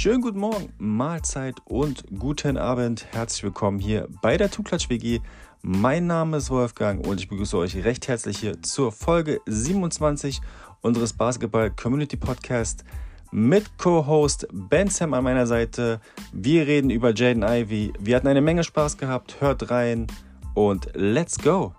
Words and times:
Schönen 0.00 0.22
guten 0.22 0.38
Morgen, 0.38 0.72
Mahlzeit 0.78 1.56
und 1.66 2.04
guten 2.18 2.56
Abend. 2.56 3.04
Herzlich 3.12 3.42
willkommen 3.42 3.78
hier 3.78 4.08
bei 4.22 4.38
der 4.38 4.50
Tuklatsch 4.50 4.88
WG. 4.88 5.20
Mein 5.60 6.06
Name 6.06 6.38
ist 6.38 6.48
Wolfgang 6.48 7.06
und 7.06 7.20
ich 7.20 7.28
begrüße 7.28 7.54
euch 7.58 7.76
recht 7.84 8.08
herzlich 8.08 8.38
hier 8.38 8.62
zur 8.62 8.92
Folge 8.92 9.42
27 9.44 10.40
unseres 10.80 11.12
Basketball 11.12 11.70
Community 11.70 12.16
Podcast 12.16 12.82
mit 13.30 13.76
Co-Host 13.76 14.48
Ben 14.50 14.88
Sam 14.88 15.12
an 15.12 15.22
meiner 15.22 15.46
Seite. 15.46 16.00
Wir 16.32 16.66
reden 16.66 16.88
über 16.88 17.14
Jaden 17.14 17.42
Ivy. 17.42 17.92
Wir 17.98 18.16
hatten 18.16 18.28
eine 18.28 18.40
Menge 18.40 18.64
Spaß 18.64 18.96
gehabt. 18.96 19.38
Hört 19.42 19.70
rein 19.70 20.06
und 20.54 20.88
let's 20.94 21.36
go! 21.36 21.74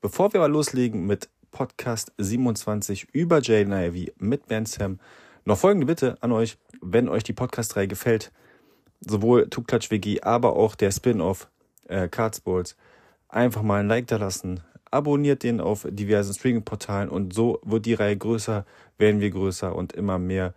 Bevor 0.00 0.32
wir 0.32 0.40
aber 0.40 0.48
loslegen 0.48 1.06
mit 1.06 1.28
Podcast 1.52 2.12
27 2.18 3.08
über 3.12 3.40
Jaden 3.40 3.72
Ivy 3.72 4.12
mit 4.18 4.48
Ben 4.48 4.66
Sam, 4.66 4.98
noch 5.44 5.58
folgende 5.58 5.86
Bitte 5.86 6.16
an 6.20 6.32
euch, 6.32 6.58
wenn 6.80 7.08
euch 7.08 7.22
die 7.22 7.32
Podcast-Reihe 7.32 7.86
gefällt, 7.86 8.32
sowohl 9.00 9.48
Tuklatsch 9.48 9.90
WG, 9.90 10.20
aber 10.22 10.56
auch 10.56 10.74
der 10.74 10.90
Spin-off 10.90 11.48
äh, 11.86 12.08
Cardsballs, 12.08 12.76
einfach 13.28 13.62
mal 13.62 13.80
ein 13.80 13.88
Like 13.88 14.08
da 14.08 14.16
lassen, 14.16 14.60
abonniert 14.90 15.42
den 15.42 15.60
auf 15.60 15.86
diversen 15.88 16.34
Streaming-Portalen 16.34 17.08
und 17.08 17.32
so 17.32 17.60
wird 17.64 17.86
die 17.86 17.94
Reihe 17.94 18.16
größer, 18.16 18.66
werden 18.98 19.20
wir 19.20 19.30
größer 19.30 19.74
und 19.74 19.92
immer 19.92 20.18
mehr 20.18 20.54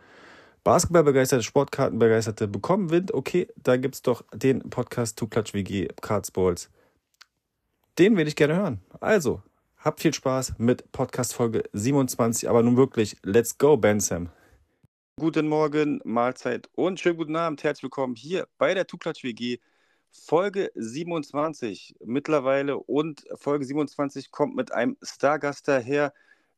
Basketballbegeisterte, 0.63 1.43
Sportkartenbegeisterte 1.43 2.48
bekommen 2.48 2.90
Wind. 2.90 3.13
Okay, 3.13 3.48
da 3.55 3.77
gibt 3.77 3.96
es 3.96 4.02
doch 4.02 4.23
den 4.34 4.68
Podcast 4.71 5.18
Tuklatsch 5.18 5.54
WG 5.54 5.88
Cardsballs. 6.02 6.71
Den 7.99 8.18
will 8.18 8.27
ich 8.27 8.35
gerne 8.35 8.55
hören. 8.55 8.82
Also, 8.99 9.43
habt 9.85 10.01
viel 10.01 10.13
Spaß 10.13 10.55
mit 10.57 10.91
Podcast 10.91 11.35
Folge 11.35 11.63
27, 11.71 12.49
aber 12.49 12.63
nun 12.63 12.76
wirklich, 12.76 13.18
let's 13.21 13.60
go, 13.60 13.77
Ben 13.77 13.99
Sam. 13.99 14.29
Guten 15.18 15.48
Morgen, 15.48 16.01
Mahlzeit 16.04 16.68
und 16.73 16.99
schönen 16.99 17.18
guten 17.18 17.35
Abend. 17.35 17.63
Herzlich 17.63 17.84
willkommen 17.84 18.15
hier 18.15 18.48
bei 18.57 18.73
der 18.73 18.87
Tuklatsch 18.87 19.23
WG. 19.23 19.60
Folge 20.12 20.71
27 20.73 21.98
mittlerweile 22.04 22.77
und 22.77 23.26
Folge 23.35 23.65
27 23.65 24.32
kommt 24.32 24.55
mit 24.55 24.73
einem 24.73 24.98
Stargast 25.04 25.68
daher, 25.68 26.13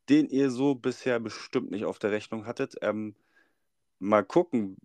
den 0.07 0.29
ihr 0.29 0.49
so 0.49 0.75
bisher 0.75 1.19
bestimmt 1.19 1.69
nicht 1.69 1.83
auf 1.83 1.99
der 1.99 2.11
Rechnung 2.11 2.45
hattet. 2.45 2.75
Ähm, 2.81 3.13
mal 3.99 4.23
gucken. 4.23 4.77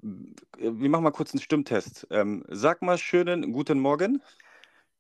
Wir 0.59 0.91
machen 0.91 1.05
mal 1.05 1.13
kurz 1.13 1.33
einen 1.33 1.43
Stimmtest. 1.43 2.09
Ähm, 2.11 2.45
sag 2.49 2.83
mal 2.83 2.99
schönen 2.99 3.53
guten 3.53 3.79
Morgen. 3.79 4.21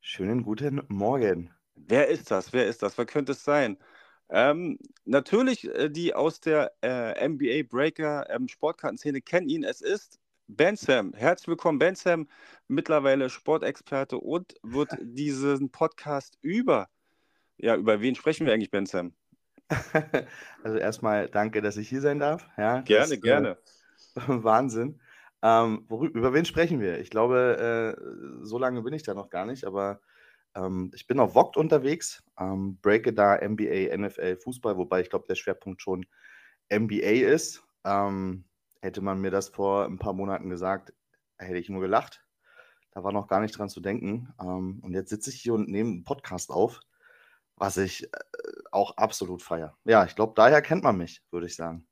Schönen 0.00 0.44
guten 0.44 0.82
Morgen. 0.88 1.50
Wer 1.74 2.08
ist 2.08 2.30
das? 2.30 2.52
Wer 2.52 2.66
ist 2.66 2.82
das? 2.82 2.96
Wer 2.98 3.06
könnte 3.06 3.32
es 3.32 3.44
sein? 3.44 3.78
Ähm, 4.28 4.78
natürlich, 5.04 5.68
äh, 5.68 5.90
die 5.90 6.14
aus 6.14 6.40
der 6.40 6.72
äh, 6.82 7.28
NBA 7.28 7.68
Breaker 7.68 8.28
ähm, 8.30 8.48
Sportkartenszene 8.48 9.20
kennen 9.20 9.48
ihn. 9.48 9.64
Es 9.64 9.80
ist 9.80 10.18
Ben 10.48 10.76
Sam. 10.76 11.12
Herzlich 11.14 11.48
willkommen, 11.48 11.78
Ben 11.78 11.94
Sam, 11.94 12.28
mittlerweile 12.68 13.30
Sportexperte 13.30 14.18
und 14.18 14.54
wird 14.62 14.90
diesen 15.00 15.70
Podcast 15.70 16.38
über, 16.40 16.88
ja, 17.58 17.76
über 17.76 18.00
wen 18.00 18.14
sprechen 18.14 18.46
wir 18.46 18.52
eigentlich, 18.52 18.70
Ben 18.70 18.86
Sam? 18.86 19.12
Also 20.62 20.78
erstmal 20.78 21.28
danke, 21.28 21.62
dass 21.62 21.76
ich 21.76 21.88
hier 21.88 22.00
sein 22.00 22.18
darf. 22.18 22.46
Ja, 22.56 22.82
gerne, 22.82 23.08
das, 23.08 23.20
gerne. 23.20 23.58
Äh, 24.16 24.20
Wahnsinn. 24.26 25.00
Ähm, 25.42 25.84
worüber, 25.88 26.18
über 26.18 26.34
wen 26.34 26.44
sprechen 26.44 26.80
wir? 26.80 27.00
Ich 27.00 27.10
glaube, 27.10 27.96
äh, 27.98 28.44
so 28.44 28.58
lange 28.58 28.82
bin 28.82 28.94
ich 28.94 29.02
da 29.02 29.14
noch 29.14 29.28
gar 29.28 29.44
nicht, 29.44 29.64
aber 29.64 30.00
ähm, 30.54 30.90
ich 30.94 31.06
bin 31.06 31.20
auf 31.20 31.34
VOGT 31.34 31.56
unterwegs, 31.56 32.22
ähm, 32.38 32.78
breake 32.82 33.12
da 33.12 33.36
NBA, 33.36 33.96
NFL, 33.96 34.36
Fußball, 34.36 34.76
wobei 34.76 35.00
ich 35.00 35.10
glaube, 35.10 35.26
der 35.28 35.34
Schwerpunkt 35.34 35.82
schon 35.82 36.06
NBA 36.72 37.26
ist. 37.32 37.62
Ähm, 37.84 38.44
hätte 38.80 39.00
man 39.00 39.20
mir 39.20 39.30
das 39.30 39.48
vor 39.48 39.84
ein 39.84 39.98
paar 39.98 40.12
Monaten 40.12 40.50
gesagt, 40.50 40.92
hätte 41.38 41.58
ich 41.58 41.68
nur 41.68 41.80
gelacht. 41.80 42.24
Da 42.92 43.02
war 43.02 43.12
noch 43.12 43.28
gar 43.28 43.40
nicht 43.40 43.56
dran 43.56 43.68
zu 43.68 43.80
denken. 43.80 44.32
Ähm, 44.40 44.80
und 44.82 44.92
jetzt 44.92 45.10
sitze 45.10 45.30
ich 45.30 45.40
hier 45.40 45.54
und 45.54 45.68
nehme 45.68 45.90
einen 45.90 46.04
Podcast 46.04 46.50
auf, 46.50 46.80
was 47.56 47.76
ich 47.76 48.04
äh, 48.04 48.08
auch 48.70 48.96
absolut 48.96 49.42
feiere. 49.42 49.76
Ja, 49.84 50.04
ich 50.04 50.14
glaube, 50.14 50.34
daher 50.36 50.62
kennt 50.62 50.84
man 50.84 50.98
mich, 50.98 51.22
würde 51.30 51.46
ich 51.46 51.56
sagen. 51.56 51.86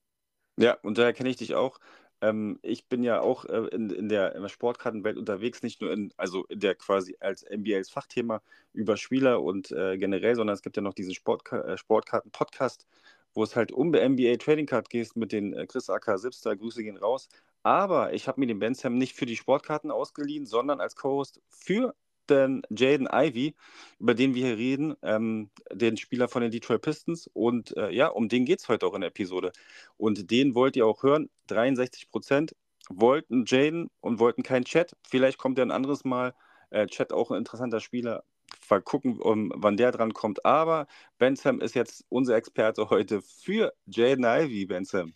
Ja, 0.56 0.74
und 0.82 0.98
daher 0.98 1.14
kenne 1.14 1.30
ich 1.30 1.36
dich 1.36 1.54
auch. 1.54 1.78
Ähm, 2.22 2.58
ich 2.62 2.86
bin 2.86 3.02
ja 3.02 3.20
auch 3.20 3.44
äh, 3.46 3.68
in, 3.72 3.90
in, 3.90 4.08
der, 4.08 4.48
Sportkartenwelt 4.48 5.16
unterwegs, 5.16 5.62
nicht 5.62 5.80
nur 5.80 5.92
in, 5.92 6.12
also 6.16 6.44
in 6.46 6.60
der 6.60 6.74
quasi 6.74 7.16
als 7.20 7.44
NBA 7.44 7.82
Fachthema 7.90 8.42
über 8.72 8.96
Spieler 8.96 9.42
und 9.42 9.70
äh, 9.72 9.96
generell, 9.96 10.36
sondern 10.36 10.54
es 10.54 10.62
gibt 10.62 10.76
ja 10.76 10.82
noch 10.82 10.94
diesen 10.94 11.14
Sportka 11.14 11.60
äh, 11.62 11.78
Sportkarten-Podcast, 11.78 12.86
wo 13.34 13.42
es 13.42 13.56
halt 13.56 13.72
um 13.72 13.90
NBA 13.90 14.36
Trading 14.36 14.66
Card 14.66 14.90
geht 14.90 15.16
mit 15.16 15.32
den 15.32 15.54
äh, 15.54 15.66
Chris 15.66 15.88
AK 15.88 16.18
Sipster, 16.18 16.56
Grüße 16.56 16.82
gehen 16.82 16.98
raus. 16.98 17.28
Aber 17.62 18.12
ich 18.12 18.28
habe 18.28 18.40
mir 18.40 18.46
den 18.46 18.58
Bensham 18.58 18.96
nicht 18.96 19.14
für 19.14 19.26
die 19.26 19.36
Sportkarten 19.36 19.90
ausgeliehen, 19.90 20.46
sondern 20.46 20.80
als 20.80 20.96
Co-Host 20.96 21.40
für 21.48 21.94
den 22.30 22.62
Jaden 22.70 23.08
Ivy, 23.12 23.54
über 23.98 24.14
den 24.14 24.34
wir 24.34 24.46
hier 24.46 24.56
reden, 24.56 24.94
ähm, 25.02 25.50
den 25.72 25.96
Spieler 25.96 26.28
von 26.28 26.42
den 26.42 26.50
Detroit 26.50 26.82
Pistons. 26.82 27.28
Und 27.32 27.76
äh, 27.76 27.90
ja, 27.90 28.08
um 28.08 28.28
den 28.28 28.44
geht 28.44 28.60
es 28.60 28.68
heute 28.68 28.86
auch 28.86 28.94
in 28.94 29.02
der 29.02 29.08
Episode. 29.08 29.52
Und 29.96 30.30
den 30.30 30.54
wollt 30.54 30.76
ihr 30.76 30.86
auch 30.86 31.02
hören. 31.02 31.30
63 31.48 32.08
Prozent 32.10 32.54
wollten 32.88 33.44
Jaden 33.46 33.90
und 34.00 34.18
wollten 34.18 34.42
keinen 34.42 34.64
Chat. 34.64 34.96
Vielleicht 35.06 35.38
kommt 35.38 35.58
er 35.58 35.66
ein 35.66 35.70
anderes 35.70 36.04
Mal. 36.04 36.34
Äh, 36.70 36.86
Chat 36.86 37.12
auch 37.12 37.30
ein 37.30 37.38
interessanter 37.38 37.80
Spieler. 37.80 38.24
Mal 38.68 38.82
gucken, 38.82 39.18
um, 39.18 39.52
wann 39.54 39.76
der 39.76 39.90
dran 39.92 40.12
kommt. 40.12 40.44
Aber 40.44 40.86
Bentham 41.18 41.60
ist 41.60 41.74
jetzt 41.74 42.04
unser 42.08 42.36
Experte 42.36 42.88
heute 42.90 43.20
für 43.22 43.72
Jaden 43.86 44.24
Ivy, 44.24 44.66
Bentham. 44.66 45.14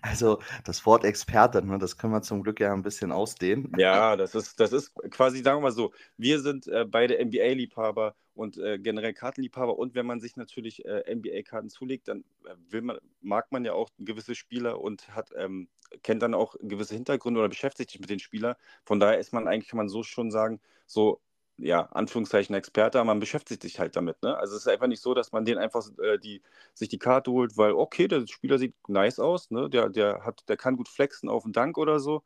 Also 0.00 0.40
das 0.64 0.84
Wort 0.86 1.04
Experte, 1.04 1.64
ne, 1.64 1.78
das 1.78 1.96
können 1.96 2.12
wir 2.12 2.22
zum 2.22 2.42
Glück 2.42 2.60
ja 2.60 2.72
ein 2.72 2.82
bisschen 2.82 3.12
ausdehnen. 3.12 3.72
Ja, 3.78 4.16
das 4.16 4.34
ist, 4.34 4.60
das 4.60 4.72
ist 4.72 4.94
quasi, 5.10 5.42
sagen 5.42 5.58
wir 5.58 5.62
mal 5.62 5.72
so, 5.72 5.92
wir 6.16 6.40
sind 6.40 6.66
äh, 6.66 6.84
beide 6.84 7.22
NBA-Liebhaber 7.24 8.14
und 8.34 8.58
äh, 8.58 8.78
generell 8.78 9.12
Kartenliebhaber 9.12 9.78
und 9.78 9.94
wenn 9.94 10.06
man 10.06 10.20
sich 10.20 10.36
natürlich 10.36 10.84
äh, 10.84 11.14
NBA-Karten 11.14 11.68
zulegt, 11.68 12.08
dann 12.08 12.24
äh, 12.72 12.80
man, 12.80 12.98
mag 13.20 13.52
man 13.52 13.64
ja 13.64 13.72
auch 13.72 13.90
gewisse 13.98 14.34
Spieler 14.34 14.80
und 14.80 15.14
hat, 15.14 15.30
ähm, 15.36 15.68
kennt 16.02 16.22
dann 16.22 16.34
auch 16.34 16.56
gewisse 16.60 16.94
Hintergründe 16.94 17.40
oder 17.40 17.48
beschäftigt 17.48 17.90
sich 17.90 18.00
mit 18.00 18.10
den 18.10 18.18
Spielern. 18.18 18.56
Von 18.84 19.00
daher 19.00 19.18
ist 19.18 19.32
man 19.32 19.48
eigentlich, 19.48 19.68
kann 19.68 19.78
man 19.78 19.88
so 19.88 20.02
schon 20.02 20.30
sagen, 20.30 20.60
so 20.86 21.20
ja, 21.62 21.82
Anführungszeichen 21.92 22.54
Experte, 22.54 22.98
aber 22.98 23.06
man 23.06 23.20
beschäftigt 23.20 23.62
sich 23.62 23.78
halt 23.78 23.96
damit. 23.96 24.22
Ne? 24.22 24.36
Also 24.36 24.56
es 24.56 24.62
ist 24.62 24.68
einfach 24.68 24.88
nicht 24.88 25.02
so, 25.02 25.14
dass 25.14 25.32
man 25.32 25.44
den 25.44 25.58
einfach 25.58 25.86
äh, 25.98 26.18
die, 26.18 26.42
sich 26.74 26.88
die 26.88 26.98
Karte 26.98 27.30
holt, 27.30 27.56
weil, 27.56 27.72
okay, 27.72 28.08
der 28.08 28.26
Spieler 28.26 28.58
sieht 28.58 28.74
nice 28.88 29.18
aus, 29.18 29.50
ne? 29.50 29.70
der, 29.70 29.88
der, 29.88 30.24
hat, 30.24 30.48
der 30.48 30.56
kann 30.56 30.76
gut 30.76 30.88
flexen 30.88 31.28
auf 31.28 31.44
den 31.44 31.52
Dank 31.52 31.78
oder 31.78 32.00
so. 32.00 32.22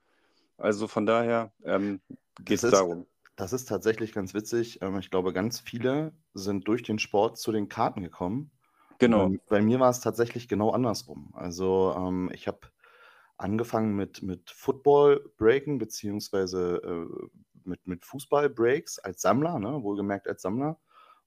Also 0.57 0.89
von 0.89 1.07
daher 1.07 1.53
ähm, 1.65 2.01
geht 2.41 2.63
es 2.63 2.71
darum. 2.71 3.07
Das 3.37 3.53
ist 3.53 3.69
tatsächlich 3.69 4.13
ganz 4.13 4.33
witzig. 4.33 4.81
Ähm, 4.81 4.99
ich 4.99 5.11
glaube, 5.11 5.33
ganz 5.33 5.61
viele 5.61 6.13
sind 6.33 6.67
durch 6.67 6.83
den 6.83 6.99
Sport 6.99 7.37
zu 7.39 7.53
den 7.53 7.69
Karten 7.69 8.03
gekommen. 8.03 8.51
Genau. 8.99 9.29
Bei, 9.29 9.39
bei 9.49 9.63
mir 9.63 9.79
war 9.79 9.91
es 9.91 10.01
tatsächlich 10.01 10.49
genau 10.49 10.71
andersrum. 10.71 11.31
Also 11.35 11.95
ähm, 11.97 12.31
ich 12.33 12.49
habe 12.49 12.61
angefangen 13.37 13.95
mit, 13.95 14.23
mit 14.23 14.51
Football 14.51 15.31
Breaken, 15.37 15.77
beziehungsweise 15.77 16.77
äh, 16.83 17.27
mit, 17.67 17.87
mit 17.87 18.05
Fußball-Breaks 18.05 18.99
als 18.99 19.23
Sammler, 19.23 19.59
ne, 19.59 19.83
wohlgemerkt 19.83 20.29
als 20.29 20.43
Sammler. 20.43 20.79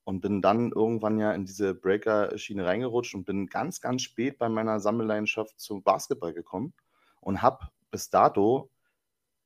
Und 0.05 0.21
bin 0.21 0.41
dann 0.41 0.71
irgendwann 0.71 1.19
ja 1.19 1.33
in 1.33 1.45
diese 1.45 1.75
Breaker-Schiene 1.75 2.65
reingerutscht 2.65 3.13
und 3.13 3.25
bin 3.25 3.47
ganz, 3.47 3.79
ganz 3.79 4.01
spät 4.01 4.39
bei 4.39 4.49
meiner 4.49 4.79
Sammelleidenschaft 4.79 5.59
zum 5.59 5.83
Basketball 5.83 6.33
gekommen 6.33 6.73
und 7.21 7.43
habe 7.43 7.67
bis 7.91 8.09
dato 8.09 8.71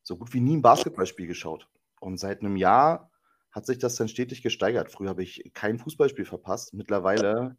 so 0.04 0.18
gut 0.18 0.34
wie 0.34 0.40
nie 0.40 0.58
ein 0.58 0.62
Basketballspiel 0.62 1.28
geschaut. 1.28 1.68
Und 2.00 2.18
seit 2.18 2.42
einem 2.42 2.56
Jahr 2.56 3.10
hat 3.52 3.66
sich 3.66 3.78
das 3.78 3.96
dann 3.96 4.08
stetig 4.08 4.42
gesteigert. 4.42 4.92
Früher 4.92 5.10
habe 5.10 5.24
ich 5.24 5.52
kein 5.54 5.80
Fußballspiel 5.80 6.26
verpasst. 6.26 6.74
Mittlerweile, 6.74 7.56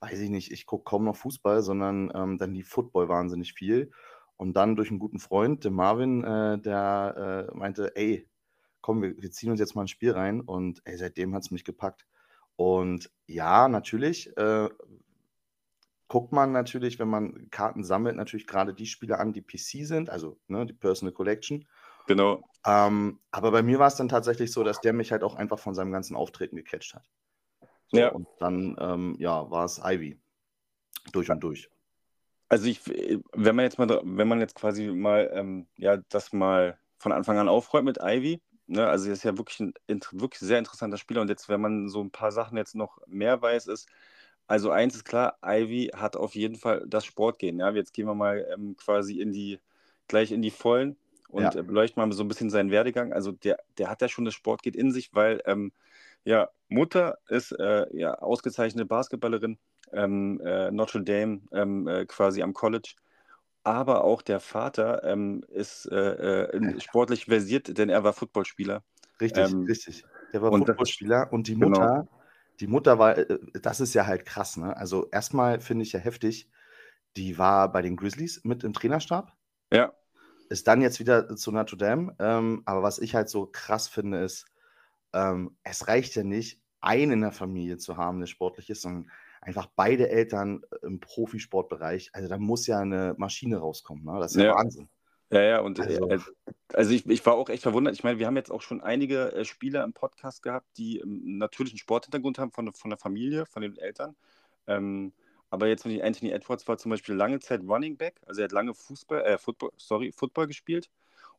weiß 0.00 0.20
ich 0.20 0.30
nicht, 0.30 0.52
ich 0.52 0.66
gucke 0.66 0.84
kaum 0.84 1.04
noch 1.04 1.16
Fußball, 1.16 1.62
sondern 1.62 2.12
ähm, 2.14 2.38
dann 2.38 2.54
die 2.54 2.62
Football 2.62 3.08
wahnsinnig 3.08 3.54
viel. 3.54 3.90
Und 4.36 4.54
dann 4.54 4.76
durch 4.76 4.90
einen 4.90 4.98
guten 4.98 5.18
Freund, 5.18 5.64
den 5.64 5.74
Marvin, 5.74 6.22
äh, 6.22 6.58
der 6.58 7.48
äh, 7.50 7.56
meinte, 7.56 7.96
ey, 7.96 8.28
komm, 8.82 9.02
wir, 9.02 9.20
wir, 9.20 9.30
ziehen 9.30 9.50
uns 9.50 9.60
jetzt 9.60 9.74
mal 9.74 9.82
ein 9.82 9.88
Spiel 9.88 10.12
rein 10.12 10.40
und 10.40 10.82
ey, 10.84 10.96
seitdem 10.96 11.34
hat 11.34 11.42
es 11.42 11.50
mich 11.50 11.64
gepackt. 11.64 12.06
Und 12.56 13.10
ja, 13.26 13.68
natürlich 13.68 14.36
äh, 14.36 14.68
guckt 16.08 16.32
man 16.32 16.52
natürlich, 16.52 16.98
wenn 16.98 17.08
man 17.08 17.48
Karten 17.50 17.84
sammelt, 17.84 18.16
natürlich 18.16 18.46
gerade 18.46 18.74
die 18.74 18.86
Spiele 18.86 19.18
an, 19.18 19.32
die 19.32 19.40
PC 19.40 19.86
sind, 19.86 20.10
also 20.10 20.38
ne, 20.48 20.66
die 20.66 20.74
Personal 20.74 21.14
Collection. 21.14 21.66
Genau. 22.06 22.44
Ähm, 22.66 23.18
aber 23.30 23.50
bei 23.50 23.62
mir 23.62 23.78
war 23.78 23.86
es 23.86 23.96
dann 23.96 24.08
tatsächlich 24.08 24.52
so, 24.52 24.62
dass 24.62 24.80
der 24.80 24.92
mich 24.92 25.12
halt 25.12 25.22
auch 25.22 25.36
einfach 25.36 25.58
von 25.58 25.74
seinem 25.74 25.92
ganzen 25.92 26.14
Auftreten 26.14 26.56
gecatcht 26.56 26.94
hat. 26.94 27.08
So, 27.86 27.98
ja. 27.98 28.08
Und 28.10 28.28
dann, 28.38 28.76
ähm, 28.78 29.16
ja, 29.18 29.50
war 29.50 29.64
es 29.64 29.80
Ivy. 29.82 30.18
Durch 31.12 31.30
und 31.30 31.40
durch. 31.40 31.70
Also 32.48 32.66
ich, 32.66 32.80
wenn 33.32 33.56
man 33.56 33.64
jetzt 33.64 33.78
mal, 33.78 33.88
wenn 34.04 34.28
man 34.28 34.40
jetzt 34.40 34.54
quasi 34.54 34.88
mal, 34.88 35.30
ähm, 35.32 35.66
ja, 35.78 35.96
das 36.10 36.32
mal 36.32 36.78
von 36.98 37.12
Anfang 37.12 37.38
an 37.38 37.48
aufräumt 37.48 37.86
mit 37.86 37.98
Ivy, 38.02 38.42
Ne, 38.66 38.86
also 38.86 39.08
er 39.08 39.12
ist 39.14 39.24
ja 39.24 39.36
wirklich 39.36 39.60
ein 39.60 39.74
wirklich 40.12 40.40
sehr 40.40 40.58
interessanter 40.58 40.96
Spieler 40.96 41.20
und 41.20 41.28
jetzt, 41.28 41.48
wenn 41.48 41.60
man 41.60 41.88
so 41.88 42.02
ein 42.02 42.10
paar 42.10 42.32
Sachen 42.32 42.56
jetzt 42.56 42.74
noch 42.74 42.98
mehr 43.06 43.42
weiß, 43.42 43.66
ist, 43.66 43.88
also 44.46 44.70
eins 44.70 44.94
ist 44.94 45.04
klar, 45.04 45.38
Ivy 45.44 45.90
hat 45.94 46.16
auf 46.16 46.34
jeden 46.34 46.56
Fall 46.56 46.84
das 46.86 47.04
Sportgehen. 47.04 47.58
Ja, 47.58 47.70
jetzt 47.70 47.92
gehen 47.94 48.06
wir 48.06 48.14
mal 48.14 48.46
ähm, 48.52 48.76
quasi 48.76 49.20
in 49.20 49.32
die, 49.32 49.60
gleich 50.08 50.32
in 50.32 50.42
die 50.42 50.50
Vollen 50.50 50.96
und 51.28 51.42
ja. 51.42 51.54
äh, 51.54 51.62
beleuchten 51.62 52.06
mal 52.06 52.14
so 52.14 52.22
ein 52.22 52.28
bisschen 52.28 52.50
seinen 52.50 52.70
Werdegang. 52.70 53.12
Also 53.12 53.32
der, 53.32 53.58
der 53.78 53.88
hat 53.88 54.02
ja 54.02 54.08
schon 54.08 54.24
das 54.24 54.34
Sportgehen 54.34 54.74
in 54.74 54.92
sich, 54.92 55.14
weil 55.14 55.42
ähm, 55.46 55.72
ja, 56.24 56.50
Mutter 56.68 57.18
ist 57.28 57.52
äh, 57.52 57.86
ja 57.96 58.14
ausgezeichnete 58.14 58.86
Basketballerin, 58.86 59.58
ähm, 59.92 60.40
äh, 60.44 60.70
Notre 60.70 61.02
Dame 61.02 61.40
ähm, 61.52 61.88
äh, 61.88 62.06
quasi 62.06 62.42
am 62.42 62.52
College. 62.52 62.94
Aber 63.64 64.04
auch 64.04 64.22
der 64.22 64.40
Vater 64.40 65.04
ähm, 65.04 65.44
ist 65.48 65.86
äh, 65.86 65.96
äh, 65.96 66.80
sportlich 66.80 67.26
versiert, 67.26 67.78
denn 67.78 67.88
er 67.88 68.02
war 68.02 68.12
Footballspieler. 68.12 68.82
Richtig, 69.20 69.52
ähm, 69.52 69.64
richtig. 69.64 70.04
Der 70.32 70.42
war 70.42 70.50
Footballspieler 70.50 71.32
und 71.32 71.46
die 71.46 71.54
genau. 71.54 71.68
Mutter, 71.68 71.88
genau. 71.88 72.08
die 72.58 72.66
Mutter 72.66 72.98
war, 72.98 73.18
äh, 73.18 73.38
das 73.60 73.80
ist 73.80 73.94
ja 73.94 74.06
halt 74.06 74.24
krass, 74.24 74.56
ne? 74.56 74.76
Also 74.76 75.08
erstmal 75.10 75.60
finde 75.60 75.84
ich 75.84 75.92
ja 75.92 76.00
heftig, 76.00 76.50
die 77.16 77.38
war 77.38 77.70
bei 77.70 77.82
den 77.82 77.96
Grizzlies 77.96 78.42
mit 78.44 78.64
im 78.64 78.72
Trainerstab. 78.72 79.32
Ja. 79.72 79.92
Ist 80.48 80.66
dann 80.66 80.82
jetzt 80.82 80.98
wieder 80.98 81.34
zu 81.36 81.52
Notre 81.52 81.76
Dame. 81.76 82.14
Ähm, 82.18 82.62
aber 82.64 82.82
was 82.82 82.98
ich 82.98 83.14
halt 83.14 83.28
so 83.28 83.46
krass 83.46 83.88
finde, 83.88 84.22
ist, 84.22 84.46
ähm, 85.12 85.56
es 85.62 85.88
reicht 85.88 86.14
ja 86.14 86.24
nicht, 86.24 86.60
einen 86.80 87.12
in 87.12 87.20
der 87.20 87.32
Familie 87.32 87.78
zu 87.78 87.96
haben, 87.96 88.18
der 88.18 88.26
sportlich 88.26 88.68
ist, 88.70 88.82
sondern 88.82 89.10
einfach 89.42 89.66
beide 89.76 90.08
Eltern 90.08 90.62
äh, 90.70 90.86
im 90.86 91.00
Profisportbereich. 91.00 92.10
Also 92.14 92.28
da 92.28 92.38
muss 92.38 92.66
ja 92.66 92.78
eine 92.78 93.14
Maschine 93.18 93.58
rauskommen. 93.58 94.04
Ne? 94.04 94.18
Das 94.18 94.32
ist 94.32 94.40
ja, 94.40 94.48
ja. 94.48 94.54
Wahnsinn. 94.54 94.88
Ja, 95.30 95.40
ja, 95.40 95.60
und 95.60 95.78
äh, 95.78 95.82
also, 95.82 96.08
äh, 96.08 96.18
also 96.74 96.90
ich, 96.90 97.06
ich 97.08 97.24
war 97.24 97.34
auch 97.34 97.48
echt 97.48 97.62
verwundert. 97.62 97.94
Ich 97.94 98.04
meine, 98.04 98.18
wir 98.18 98.26
haben 98.26 98.36
jetzt 98.36 98.50
auch 98.50 98.60
schon 98.60 98.82
einige 98.82 99.32
äh, 99.32 99.44
Spieler 99.44 99.82
im 99.82 99.94
Podcast 99.94 100.42
gehabt, 100.42 100.66
die 100.76 100.98
ähm, 100.98 101.38
natürlich 101.38 101.72
einen 101.72 101.78
Sporthintergrund 101.78 102.38
haben 102.38 102.52
von, 102.52 102.72
von 102.74 102.90
der 102.90 102.98
Familie, 102.98 103.46
von 103.46 103.62
den 103.62 103.76
Eltern. 103.78 104.14
Ähm, 104.66 105.12
aber 105.48 105.68
jetzt, 105.68 105.84
wenn 105.84 105.92
ich 105.92 106.04
Anthony 106.04 106.32
Edwards 106.32 106.68
war 106.68 106.76
zum 106.76 106.90
Beispiel 106.90 107.14
lange 107.14 107.40
Zeit 107.40 107.62
Running 107.62 107.96
Back, 107.96 108.20
also 108.26 108.42
er 108.42 108.44
hat 108.44 108.52
lange 108.52 108.74
Fußball, 108.74 109.22
äh, 109.22 109.38
Football, 109.38 109.70
sorry, 109.76 110.12
Football 110.12 110.46
gespielt. 110.48 110.90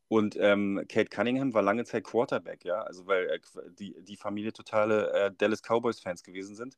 Und 0.07 0.35
ähm, 0.39 0.83
Kate 0.89 1.09
Cunningham 1.09 1.53
war 1.53 1.61
lange 1.61 1.85
Zeit 1.85 2.03
Quarterback, 2.03 2.65
ja, 2.65 2.81
also 2.81 3.05
weil 3.05 3.27
äh, 3.27 3.39
die, 3.77 3.95
die 4.01 4.17
Familie 4.17 4.53
totale 4.53 5.33
Dallas 5.37 5.61
Cowboys-Fans 5.61 6.23
gewesen 6.23 6.55
sind. 6.55 6.77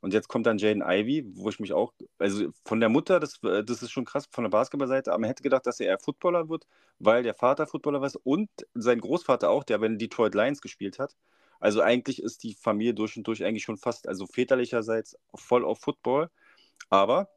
Und 0.00 0.12
jetzt 0.12 0.28
kommt 0.28 0.46
dann 0.46 0.58
Jaden 0.58 0.82
Ivy, 0.82 1.24
wo 1.34 1.48
ich 1.48 1.58
mich 1.58 1.72
auch, 1.72 1.92
also 2.18 2.50
von 2.64 2.80
der 2.80 2.88
Mutter, 2.88 3.18
das, 3.18 3.42
äh, 3.42 3.64
das 3.64 3.82
ist 3.82 3.90
schon 3.90 4.04
krass, 4.04 4.28
von 4.30 4.44
der 4.44 4.50
Basketballseite, 4.50 5.10
aber 5.10 5.20
man 5.20 5.28
hätte 5.28 5.42
gedacht, 5.42 5.66
dass 5.66 5.80
er 5.80 5.86
eher 5.86 5.98
Footballer 5.98 6.48
wird, 6.48 6.66
weil 6.98 7.22
der 7.22 7.34
Vater 7.34 7.66
Footballer 7.66 8.00
war 8.00 8.10
und 8.24 8.50
sein 8.74 9.00
Großvater 9.00 9.50
auch, 9.50 9.64
der 9.64 9.78
bei 9.78 9.88
den 9.88 9.98
Detroit 9.98 10.34
Lions 10.34 10.60
gespielt 10.60 10.98
hat. 10.98 11.16
Also 11.60 11.80
eigentlich 11.80 12.22
ist 12.22 12.42
die 12.42 12.54
Familie 12.54 12.94
durch 12.94 13.16
und 13.16 13.26
durch 13.26 13.44
eigentlich 13.44 13.64
schon 13.64 13.78
fast, 13.78 14.08
also 14.08 14.26
väterlicherseits 14.26 15.16
voll 15.34 15.64
auf 15.64 15.80
Football. 15.80 16.30
Aber 16.90 17.30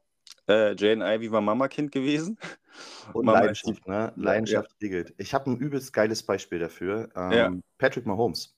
äh, 0.48 0.76
Jane 0.76 1.16
Ivy 1.16 1.32
war 1.32 1.42
Mama-Kind 1.42 1.92
gewesen. 1.92 2.38
Und 3.14 3.26
Mama 3.26 3.40
Leidenschaft, 3.40 3.88
ne? 3.88 4.14
Leidenschaft 4.16 4.72
ja. 4.72 4.78
regelt. 4.82 5.14
Ich 5.18 5.34
habe 5.34 5.50
ein 5.50 5.58
übelst 5.58 5.92
geiles 5.92 6.24
Beispiel 6.24 6.60
dafür. 6.60 7.10
Ähm, 7.16 7.32
ja. 7.32 7.52
Patrick 7.78 8.06
Mahomes. 8.06 8.56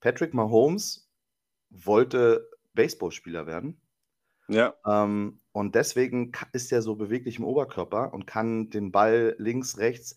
Patrick 0.00 0.34
Mahomes 0.34 1.08
wollte 1.70 2.48
Baseballspieler 2.76 3.48
werden. 3.48 3.80
Ja. 4.48 4.74
Ähm, 4.86 5.40
und 5.50 5.74
deswegen 5.74 6.30
ist 6.52 6.70
er 6.70 6.82
so 6.82 6.94
beweglich 6.94 7.38
im 7.38 7.44
Oberkörper 7.44 8.14
und 8.14 8.26
kann 8.26 8.70
den 8.70 8.92
Ball 8.92 9.34
links, 9.38 9.78
rechts 9.78 10.16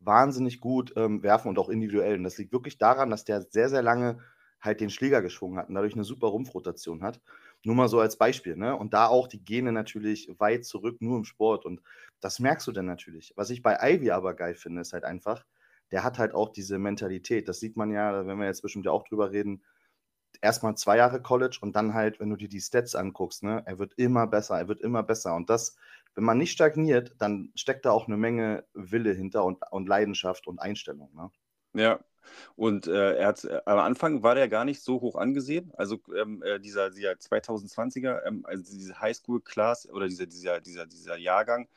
wahnsinnig 0.00 0.60
gut 0.60 0.92
ähm, 0.96 1.22
werfen 1.22 1.48
und 1.48 1.58
auch 1.58 1.68
individuell. 1.68 2.16
Und 2.16 2.24
das 2.24 2.38
liegt 2.38 2.52
wirklich 2.52 2.78
daran, 2.78 3.10
dass 3.10 3.24
der 3.24 3.42
sehr, 3.42 3.68
sehr 3.68 3.82
lange 3.82 4.18
halt 4.60 4.80
den 4.80 4.90
Schläger 4.90 5.22
geschwungen 5.22 5.58
hat 5.58 5.68
und 5.68 5.74
dadurch 5.74 5.94
eine 5.94 6.04
super 6.04 6.28
Rumpfrotation 6.28 7.02
hat. 7.02 7.20
Nur 7.62 7.74
mal 7.74 7.88
so 7.88 8.00
als 8.00 8.16
Beispiel, 8.16 8.56
ne? 8.56 8.76
Und 8.76 8.94
da 8.94 9.06
auch 9.06 9.28
die 9.28 9.44
Gene 9.44 9.72
natürlich 9.72 10.30
weit 10.38 10.64
zurück, 10.64 11.00
nur 11.00 11.18
im 11.18 11.24
Sport. 11.24 11.64
Und 11.66 11.82
das 12.20 12.38
merkst 12.40 12.66
du 12.66 12.72
dann 12.72 12.86
natürlich. 12.86 13.32
Was 13.36 13.50
ich 13.50 13.62
bei 13.62 13.76
Ivy 13.80 14.10
aber 14.10 14.34
geil 14.34 14.54
finde, 14.54 14.80
ist 14.80 14.92
halt 14.92 15.04
einfach, 15.04 15.44
der 15.90 16.04
hat 16.04 16.18
halt 16.18 16.34
auch 16.34 16.50
diese 16.50 16.78
Mentalität. 16.78 17.48
Das 17.48 17.60
sieht 17.60 17.76
man 17.76 17.90
ja, 17.90 18.26
wenn 18.26 18.38
wir 18.38 18.46
jetzt 18.46 18.62
bestimmt 18.62 18.86
ja 18.86 18.92
auch 18.92 19.04
drüber 19.04 19.30
reden, 19.32 19.62
erstmal 20.40 20.76
zwei 20.76 20.96
Jahre 20.96 21.20
College 21.20 21.58
und 21.60 21.76
dann 21.76 21.94
halt, 21.94 22.20
wenn 22.20 22.30
du 22.30 22.36
dir 22.36 22.48
die 22.48 22.60
Stats 22.60 22.94
anguckst, 22.94 23.42
ne, 23.42 23.62
er 23.66 23.78
wird 23.78 23.94
immer 23.94 24.26
besser, 24.26 24.58
er 24.58 24.68
wird 24.68 24.80
immer 24.80 25.02
besser. 25.02 25.34
Und 25.34 25.50
das, 25.50 25.76
wenn 26.14 26.24
man 26.24 26.38
nicht 26.38 26.52
stagniert, 26.52 27.14
dann 27.18 27.52
steckt 27.54 27.84
da 27.84 27.90
auch 27.90 28.06
eine 28.06 28.16
Menge 28.16 28.64
Wille 28.74 29.12
hinter 29.12 29.44
und, 29.44 29.58
und 29.70 29.88
Leidenschaft 29.88 30.46
und 30.46 30.58
Einstellung. 30.58 31.10
Ne? 31.14 31.30
Ja, 31.74 32.00
und 32.56 32.86
äh, 32.86 33.16
er 33.16 33.28
hat 33.28 33.44
äh, 33.44 33.60
am 33.64 33.78
Anfang 33.78 34.22
war 34.22 34.34
der 34.34 34.48
gar 34.48 34.64
nicht 34.64 34.82
so 34.82 35.00
hoch 35.00 35.16
angesehen. 35.16 35.72
Also 35.76 36.00
ähm, 36.16 36.42
äh, 36.42 36.58
dieser, 36.60 36.90
dieser 36.90 37.12
2020er, 37.12 38.24
ähm, 38.26 38.44
also 38.44 38.62
diese 38.76 39.00
Highschool-Class 39.00 39.88
oder 39.90 40.08
dieser, 40.08 40.26
dieser, 40.26 40.60
dieser, 40.60 40.86
dieser 40.86 41.16
Jahrgang, 41.16 41.68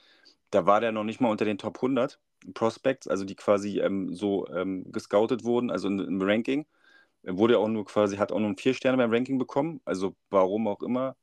da 0.51 0.65
war 0.65 0.81
der 0.81 0.91
noch 0.91 1.03
nicht 1.03 1.21
mal 1.21 1.29
unter 1.29 1.45
den 1.45 1.57
Top 1.57 1.77
100 1.77 2.19
Prospects, 2.53 3.07
also 3.07 3.25
die 3.25 3.35
quasi 3.35 3.79
ähm, 3.79 4.13
so 4.13 4.47
ähm, 4.49 4.91
gescoutet 4.91 5.43
wurden, 5.43 5.71
also 5.71 5.87
im 5.87 6.21
Ranking. 6.21 6.65
Er 7.23 7.37
wurde 7.37 7.59
auch 7.59 7.67
nur 7.69 7.85
quasi, 7.85 8.17
hat 8.17 8.31
auch 8.31 8.39
nur 8.39 8.55
vier 8.57 8.73
Sterne 8.73 8.97
beim 8.97 9.11
Ranking 9.11 9.37
bekommen, 9.37 9.81
also 9.85 10.15
warum 10.29 10.67
auch 10.67 10.81
immer. 10.83 11.15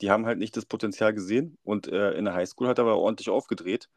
Die 0.00 0.10
haben 0.10 0.26
halt 0.26 0.38
nicht 0.38 0.56
das 0.56 0.66
Potenzial 0.66 1.12
gesehen 1.14 1.58
und 1.64 1.88
äh, 1.88 2.12
in 2.12 2.24
der 2.24 2.34
Highschool 2.34 2.68
hat 2.68 2.78
er 2.78 2.84
aber 2.84 2.98
ordentlich 2.98 3.30
aufgedreht. 3.30 3.88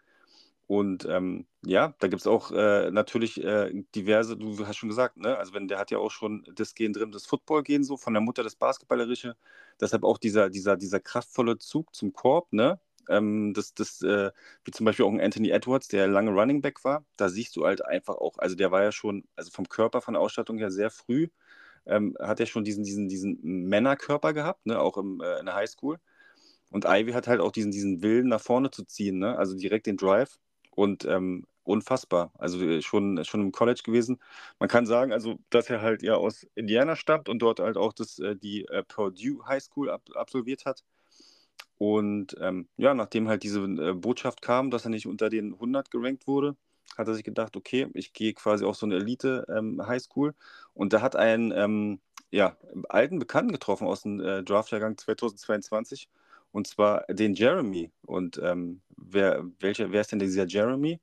Und 0.67 1.05
ähm, 1.05 1.47
ja, 1.65 1.93
da 1.99 2.07
gibt 2.07 2.21
es 2.21 2.27
auch 2.27 2.51
äh, 2.51 2.91
natürlich 2.91 3.43
äh, 3.43 3.83
diverse, 3.93 4.37
du 4.37 4.65
hast 4.65 4.77
schon 4.77 4.87
gesagt, 4.89 5.17
ne? 5.17 5.37
Also 5.37 5.53
wenn 5.53 5.67
der 5.67 5.77
hat 5.79 5.91
ja 5.91 5.97
auch 5.97 6.11
schon 6.11 6.45
das 6.55 6.75
Gen 6.75 6.93
drin, 6.93 7.11
das 7.11 7.25
Football-Gen 7.25 7.83
so, 7.83 7.97
von 7.97 8.13
der 8.13 8.21
Mutter 8.21 8.41
das 8.43 8.55
Basketballerische. 8.55 9.35
Deshalb 9.81 10.03
auch 10.05 10.17
dieser, 10.17 10.49
dieser, 10.49 10.77
dieser 10.77 11.01
kraftvolle 11.01 11.57
Zug 11.57 11.93
zum 11.93 12.13
Korb, 12.13 12.53
ne? 12.53 12.79
Ähm, 13.09 13.53
das, 13.53 13.73
das, 13.73 14.01
äh, 14.01 14.31
wie 14.63 14.71
zum 14.71 14.85
Beispiel 14.85 15.05
auch 15.05 15.11
ein 15.11 15.19
Anthony 15.21 15.49
Edwards, 15.49 15.89
der 15.89 16.07
lange 16.07 16.31
Running 16.31 16.61
Back 16.61 16.83
war, 16.85 17.05
da 17.17 17.27
siehst 17.29 17.55
du 17.57 17.65
halt 17.65 17.83
einfach 17.83 18.15
auch, 18.15 18.37
also 18.37 18.55
der 18.55 18.71
war 18.71 18.83
ja 18.83 18.91
schon, 18.93 19.25
also 19.35 19.51
vom 19.51 19.67
Körper, 19.67 20.01
von 20.01 20.13
der 20.13 20.21
Ausstattung 20.21 20.57
her 20.57 20.71
sehr 20.71 20.89
früh 20.91 21.27
ähm, 21.91 22.15
hat 22.19 22.39
er 22.39 22.45
schon 22.45 22.63
diesen, 22.63 22.83
diesen, 22.83 23.07
diesen 23.09 23.39
Männerkörper 23.41 24.33
gehabt, 24.33 24.65
ne, 24.65 24.79
auch 24.79 24.97
im, 24.97 25.21
äh, 25.21 25.39
in 25.39 25.45
der 25.45 25.55
Highschool. 25.55 25.99
Und 26.71 26.85
Ivy 26.85 27.11
hat 27.11 27.27
halt 27.27 27.41
auch 27.41 27.51
diesen, 27.51 27.71
diesen 27.71 28.01
Willen 28.01 28.29
nach 28.29 28.41
vorne 28.41 28.71
zu 28.71 28.83
ziehen, 28.85 29.19
ne? 29.19 29.37
also 29.37 29.55
direkt 29.55 29.87
den 29.87 29.97
Drive. 29.97 30.39
Und 30.71 31.03
ähm, 31.05 31.45
unfassbar. 31.63 32.31
Also 32.37 32.61
äh, 32.61 32.81
schon, 32.81 33.23
schon 33.25 33.41
im 33.41 33.51
College 33.51 33.81
gewesen. 33.83 34.19
Man 34.59 34.69
kann 34.69 34.85
sagen, 34.85 35.11
also, 35.11 35.37
dass 35.49 35.69
er 35.69 35.81
halt 35.81 36.01
ja 36.01 36.15
aus 36.15 36.47
Indiana 36.55 36.95
stammt 36.95 37.29
und 37.29 37.39
dort 37.39 37.59
halt 37.59 37.77
auch 37.77 37.93
das, 37.93 38.19
äh, 38.19 38.35
die 38.35 38.65
äh, 38.65 38.83
Purdue 38.83 39.45
High 39.45 39.63
School 39.63 39.89
ab, 39.89 40.01
absolviert 40.15 40.65
hat. 40.65 40.83
Und 41.77 42.35
ähm, 42.39 42.67
ja, 42.77 42.93
nachdem 42.93 43.27
halt 43.27 43.43
diese 43.43 43.67
Botschaft 43.95 44.41
kam, 44.41 44.69
dass 44.71 44.85
er 44.85 44.91
nicht 44.91 45.07
unter 45.07 45.29
den 45.29 45.53
100 45.53 45.89
gerankt 45.91 46.27
wurde, 46.27 46.55
hat 46.97 47.07
er 47.07 47.13
sich 47.13 47.23
gedacht, 47.23 47.55
okay, 47.55 47.87
ich 47.93 48.13
gehe 48.13 48.33
quasi 48.33 48.65
auf 48.65 48.75
so 48.75 48.85
eine 48.85 48.95
Elite-Highschool. 48.95 50.29
Ähm, 50.29 50.35
und 50.73 50.93
da 50.93 51.01
hat 51.01 51.15
einen 51.15 51.51
ähm, 51.51 51.99
ja, 52.31 52.57
alten 52.89 53.19
Bekannten 53.19 53.51
getroffen 53.51 53.87
aus 53.87 54.01
dem 54.01 54.19
äh, 54.19 54.43
Draftjahrgang 54.43 54.97
2022. 54.97 56.09
Und 56.51 56.67
zwar 56.67 57.05
den 57.07 57.33
Jeremy. 57.33 57.91
Und 58.05 58.39
ähm, 58.43 58.81
wer, 58.97 59.43
welcher, 59.59 59.91
wer 59.91 60.01
ist 60.01 60.11
denn 60.11 60.19
dieser 60.19 60.45
Jeremy? 60.45 60.99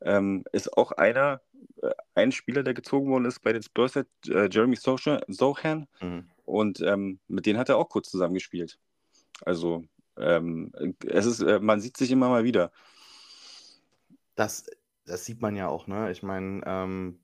Ähm, 0.00 0.44
ist 0.52 0.76
auch 0.76 0.92
einer, 0.92 1.40
äh, 1.82 1.90
ein 2.14 2.32
Spieler, 2.32 2.62
der 2.62 2.74
gezogen 2.74 3.10
worden 3.10 3.24
ist 3.24 3.40
bei 3.40 3.52
den 3.52 3.62
Spurs, 3.62 3.96
äh, 3.96 4.04
Jeremy 4.26 4.76
Sohan. 4.76 5.86
Mhm. 6.00 6.28
Und 6.44 6.80
ähm, 6.80 7.20
mit 7.28 7.46
denen 7.46 7.58
hat 7.58 7.68
er 7.68 7.76
auch 7.76 7.88
kurz 7.88 8.10
zusammengespielt. 8.10 8.78
Also 9.44 9.84
ähm, 10.16 10.72
es 11.06 11.26
ist, 11.26 11.40
äh, 11.40 11.60
man 11.60 11.80
sieht 11.80 11.96
sich 11.96 12.10
immer 12.10 12.28
mal 12.28 12.44
wieder. 12.44 12.72
Das 14.34 14.66
das 15.08 15.24
sieht 15.24 15.40
man 15.40 15.56
ja 15.56 15.68
auch, 15.68 15.86
ne? 15.86 16.10
Ich 16.10 16.22
meine, 16.22 16.62
ähm, 16.66 17.20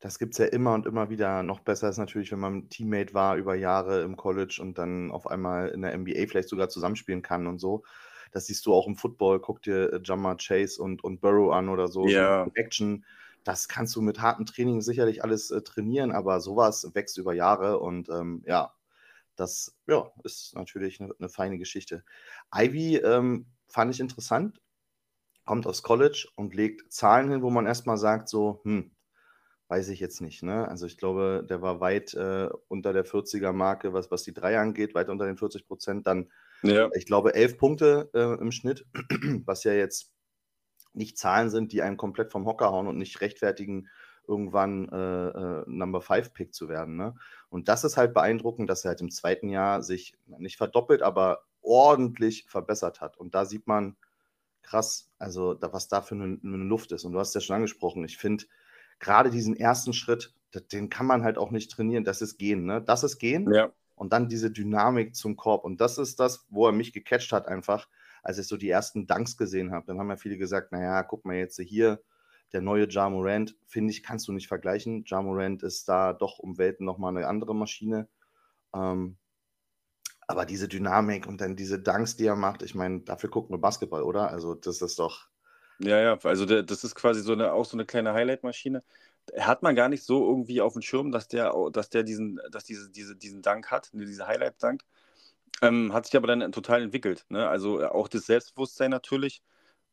das 0.00 0.18
gibt 0.18 0.34
es 0.34 0.38
ja 0.38 0.46
immer 0.46 0.74
und 0.74 0.86
immer 0.86 1.10
wieder. 1.10 1.42
Noch 1.42 1.60
besser 1.60 1.88
ist 1.88 1.98
natürlich, 1.98 2.32
wenn 2.32 2.40
man 2.40 2.68
Teammate 2.68 3.14
war 3.14 3.36
über 3.36 3.54
Jahre 3.54 4.02
im 4.02 4.16
College 4.16 4.58
und 4.60 4.76
dann 4.76 5.12
auf 5.12 5.28
einmal 5.28 5.68
in 5.68 5.82
der 5.82 5.96
NBA 5.96 6.26
vielleicht 6.26 6.48
sogar 6.48 6.68
zusammenspielen 6.68 7.22
kann 7.22 7.46
und 7.46 7.58
so. 7.60 7.84
Das 8.32 8.46
siehst 8.46 8.66
du 8.66 8.74
auch 8.74 8.86
im 8.86 8.96
Football. 8.96 9.40
Guck 9.40 9.62
dir 9.62 9.92
äh, 9.92 10.00
Jammer 10.02 10.36
Chase 10.36 10.82
und, 10.82 11.04
und 11.04 11.20
Burrow 11.20 11.52
an 11.52 11.68
oder 11.68 11.86
so. 11.86 12.06
Ja. 12.06 12.44
So 12.46 12.50
Action. 12.54 13.04
Das 13.44 13.68
kannst 13.68 13.94
du 13.94 14.02
mit 14.02 14.20
hartem 14.20 14.46
Training 14.46 14.80
sicherlich 14.80 15.22
alles 15.22 15.50
äh, 15.50 15.62
trainieren, 15.62 16.12
aber 16.12 16.40
sowas 16.40 16.90
wächst 16.94 17.18
über 17.18 17.34
Jahre 17.34 17.78
und 17.78 18.08
ähm, 18.08 18.42
ja, 18.46 18.72
das 19.36 19.76
ja, 19.86 20.10
ist 20.24 20.54
natürlich 20.54 21.00
eine, 21.00 21.12
eine 21.18 21.28
feine 21.28 21.58
Geschichte. 21.58 22.04
Ivy 22.54 22.96
ähm, 22.96 23.46
fand 23.68 23.94
ich 23.94 24.00
interessant 24.00 24.60
kommt 25.44 25.66
aufs 25.66 25.82
College 25.82 26.28
und 26.36 26.54
legt 26.54 26.92
Zahlen 26.92 27.30
hin, 27.30 27.42
wo 27.42 27.50
man 27.50 27.66
erstmal 27.66 27.96
sagt, 27.96 28.28
so, 28.28 28.60
hm, 28.64 28.92
weiß 29.68 29.88
ich 29.88 30.00
jetzt 30.00 30.20
nicht. 30.20 30.42
Ne? 30.42 30.68
Also 30.68 30.86
ich 30.86 30.98
glaube, 30.98 31.46
der 31.48 31.62
war 31.62 31.80
weit 31.80 32.12
äh, 32.14 32.48
unter 32.68 32.92
der 32.92 33.06
40er-Marke, 33.06 33.92
was, 33.92 34.10
was 34.10 34.22
die 34.22 34.34
drei 34.34 34.58
angeht, 34.58 34.94
weit 34.94 35.08
unter 35.08 35.24
den 35.24 35.38
40 35.38 35.66
Prozent. 35.66 36.06
Dann, 36.06 36.30
ja. 36.62 36.90
ich 36.94 37.06
glaube, 37.06 37.34
elf 37.34 37.56
Punkte 37.56 38.10
äh, 38.12 38.38
im 38.40 38.52
Schnitt, 38.52 38.86
was 39.46 39.64
ja 39.64 39.72
jetzt 39.72 40.12
nicht 40.92 41.16
Zahlen 41.16 41.48
sind, 41.48 41.72
die 41.72 41.80
einen 41.80 41.96
komplett 41.96 42.32
vom 42.32 42.44
Hocker 42.44 42.70
hauen 42.70 42.86
und 42.86 42.98
nicht 42.98 43.22
rechtfertigen, 43.22 43.88
irgendwann 44.28 44.90
äh, 44.90 45.28
äh 45.28 45.64
Number 45.66 46.02
5 46.02 46.34
Pick 46.34 46.54
zu 46.54 46.68
werden. 46.68 46.96
Ne? 46.96 47.14
Und 47.48 47.68
das 47.68 47.82
ist 47.82 47.96
halt 47.96 48.12
beeindruckend, 48.12 48.68
dass 48.68 48.84
er 48.84 48.90
halt 48.90 49.00
im 49.00 49.10
zweiten 49.10 49.48
Jahr 49.48 49.82
sich 49.82 50.18
nicht 50.26 50.58
verdoppelt, 50.58 51.02
aber 51.02 51.44
ordentlich 51.62 52.44
verbessert 52.46 53.00
hat. 53.00 53.16
Und 53.16 53.34
da 53.34 53.46
sieht 53.46 53.66
man 53.66 53.96
krass, 54.62 55.10
also 55.18 55.54
da, 55.54 55.72
was 55.72 55.88
da 55.88 56.02
für 56.02 56.14
eine, 56.14 56.38
eine 56.42 56.56
Luft 56.56 56.92
ist. 56.92 57.04
Und 57.04 57.12
du 57.12 57.18
hast 57.18 57.34
ja 57.34 57.40
schon 57.40 57.56
angesprochen, 57.56 58.04
ich 58.04 58.18
finde 58.18 58.44
gerade 58.98 59.30
diesen 59.30 59.56
ersten 59.56 59.92
Schritt, 59.92 60.34
den 60.72 60.88
kann 60.88 61.06
man 61.06 61.24
halt 61.24 61.38
auch 61.38 61.50
nicht 61.50 61.70
trainieren. 61.70 62.04
Das 62.04 62.22
ist 62.22 62.38
Gehen, 62.38 62.64
ne? 62.64 62.82
Das 62.82 63.04
ist 63.04 63.18
Gehen. 63.18 63.52
Ja. 63.52 63.72
Und 63.94 64.12
dann 64.12 64.28
diese 64.28 64.50
Dynamik 64.50 65.14
zum 65.14 65.36
Korb. 65.36 65.64
Und 65.64 65.80
das 65.80 65.98
ist 65.98 66.20
das, 66.20 66.46
wo 66.50 66.66
er 66.66 66.72
mich 66.72 66.92
gecatcht 66.92 67.32
hat, 67.32 67.46
einfach, 67.48 67.88
als 68.22 68.38
ich 68.38 68.46
so 68.46 68.56
die 68.56 68.68
ersten 68.68 69.06
Dunks 69.06 69.36
gesehen 69.36 69.72
habe. 69.72 69.86
Dann 69.86 69.98
haben 69.98 70.08
ja 70.08 70.16
viele 70.16 70.38
gesagt, 70.38 70.72
naja, 70.72 71.02
guck 71.02 71.24
mal 71.24 71.36
jetzt 71.36 71.60
hier, 71.60 72.02
der 72.52 72.60
neue 72.60 72.88
Ja 72.88 73.08
Morant, 73.08 73.56
finde 73.66 73.92
ich, 73.92 74.02
kannst 74.02 74.28
du 74.28 74.32
nicht 74.32 74.48
vergleichen. 74.48 75.04
Ja 75.06 75.22
Morant 75.22 75.62
ist 75.62 75.88
da 75.88 76.12
doch 76.12 76.38
um 76.38 76.58
Welten 76.58 76.84
nochmal 76.84 77.16
eine 77.16 77.26
andere 77.26 77.54
Maschine. 77.54 78.08
Ähm, 78.74 79.16
aber 80.26 80.46
diese 80.46 80.68
Dynamik 80.68 81.26
und 81.26 81.40
dann 81.40 81.56
diese 81.56 81.78
Dunks, 81.78 82.16
die 82.16 82.26
er 82.26 82.36
macht, 82.36 82.62
ich 82.62 82.74
meine, 82.74 83.00
dafür 83.00 83.30
gucken 83.30 83.54
wir 83.54 83.60
Basketball, 83.60 84.02
oder? 84.02 84.30
Also 84.30 84.54
das 84.54 84.82
ist 84.82 84.98
doch. 84.98 85.28
Ja, 85.78 86.00
ja, 86.00 86.18
also 86.22 86.46
das 86.46 86.84
ist 86.84 86.94
quasi 86.94 87.22
so 87.22 87.32
eine, 87.32 87.52
auch 87.52 87.64
so 87.64 87.76
eine 87.76 87.84
kleine 87.84 88.12
Highlight-Maschine. 88.12 88.82
Hat 89.38 89.62
man 89.62 89.74
gar 89.74 89.88
nicht 89.88 90.04
so 90.04 90.28
irgendwie 90.28 90.60
auf 90.60 90.74
dem 90.74 90.82
Schirm, 90.82 91.12
dass 91.12 91.28
der, 91.28 91.52
dass 91.72 91.90
der 91.90 92.02
diesen, 92.02 92.40
dass 92.50 92.64
diese, 92.64 92.90
diese, 92.90 93.16
diesen 93.16 93.42
Dank 93.42 93.70
hat, 93.70 93.90
diese 93.92 94.26
Highlight-Dank. 94.26 94.82
Ähm, 95.60 95.92
hat 95.92 96.06
sich 96.06 96.16
aber 96.16 96.26
dann 96.26 96.52
total 96.52 96.82
entwickelt. 96.82 97.24
Ne? 97.28 97.48
Also 97.48 97.84
auch 97.88 98.08
das 98.08 98.26
Selbstbewusstsein 98.26 98.90
natürlich 98.90 99.42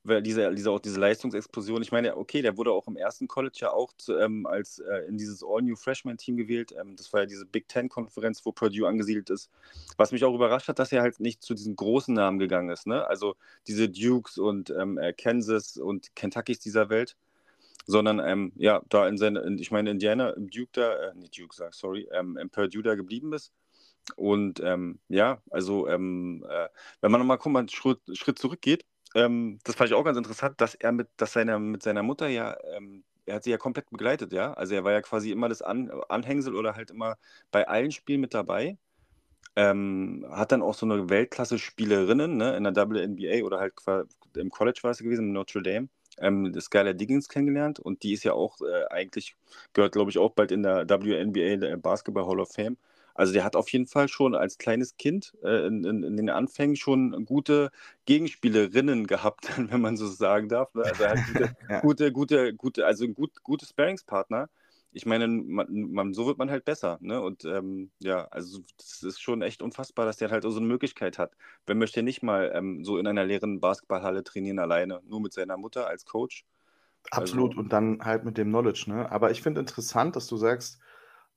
weil 0.09 0.21
diese, 0.21 0.53
diese, 0.53 0.71
auch 0.71 0.79
diese 0.79 0.99
Leistungsexplosion, 0.99 1.81
ich 1.81 1.91
meine, 1.91 2.17
okay, 2.17 2.41
der 2.41 2.57
wurde 2.57 2.71
auch 2.71 2.87
im 2.87 2.97
ersten 2.97 3.27
College 3.27 3.57
ja 3.61 3.71
auch 3.71 3.93
zu, 3.93 4.17
ähm, 4.17 4.45
als 4.45 4.79
äh, 4.79 5.07
in 5.07 5.17
dieses 5.17 5.43
All-New-Freshman-Team 5.43 6.37
gewählt. 6.37 6.73
Ähm, 6.79 6.95
das 6.95 7.13
war 7.13 7.21
ja 7.21 7.25
diese 7.25 7.45
Big 7.45 7.67
Ten-Konferenz, 7.67 8.45
wo 8.45 8.51
Purdue 8.51 8.87
angesiedelt 8.87 9.29
ist. 9.29 9.49
Was 9.97 10.11
mich 10.11 10.23
auch 10.25 10.35
überrascht 10.35 10.67
hat, 10.67 10.79
dass 10.79 10.91
er 10.91 11.01
halt 11.01 11.19
nicht 11.19 11.43
zu 11.43 11.53
diesen 11.53 11.75
großen 11.75 12.13
Namen 12.13 12.39
gegangen 12.39 12.69
ist. 12.69 12.87
Ne? 12.87 13.05
Also 13.07 13.35
diese 13.67 13.87
Dukes 13.89 14.37
und 14.37 14.69
ähm, 14.71 14.97
äh, 14.97 15.13
Kansas 15.13 15.77
und 15.77 16.15
Kentuckys 16.15 16.59
dieser 16.59 16.89
Welt. 16.89 17.15
Sondern, 17.85 18.19
ähm, 18.19 18.51
ja, 18.55 18.81
da 18.89 19.07
in 19.07 19.17
seine, 19.17 19.39
in, 19.39 19.57
ich 19.57 19.71
meine, 19.71 19.89
Indiana, 19.89 20.31
im 20.31 20.49
Duke 20.49 20.69
da, 20.73 20.93
äh, 20.93 21.15
nicht 21.15 21.37
Duke, 21.37 21.55
sag, 21.55 21.73
sorry, 21.73 22.07
ähm, 22.11 22.37
im 22.37 22.49
Purdue 22.49 22.83
da 22.83 22.95
geblieben 22.95 23.33
ist. 23.33 23.51
Und 24.15 24.59
ähm, 24.59 24.99
ja, 25.07 25.41
also 25.49 25.87
ähm, 25.87 26.45
äh, 26.49 26.67
wenn 27.01 27.11
man 27.11 27.21
nochmal 27.21 27.37
guck 27.37 27.51
mal, 27.51 27.59
einen 27.59 27.69
Schritt, 27.69 27.99
Schritt 28.13 28.39
zurückgeht, 28.39 28.85
ähm, 29.15 29.59
das 29.63 29.75
fand 29.75 29.89
ich 29.89 29.95
auch 29.95 30.03
ganz 30.03 30.17
interessant, 30.17 30.59
dass 30.61 30.75
er 30.75 30.91
mit, 30.91 31.09
dass 31.17 31.33
seine, 31.33 31.59
mit 31.59 31.83
seiner 31.83 32.03
Mutter 32.03 32.27
ja, 32.27 32.55
ähm, 32.75 33.03
er 33.25 33.35
hat 33.35 33.43
sie 33.43 33.51
ja 33.51 33.57
komplett 33.57 33.89
begleitet, 33.89 34.33
ja. 34.33 34.53
Also 34.53 34.75
er 34.75 34.83
war 34.83 34.91
ja 34.91 35.01
quasi 35.01 35.31
immer 35.31 35.49
das 35.49 35.61
An 35.61 35.91
Anhängsel 36.09 36.55
oder 36.55 36.75
halt 36.75 36.91
immer 36.91 37.17
bei 37.51 37.67
allen 37.67 37.91
Spielen 37.91 38.21
mit 38.21 38.33
dabei. 38.33 38.77
Ähm, 39.55 40.25
hat 40.29 40.51
dann 40.51 40.61
auch 40.61 40.73
so 40.75 40.85
eine 40.85 41.09
Weltklasse-Spielerinnen 41.09 42.37
ne, 42.37 42.55
in 42.55 42.63
der 42.63 42.75
WNBA 42.75 43.43
oder 43.45 43.59
halt 43.59 43.73
im 44.35 44.49
College 44.51 44.79
war 44.83 44.91
es 44.91 44.99
gewesen, 44.99 45.27
in 45.27 45.33
Notre 45.33 45.61
Dame, 45.63 45.89
ähm, 46.19 46.53
Skylar 46.59 46.93
Diggins 46.93 47.27
kennengelernt 47.29 47.79
und 47.79 48.03
die 48.03 48.13
ist 48.13 48.23
ja 48.23 48.33
auch 48.33 48.61
äh, 48.61 48.85
eigentlich, 48.89 49.35
gehört 49.73 49.93
glaube 49.93 50.11
ich 50.11 50.17
auch 50.17 50.31
bald 50.33 50.51
in 50.51 50.63
der 50.63 50.87
WNBA, 50.89 51.57
der 51.57 51.77
Basketball 51.77 52.27
Hall 52.27 52.39
of 52.39 52.51
Fame. 52.51 52.77
Also 53.19 53.33
der 53.33 53.43
hat 53.43 53.57
auf 53.57 53.67
jeden 53.67 53.85
Fall 53.85 54.07
schon 54.07 54.33
als 54.33 54.57
kleines 54.57 54.95
Kind 54.95 55.33
äh, 55.43 55.67
in, 55.67 55.83
in, 55.83 56.03
in, 56.03 56.15
den 56.15 56.29
Anfängen 56.29 56.77
schon 56.77 57.25
gute 57.25 57.69
Gegenspielerinnen 58.05 59.07
gehabt, 59.07 59.49
wenn 59.57 59.81
man 59.81 59.97
so 59.97 60.07
sagen 60.07 60.47
darf. 60.47 60.73
Ne? 60.73 60.83
Also 60.83 61.03
er 61.03 61.09
hat 61.09 61.27
gute, 61.27 61.57
ja. 61.69 61.81
gute, 61.81 62.11
gute, 62.13 62.53
gute, 62.53 62.85
also 62.85 63.03
ein 63.03 63.13
gut, 63.13 63.43
gute 63.43 63.65
Sparingspartner. 63.65 64.49
Ich 64.93 65.05
meine, 65.05 65.27
man, 65.27 65.67
man, 65.69 66.13
so 66.13 66.27
wird 66.27 66.37
man 66.37 66.49
halt 66.49 66.63
besser. 66.63 66.97
Ne? 67.01 67.21
Und 67.21 67.43
ähm, 67.43 67.91
ja, 67.99 68.23
also 68.31 68.61
das 68.77 69.03
ist 69.03 69.19
schon 69.19 69.41
echt 69.41 69.61
unfassbar, 69.61 70.05
dass 70.05 70.15
der 70.15 70.31
halt 70.31 70.43
so 70.43 70.55
eine 70.55 70.65
Möglichkeit 70.65 71.17
hat. 71.17 71.35
Wer 71.65 71.75
möchte 71.75 72.01
nicht 72.01 72.23
mal 72.23 72.53
ähm, 72.55 72.85
so 72.85 72.97
in 72.97 73.05
einer 73.05 73.25
leeren 73.25 73.59
Basketballhalle 73.59 74.23
trainieren 74.23 74.59
alleine, 74.59 75.01
nur 75.05 75.19
mit 75.19 75.33
seiner 75.33 75.57
Mutter 75.57 75.87
als 75.87 76.05
Coach? 76.05 76.45
Absolut, 77.11 77.49
also, 77.49 77.59
und 77.63 77.73
dann 77.73 77.99
halt 78.01 78.23
mit 78.23 78.37
dem 78.37 78.47
Knowledge. 78.47 78.85
Ne? 78.87 79.11
Aber 79.11 79.29
ich 79.29 79.41
finde 79.41 79.59
interessant, 79.59 80.15
dass 80.15 80.27
du 80.27 80.37
sagst, 80.37 80.79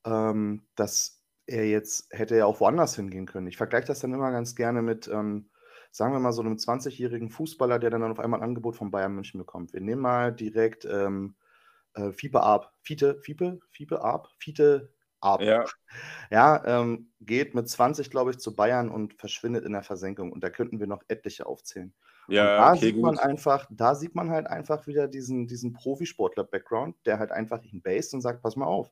ähm, 0.05 0.63
dass 0.77 1.22
er 1.47 1.67
jetzt 1.67 2.09
hätte 2.11 2.37
ja 2.37 2.47
auch 2.47 2.61
woanders 2.61 2.97
hingehen 2.97 3.27
können. 3.27 3.47
Ich 3.47 3.57
vergleiche 3.57 3.87
das 3.87 4.01
dann 4.01 4.13
immer 4.13 4.31
ganz 4.31 4.55
gerne 4.55 4.83
mit, 4.83 5.09
ähm, 5.09 5.51
sagen 5.91 6.13
wir 6.13 6.21
mal, 6.21 6.33
so 6.33 6.43
einem 6.43 6.57
20-jährigen 6.57 7.31
Fußballer, 7.31 7.79
der 7.79 7.91
dann 7.91 8.03
auf 8.05 8.21
einmal 8.21 8.41
ein 8.41 8.45
Angebot 8.45 8.77
von 8.77 8.91
Bayern 8.91 9.15
München 9.15 9.39
bekommt. 9.39 9.73
Wir 9.73 9.81
nehmen 9.81 10.03
mal 10.03 10.33
direkt 10.33 10.85
ähm, 10.85 11.35
äh, 11.95 12.13
Fiepe 12.13 12.43
Ab. 12.43 12.73
Fiete, 12.81 13.19
Fiepe, 13.21 13.61
Fiepe 13.71 14.03
Ab, 14.03 14.29
Fiete 14.39 14.93
Ab. 15.21 15.43
Ja, 15.43 15.65
ja 16.31 16.65
ähm, 16.65 17.11
geht 17.21 17.55
mit 17.55 17.69
20, 17.69 18.11
glaube 18.11 18.31
ich, 18.31 18.39
zu 18.39 18.55
Bayern 18.55 18.91
und 18.91 19.15
verschwindet 19.15 19.65
in 19.65 19.73
der 19.73 19.83
Versenkung. 19.83 20.33
Und 20.33 20.43
da 20.43 20.51
könnten 20.51 20.81
wir 20.81 20.87
noch 20.87 21.03
etliche 21.09 21.47
aufzählen. 21.47 21.93
Ja, 22.29 22.57
da 22.57 22.73
okay, 22.73 22.87
sieht 22.87 22.99
man 22.99 23.17
gut. 23.17 23.25
einfach, 23.25 23.67
da 23.71 23.95
sieht 23.95 24.15
man 24.15 24.31
halt 24.31 24.47
einfach 24.47 24.87
wieder 24.87 25.09
diesen, 25.09 25.49
diesen 25.49 25.73
Profisportler-Background, 25.73 26.97
der 27.05 27.19
halt 27.19 27.33
einfach 27.33 27.63
ihn 27.63 27.83
based 27.83 28.15
und 28.15 28.21
sagt, 28.21 28.43
pass 28.43 28.57
mal 28.57 28.67
auf, 28.67 28.91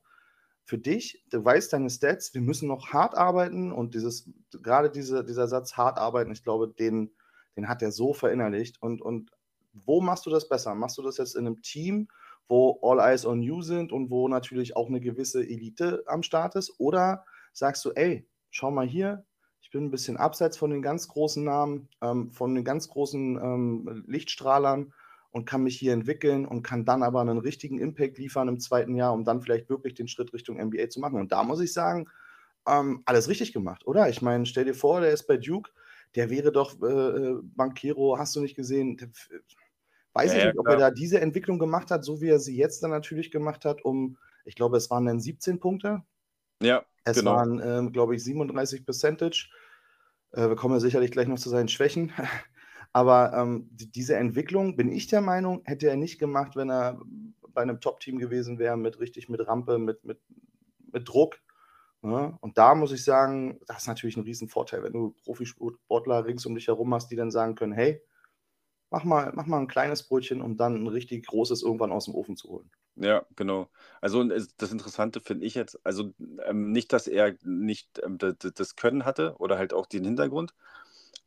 für 0.65 0.77
dich, 0.77 1.23
du 1.29 1.43
weißt 1.43 1.73
deine 1.73 1.89
Stats, 1.89 2.33
wir 2.33 2.41
müssen 2.41 2.67
noch 2.67 2.93
hart 2.93 3.15
arbeiten 3.15 3.71
und 3.71 3.93
dieses, 3.95 4.29
gerade 4.51 4.89
diese, 4.89 5.25
dieser 5.25 5.47
Satz 5.47 5.73
hart 5.73 5.97
arbeiten, 5.97 6.31
ich 6.31 6.43
glaube, 6.43 6.67
den, 6.67 7.11
den 7.57 7.67
hat 7.67 7.81
er 7.81 7.91
so 7.91 8.13
verinnerlicht. 8.13 8.81
Und, 8.81 9.01
und 9.01 9.31
wo 9.73 10.01
machst 10.01 10.25
du 10.25 10.29
das 10.29 10.47
besser? 10.47 10.75
Machst 10.75 10.97
du 10.97 11.01
das 11.01 11.17
jetzt 11.17 11.35
in 11.35 11.47
einem 11.47 11.61
Team, 11.61 12.07
wo 12.47 12.79
All 12.83 12.99
Eyes 12.99 13.25
on 13.25 13.41
You 13.41 13.61
sind 13.61 13.91
und 13.91 14.09
wo 14.09 14.27
natürlich 14.27 14.75
auch 14.75 14.87
eine 14.87 15.01
gewisse 15.01 15.41
Elite 15.41 16.03
am 16.07 16.23
Start 16.23 16.55
ist? 16.55 16.73
Oder 16.79 17.25
sagst 17.53 17.83
du, 17.85 17.91
ey, 17.91 18.27
schau 18.49 18.71
mal 18.71 18.87
hier, 18.87 19.25
ich 19.61 19.71
bin 19.71 19.85
ein 19.85 19.91
bisschen 19.91 20.17
abseits 20.17 20.57
von 20.57 20.69
den 20.69 20.81
ganz 20.81 21.07
großen 21.07 21.43
Namen, 21.43 21.89
ähm, 22.01 22.31
von 22.31 22.53
den 22.55 22.65
ganz 22.65 22.89
großen 22.89 23.37
ähm, 23.37 24.03
Lichtstrahlern 24.07 24.93
und 25.31 25.45
kann 25.45 25.63
mich 25.63 25.77
hier 25.77 25.93
entwickeln 25.93 26.45
und 26.45 26.61
kann 26.61 26.85
dann 26.85 27.03
aber 27.03 27.21
einen 27.21 27.37
richtigen 27.37 27.79
Impact 27.79 28.17
liefern 28.17 28.47
im 28.47 28.59
zweiten 28.59 28.95
Jahr, 28.95 29.13
um 29.13 29.23
dann 29.23 29.41
vielleicht 29.41 29.69
wirklich 29.69 29.93
den 29.93 30.07
Schritt 30.07 30.33
Richtung 30.33 30.57
NBA 30.57 30.89
zu 30.89 30.99
machen. 30.99 31.19
Und 31.19 31.31
da 31.31 31.43
muss 31.43 31.61
ich 31.61 31.73
sagen, 31.73 32.09
ähm, 32.67 33.01
alles 33.05 33.27
richtig 33.27 33.53
gemacht, 33.53 33.87
oder? 33.87 34.09
Ich 34.09 34.21
meine, 34.21 34.45
stell 34.45 34.65
dir 34.65 34.75
vor, 34.75 35.01
der 35.01 35.11
ist 35.11 35.25
bei 35.27 35.37
Duke, 35.37 35.71
der 36.15 36.29
wäre 36.29 36.51
doch 36.51 36.79
äh, 36.81 36.85
äh 36.85 37.39
Banquero, 37.41 38.17
hast 38.17 38.35
du 38.35 38.41
nicht 38.41 38.55
gesehen? 38.55 38.97
Der, 38.97 39.09
weiß 40.13 40.33
ja, 40.33 40.37
ich 40.37 40.45
nicht, 40.45 40.59
ob 40.59 40.67
er 40.67 40.77
da 40.77 40.91
diese 40.91 41.21
Entwicklung 41.21 41.57
gemacht 41.57 41.89
hat, 41.89 42.03
so 42.03 42.21
wie 42.21 42.29
er 42.29 42.39
sie 42.39 42.55
jetzt 42.55 42.83
dann 42.83 42.91
natürlich 42.91 43.31
gemacht 43.31 43.65
hat, 43.65 43.83
um, 43.83 44.17
ich 44.45 44.55
glaube, 44.55 44.77
es 44.77 44.89
waren 44.89 45.05
dann 45.05 45.21
17 45.21 45.59
Punkte. 45.59 46.03
Ja, 46.61 46.85
es 47.03 47.17
genau. 47.17 47.35
waren, 47.35 47.61
ähm, 47.63 47.91
glaube 47.91 48.15
ich, 48.15 48.23
37 48.23 48.85
Percentage. 48.85 49.49
Äh, 50.33 50.49
wir 50.49 50.55
kommen 50.55 50.75
ja 50.75 50.79
sicherlich 50.79 51.11
gleich 51.11 51.27
noch 51.27 51.39
zu 51.39 51.49
seinen 51.49 51.69
Schwächen. 51.69 52.11
Aber 52.93 53.33
ähm, 53.33 53.69
die, 53.71 53.91
diese 53.91 54.15
Entwicklung, 54.15 54.75
bin 54.75 54.91
ich 54.91 55.07
der 55.07 55.21
Meinung, 55.21 55.61
hätte 55.65 55.87
er 55.87 55.95
nicht 55.95 56.19
gemacht, 56.19 56.55
wenn 56.55 56.69
er 56.69 56.99
bei 57.53 57.61
einem 57.61 57.79
Top-Team 57.79 58.17
gewesen 58.19 58.59
wäre, 58.59 58.77
mit 58.77 58.99
richtig 58.99 59.29
mit 59.29 59.45
Rampe, 59.47 59.77
mit, 59.77 60.03
mit, 60.03 60.19
mit 60.91 61.07
Druck. 61.07 61.39
Ne? 62.01 62.37
Und 62.41 62.57
da 62.57 62.75
muss 62.75 62.91
ich 62.91 63.03
sagen, 63.03 63.59
das 63.67 63.79
ist 63.79 63.87
natürlich 63.87 64.17
ein 64.17 64.23
Riesenvorteil, 64.23 64.83
wenn 64.83 64.93
du 64.93 65.15
Profisportler 65.23 66.25
rings 66.25 66.45
um 66.45 66.55
dich 66.55 66.67
herum 66.67 66.93
hast, 66.93 67.09
die 67.09 67.15
dann 67.15 67.31
sagen 67.31 67.55
können, 67.55 67.73
hey, 67.73 68.01
mach 68.89 69.03
mal, 69.03 69.31
mach 69.35 69.45
mal 69.45 69.59
ein 69.59 69.67
kleines 69.67 70.03
Brötchen, 70.03 70.41
um 70.41 70.57
dann 70.57 70.83
ein 70.83 70.87
richtig 70.87 71.25
großes 71.27 71.61
irgendwann 71.61 71.91
aus 71.91 72.05
dem 72.05 72.15
Ofen 72.15 72.35
zu 72.35 72.49
holen. 72.49 72.71
Ja, 72.95 73.25
genau. 73.35 73.69
Also 74.01 74.23
das 74.23 74.71
Interessante 74.71 75.21
finde 75.21 75.45
ich 75.45 75.55
jetzt, 75.55 75.79
also 75.85 76.11
ähm, 76.45 76.71
nicht, 76.71 76.91
dass 76.91 77.07
er 77.07 77.35
nicht 77.43 78.01
ähm, 78.03 78.17
das 78.17 78.75
Können 78.75 79.05
hatte 79.05 79.35
oder 79.37 79.57
halt 79.57 79.73
auch 79.73 79.85
den 79.85 80.03
Hintergrund, 80.03 80.53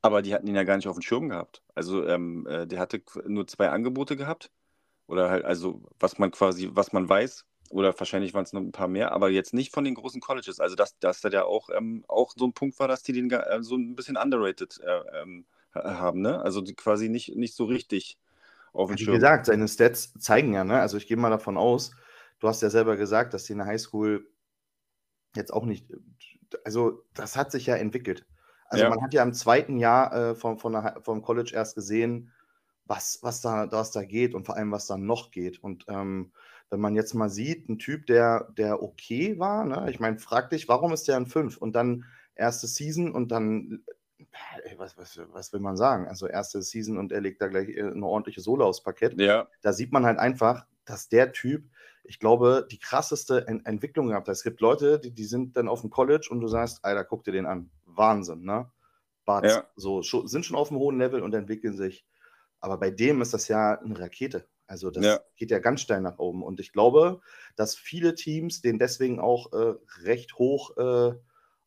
aber 0.04 0.20
die 0.20 0.34
hatten 0.34 0.46
ihn 0.46 0.54
ja 0.54 0.64
gar 0.64 0.76
nicht 0.76 0.86
auf 0.86 0.96
dem 0.96 1.02
Schirm 1.02 1.30
gehabt. 1.30 1.62
Also 1.74 2.06
ähm, 2.06 2.46
äh, 2.46 2.66
der 2.66 2.78
hatte 2.78 3.02
nur 3.26 3.46
zwei 3.46 3.70
Angebote 3.70 4.16
gehabt. 4.16 4.50
Oder 5.06 5.30
halt, 5.30 5.44
also 5.44 5.82
was 5.98 6.18
man 6.18 6.30
quasi, 6.30 6.70
was 6.72 6.92
man 6.92 7.08
weiß, 7.08 7.46
oder 7.70 7.98
wahrscheinlich 7.98 8.34
waren 8.34 8.44
es 8.44 8.52
noch 8.52 8.60
ein 8.60 8.72
paar 8.72 8.88
mehr, 8.88 9.12
aber 9.12 9.30
jetzt 9.30 9.54
nicht 9.54 9.72
von 9.72 9.84
den 9.84 9.94
großen 9.94 10.20
Colleges. 10.20 10.60
Also 10.60 10.76
dass, 10.76 10.98
dass 10.98 11.22
da 11.22 11.30
ja 11.30 11.44
auch, 11.44 11.70
ähm, 11.70 12.04
auch 12.06 12.32
so 12.36 12.46
ein 12.46 12.52
Punkt 12.52 12.78
war, 12.78 12.88
dass 12.88 13.02
die 13.02 13.14
den 13.14 13.30
äh, 13.30 13.62
so 13.62 13.76
ein 13.76 13.96
bisschen 13.96 14.18
underrated 14.18 14.78
äh, 14.80 15.22
ähm, 15.22 15.46
haben, 15.74 16.20
ne? 16.20 16.40
Also 16.40 16.62
quasi 16.76 17.08
nicht, 17.08 17.34
nicht 17.34 17.54
so 17.54 17.64
richtig 17.64 18.18
auf 18.74 18.88
dem 18.88 18.98
Schirm. 18.98 19.14
Wie 19.14 19.18
gesagt, 19.18 19.46
seine 19.46 19.68
Stats 19.68 20.12
zeigen 20.18 20.52
ja, 20.52 20.64
ne? 20.64 20.80
Also 20.80 20.98
ich 20.98 21.06
gehe 21.06 21.16
mal 21.16 21.30
davon 21.30 21.56
aus, 21.56 21.92
du 22.40 22.48
hast 22.48 22.60
ja 22.60 22.68
selber 22.68 22.96
gesagt, 22.96 23.32
dass 23.32 23.44
die 23.44 23.52
in 23.52 23.58
der 23.58 23.66
Highschool 23.66 24.26
jetzt 25.34 25.52
auch 25.52 25.64
nicht, 25.64 25.86
also 26.62 27.02
das 27.14 27.36
hat 27.36 27.52
sich 27.52 27.66
ja 27.66 27.76
entwickelt. 27.76 28.26
Also 28.68 28.84
ja. 28.84 28.90
man 28.90 29.02
hat 29.02 29.14
ja 29.14 29.22
im 29.22 29.34
zweiten 29.34 29.78
Jahr 29.78 30.14
äh, 30.14 30.34
vom, 30.34 30.58
von 30.58 30.72
der, 30.72 30.98
vom 31.02 31.22
College 31.22 31.52
erst 31.54 31.74
gesehen, 31.74 32.32
was, 32.86 33.18
was, 33.22 33.40
da, 33.40 33.70
was 33.70 33.90
da 33.90 34.04
geht 34.04 34.34
und 34.34 34.46
vor 34.46 34.56
allem, 34.56 34.72
was 34.72 34.86
da 34.86 34.96
noch 34.96 35.30
geht. 35.30 35.62
Und 35.62 35.84
ähm, 35.88 36.32
wenn 36.70 36.80
man 36.80 36.94
jetzt 36.94 37.14
mal 37.14 37.30
sieht, 37.30 37.68
ein 37.68 37.78
Typ, 37.78 38.06
der, 38.06 38.48
der 38.56 38.82
okay 38.82 39.38
war, 39.38 39.64
ne? 39.64 39.90
ich 39.90 40.00
meine, 40.00 40.18
frag 40.18 40.50
dich, 40.50 40.68
warum 40.68 40.92
ist 40.92 41.08
der 41.08 41.16
ein 41.16 41.26
5? 41.26 41.56
Und 41.56 41.74
dann 41.74 42.04
erste 42.34 42.66
Season 42.66 43.12
und 43.12 43.30
dann, 43.30 43.84
äh, 44.18 44.76
was, 44.76 44.96
was, 44.98 45.20
was 45.32 45.52
will 45.52 45.60
man 45.60 45.76
sagen? 45.76 46.08
Also 46.08 46.26
erste 46.26 46.62
Season 46.62 46.98
und 46.98 47.12
er 47.12 47.20
legt 47.20 47.40
da 47.40 47.48
gleich 47.48 47.68
äh, 47.68 47.82
eine 47.82 48.06
ordentliche 48.06 48.40
Solo 48.40 48.66
aufs 48.66 48.82
Parkett. 48.82 49.20
Ja. 49.20 49.48
Da 49.62 49.72
sieht 49.72 49.92
man 49.92 50.04
halt 50.04 50.18
einfach, 50.18 50.66
dass 50.84 51.08
der 51.08 51.32
Typ, 51.32 51.64
ich 52.02 52.18
glaube, 52.18 52.66
die 52.70 52.78
krasseste 52.78 53.46
Ent 53.46 53.66
Entwicklung 53.66 54.08
gehabt 54.08 54.28
hat. 54.28 54.34
Es 54.34 54.42
gibt 54.42 54.60
Leute, 54.60 54.98
die, 54.98 55.12
die 55.12 55.24
sind 55.24 55.56
dann 55.56 55.68
auf 55.68 55.80
dem 55.80 55.90
College 55.90 56.28
und 56.30 56.40
du 56.40 56.48
sagst, 56.48 56.84
Alter, 56.84 57.04
guck 57.04 57.24
dir 57.24 57.32
den 57.32 57.46
an. 57.46 57.70
Wahnsinn, 57.96 58.42
ne? 58.44 58.70
Buds, 59.24 59.54
ja. 59.54 59.66
so 59.76 60.02
sind 60.02 60.44
schon 60.44 60.56
auf 60.56 60.70
einem 60.70 60.80
hohen 60.80 60.98
Level 60.98 61.22
und 61.22 61.34
entwickeln 61.34 61.76
sich. 61.76 62.06
Aber 62.60 62.78
bei 62.78 62.90
dem 62.90 63.22
ist 63.22 63.32
das 63.34 63.48
ja 63.48 63.78
eine 63.80 63.98
Rakete. 63.98 64.46
Also 64.66 64.90
das 64.90 65.04
ja. 65.04 65.20
geht 65.36 65.50
ja 65.50 65.58
ganz 65.58 65.80
steil 65.80 66.00
nach 66.00 66.18
oben. 66.18 66.42
Und 66.42 66.60
ich 66.60 66.72
glaube, 66.72 67.20
dass 67.56 67.74
viele 67.74 68.14
Teams 68.14 68.60
den 68.60 68.78
deswegen 68.78 69.20
auch 69.20 69.52
äh, 69.52 69.74
recht 70.02 70.34
hoch 70.34 70.76
äh, 70.76 71.14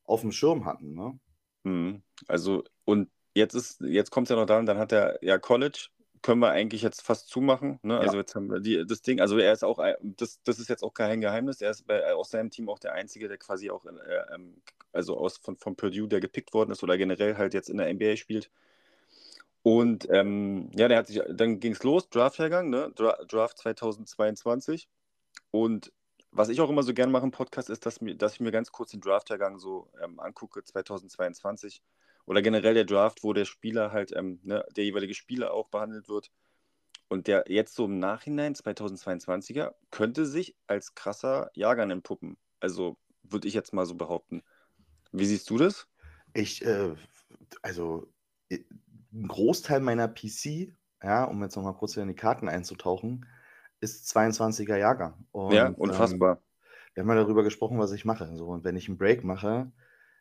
auf 0.04 0.22
dem 0.22 0.32
Schirm 0.32 0.66
hatten. 0.66 0.94
Ne? 0.94 1.20
Mhm. 1.64 2.04
Also, 2.28 2.64
und 2.86 3.10
jetzt 3.34 3.54
ist, 3.54 3.82
jetzt 3.82 4.10
kommt 4.10 4.28
es 4.28 4.30
ja 4.30 4.36
noch 4.36 4.46
daran, 4.46 4.66
dann 4.66 4.78
hat 4.78 4.92
er 4.92 5.24
ja 5.24 5.38
College, 5.38 5.90
können 6.22 6.40
wir 6.40 6.52
eigentlich 6.52 6.82
jetzt 6.82 7.02
fast 7.02 7.30
zumachen. 7.30 7.80
Ne? 7.84 7.98
Also 7.98 8.14
ja. 8.14 8.20
jetzt 8.20 8.36
haben 8.36 8.50
wir 8.50 8.60
die, 8.60 8.86
das 8.86 9.02
Ding, 9.02 9.20
also 9.20 9.38
er 9.38 9.54
ist 9.54 9.64
auch, 9.64 9.80
das, 10.02 10.42
das 10.44 10.60
ist 10.60 10.70
jetzt 10.70 10.84
auch 10.84 10.94
kein 10.94 11.22
Geheimnis, 11.22 11.62
er 11.62 11.72
ist 11.72 11.88
bei, 11.88 12.14
aus 12.14 12.32
seinem 12.32 12.50
Team 12.50 12.70
auch 12.70 12.80
der 12.80 12.94
Einzige, 12.94 13.28
der 13.28 13.38
quasi 13.38 13.70
auch, 13.70 13.86
äh, 13.86 14.34
ähm, 14.34 14.62
also 14.92 15.18
aus 15.18 15.38
von, 15.38 15.58
von 15.58 15.76
Purdue, 15.76 16.08
der 16.08 16.20
gepickt 16.20 16.54
worden 16.54 16.72
ist 16.72 16.84
oder 16.84 16.98
generell 16.98 17.38
halt 17.38 17.54
jetzt 17.54 17.70
in 17.70 17.78
der 17.78 17.94
NBA 17.94 18.16
spielt. 18.16 18.50
Und 19.64 20.08
ähm, 20.10 20.70
ja, 20.76 20.88
der 20.88 21.00
hat 21.00 21.08
sich, 21.08 21.22
dann 21.30 21.60
ging 21.60 21.74
es 21.74 21.84
los, 21.84 22.10
Draftjahrgang, 22.10 22.70
ne? 22.70 22.92
Dra 22.96 23.18
Draft 23.26 23.58
2022. 23.58 24.88
Und 25.52 25.92
was 26.32 26.50
ich 26.50 26.62
auch 26.62 26.70
immer 26.70 26.84
so 26.84 26.94
gerne 26.94 27.12
mache 27.12 27.26
im 27.26 27.32
Podcast, 27.32 27.70
ist, 27.70 27.86
dass, 27.86 28.00
mir, 28.00 28.16
dass 28.16 28.34
ich 28.34 28.40
mir 28.40 28.52
ganz 28.52 28.72
kurz 28.72 28.92
den 28.92 29.02
Draftjahrgang 29.02 29.60
so 29.60 29.90
ähm, 30.02 30.20
angucke, 30.20 30.64
2022. 30.64 31.82
Oder 32.28 32.42
generell 32.42 32.74
der 32.74 32.86
Draft, 32.86 33.24
wo 33.24 33.34
der 33.34 33.46
Spieler 33.46 33.92
halt, 33.92 34.12
ähm, 34.16 34.40
ne, 34.44 34.64
der 34.76 34.84
jeweilige 34.84 35.14
Spieler 35.14 35.54
auch 35.54 35.70
behandelt 35.70 36.10
wird. 36.10 36.30
Und 37.08 37.28
der 37.28 37.46
jetzt 37.48 37.74
so 37.74 37.86
im 37.86 38.00
Nachhinein, 38.00 38.54
2022er, 38.54 39.74
könnte 39.92 40.26
sich 40.26 40.54
als 40.68 40.94
krasser 40.94 41.50
Jahrgang 41.54 41.90
entpuppen. 41.90 42.38
Also 42.60 42.98
würde 43.24 43.48
ich 43.48 43.54
jetzt 43.54 43.74
mal 43.74 43.86
so 43.86 43.96
behaupten. 43.96 44.44
Wie 45.14 45.26
siehst 45.26 45.50
du 45.50 45.58
das? 45.58 45.88
Ich, 46.34 46.66
äh, 46.66 46.96
also 47.62 48.12
ein 48.52 49.28
Großteil 49.28 49.80
meiner 49.80 50.10
PC, 50.10 50.74
ja, 51.02 51.24
um 51.24 51.42
jetzt 51.44 51.56
nochmal 51.56 51.76
kurz 51.76 51.96
in 51.96 52.10
die 52.10 52.14
Karten 52.14 52.50
einzutauchen, 52.50 53.26
ist 53.80 54.14
22er 54.14 54.76
Jahrgang. 54.76 55.26
Und, 55.32 55.54
ja, 55.54 55.70
unfassbar. 55.70 56.36
Ähm, 56.36 56.42
wir 56.94 57.04
haben 57.04 57.10
ja 57.10 57.16
darüber 57.16 57.44
gesprochen, 57.44 57.80
was 57.80 57.94
ich 57.94 58.04
mache. 58.04 58.36
So, 58.36 58.48
und 58.48 58.66
wenn 58.66 58.76
ich 58.76 58.90
einen 58.90 58.98
Break 58.98 59.24
mache, 59.24 59.72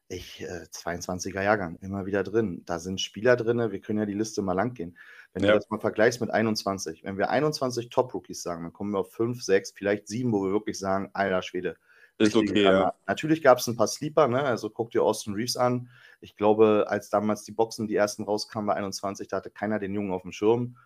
ich, 0.09 0.43
äh, 0.43 0.67
22er 0.71 1.43
Jahrgang, 1.43 1.77
immer 1.81 2.07
wieder 2.07 2.23
drin. 2.23 2.63
Da 2.65 2.79
sind 2.79 3.01
Spieler 3.01 3.37
drin, 3.37 3.59
wir 3.73 3.81
können 3.81 3.99
ja 3.99 4.07
die 4.07 4.15
Liste 4.15 4.43
mal 4.43 4.53
lang 4.53 4.75
gehen. 4.75 4.97
Wenn 5.33 5.45
ja. 5.45 5.53
du 5.53 5.59
das 5.59 5.71
mal 5.71 5.81
vergleichst 5.81 6.21
mit 6.21 6.31
21, 6.31 7.05
wenn 7.05 7.19
wir 7.19 7.31
21 7.31 7.91
Top-Rookies 7.91 8.43
sagen, 8.43 8.63
dann 8.63 8.73
kommen 8.73 8.93
wir 8.93 9.01
auf 9.01 9.13
5, 9.13 9.43
6, 9.43 9.73
vielleicht 9.73 10.09
7, 10.09 10.33
wo 10.33 10.45
wir 10.45 10.53
wirklich 10.53 10.79
sagen, 10.79 11.11
alter 11.13 11.43
Schwede, 11.43 11.77
ist 12.19 12.35
okay, 12.35 12.63
ja. 12.63 12.95
Natürlich 13.07 13.43
gab 13.43 13.59
es 13.59 13.67
ein 13.67 13.77
paar 13.77 13.89
Sleeper, 13.89 14.27
ne? 14.29 14.43
also 14.43 14.71
guck 14.71 14.91
dir 14.91 15.03
Austin 15.03 15.35
Reeves 15.35 15.57
an. 15.57 15.91
Ich 16.21 16.37
glaube, 16.37 16.87
als 16.89 17.11
damals 17.11 17.45
die 17.45 17.53
Boxen, 17.53 17.87
die 17.87 17.95
ersten 17.95 18.25
rauskamen 18.25 18.67
bei 18.67 18.75
21, 18.75 19.29
da 19.29 19.37
hatte 19.37 19.51
keiner 19.51 19.79
den 19.79 19.93
Jungen 19.93 20.13
auf 20.13 20.23
dem 20.23 20.33
Schirm. 20.33 20.77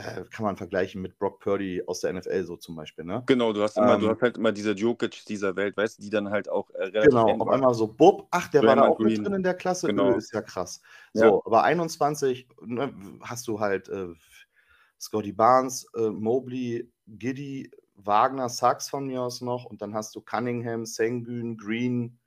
Äh, 0.00 0.24
kann 0.30 0.44
man 0.44 0.56
vergleichen 0.56 1.02
mit 1.02 1.18
Brock 1.18 1.40
Purdy 1.40 1.82
aus 1.86 2.00
der 2.00 2.14
NFL 2.14 2.44
so 2.44 2.56
zum 2.56 2.74
Beispiel. 2.74 3.04
Ne? 3.04 3.22
Genau, 3.26 3.52
du 3.52 3.62
hast, 3.62 3.76
immer, 3.76 3.94
ähm, 3.94 4.00
du 4.00 4.08
hast 4.08 4.22
halt 4.22 4.38
immer 4.38 4.50
diese 4.50 4.72
Jokic 4.72 5.26
dieser 5.26 5.56
Welt, 5.56 5.76
weißt 5.76 5.98
du, 5.98 6.02
die 6.02 6.08
dann 6.08 6.30
halt 6.30 6.48
auch 6.48 6.70
äh, 6.70 6.84
relativ 6.84 7.10
Genau, 7.10 7.28
auf 7.38 7.48
einmal 7.48 7.74
so, 7.74 7.86
Bob, 7.86 8.26
ach, 8.30 8.48
der 8.48 8.62
Draymond 8.62 8.78
war 8.78 8.86
da 8.86 8.92
auch 8.92 8.96
Green. 8.96 9.18
mit 9.18 9.26
drin 9.26 9.34
in 9.34 9.42
der 9.42 9.54
Klasse, 9.54 9.88
genau. 9.88 10.14
ist 10.16 10.32
ja 10.32 10.40
krass. 10.40 10.80
So, 11.12 11.24
ja. 11.24 11.40
aber 11.44 11.64
21 11.64 12.48
ne, 12.62 12.94
hast 13.20 13.46
du 13.46 13.60
halt 13.60 13.90
äh, 13.90 14.08
Scotty 14.98 15.32
Barnes, 15.32 15.86
äh, 15.94 16.08
Mobley, 16.08 16.90
Giddy, 17.06 17.70
Wagner, 17.96 18.48
Sachs 18.48 18.88
von 18.88 19.06
mir 19.06 19.20
aus 19.20 19.42
noch 19.42 19.66
und 19.66 19.82
dann 19.82 19.92
hast 19.92 20.16
du 20.16 20.22
Cunningham, 20.22 20.86
Sengun, 20.86 21.58
Green, 21.58 22.18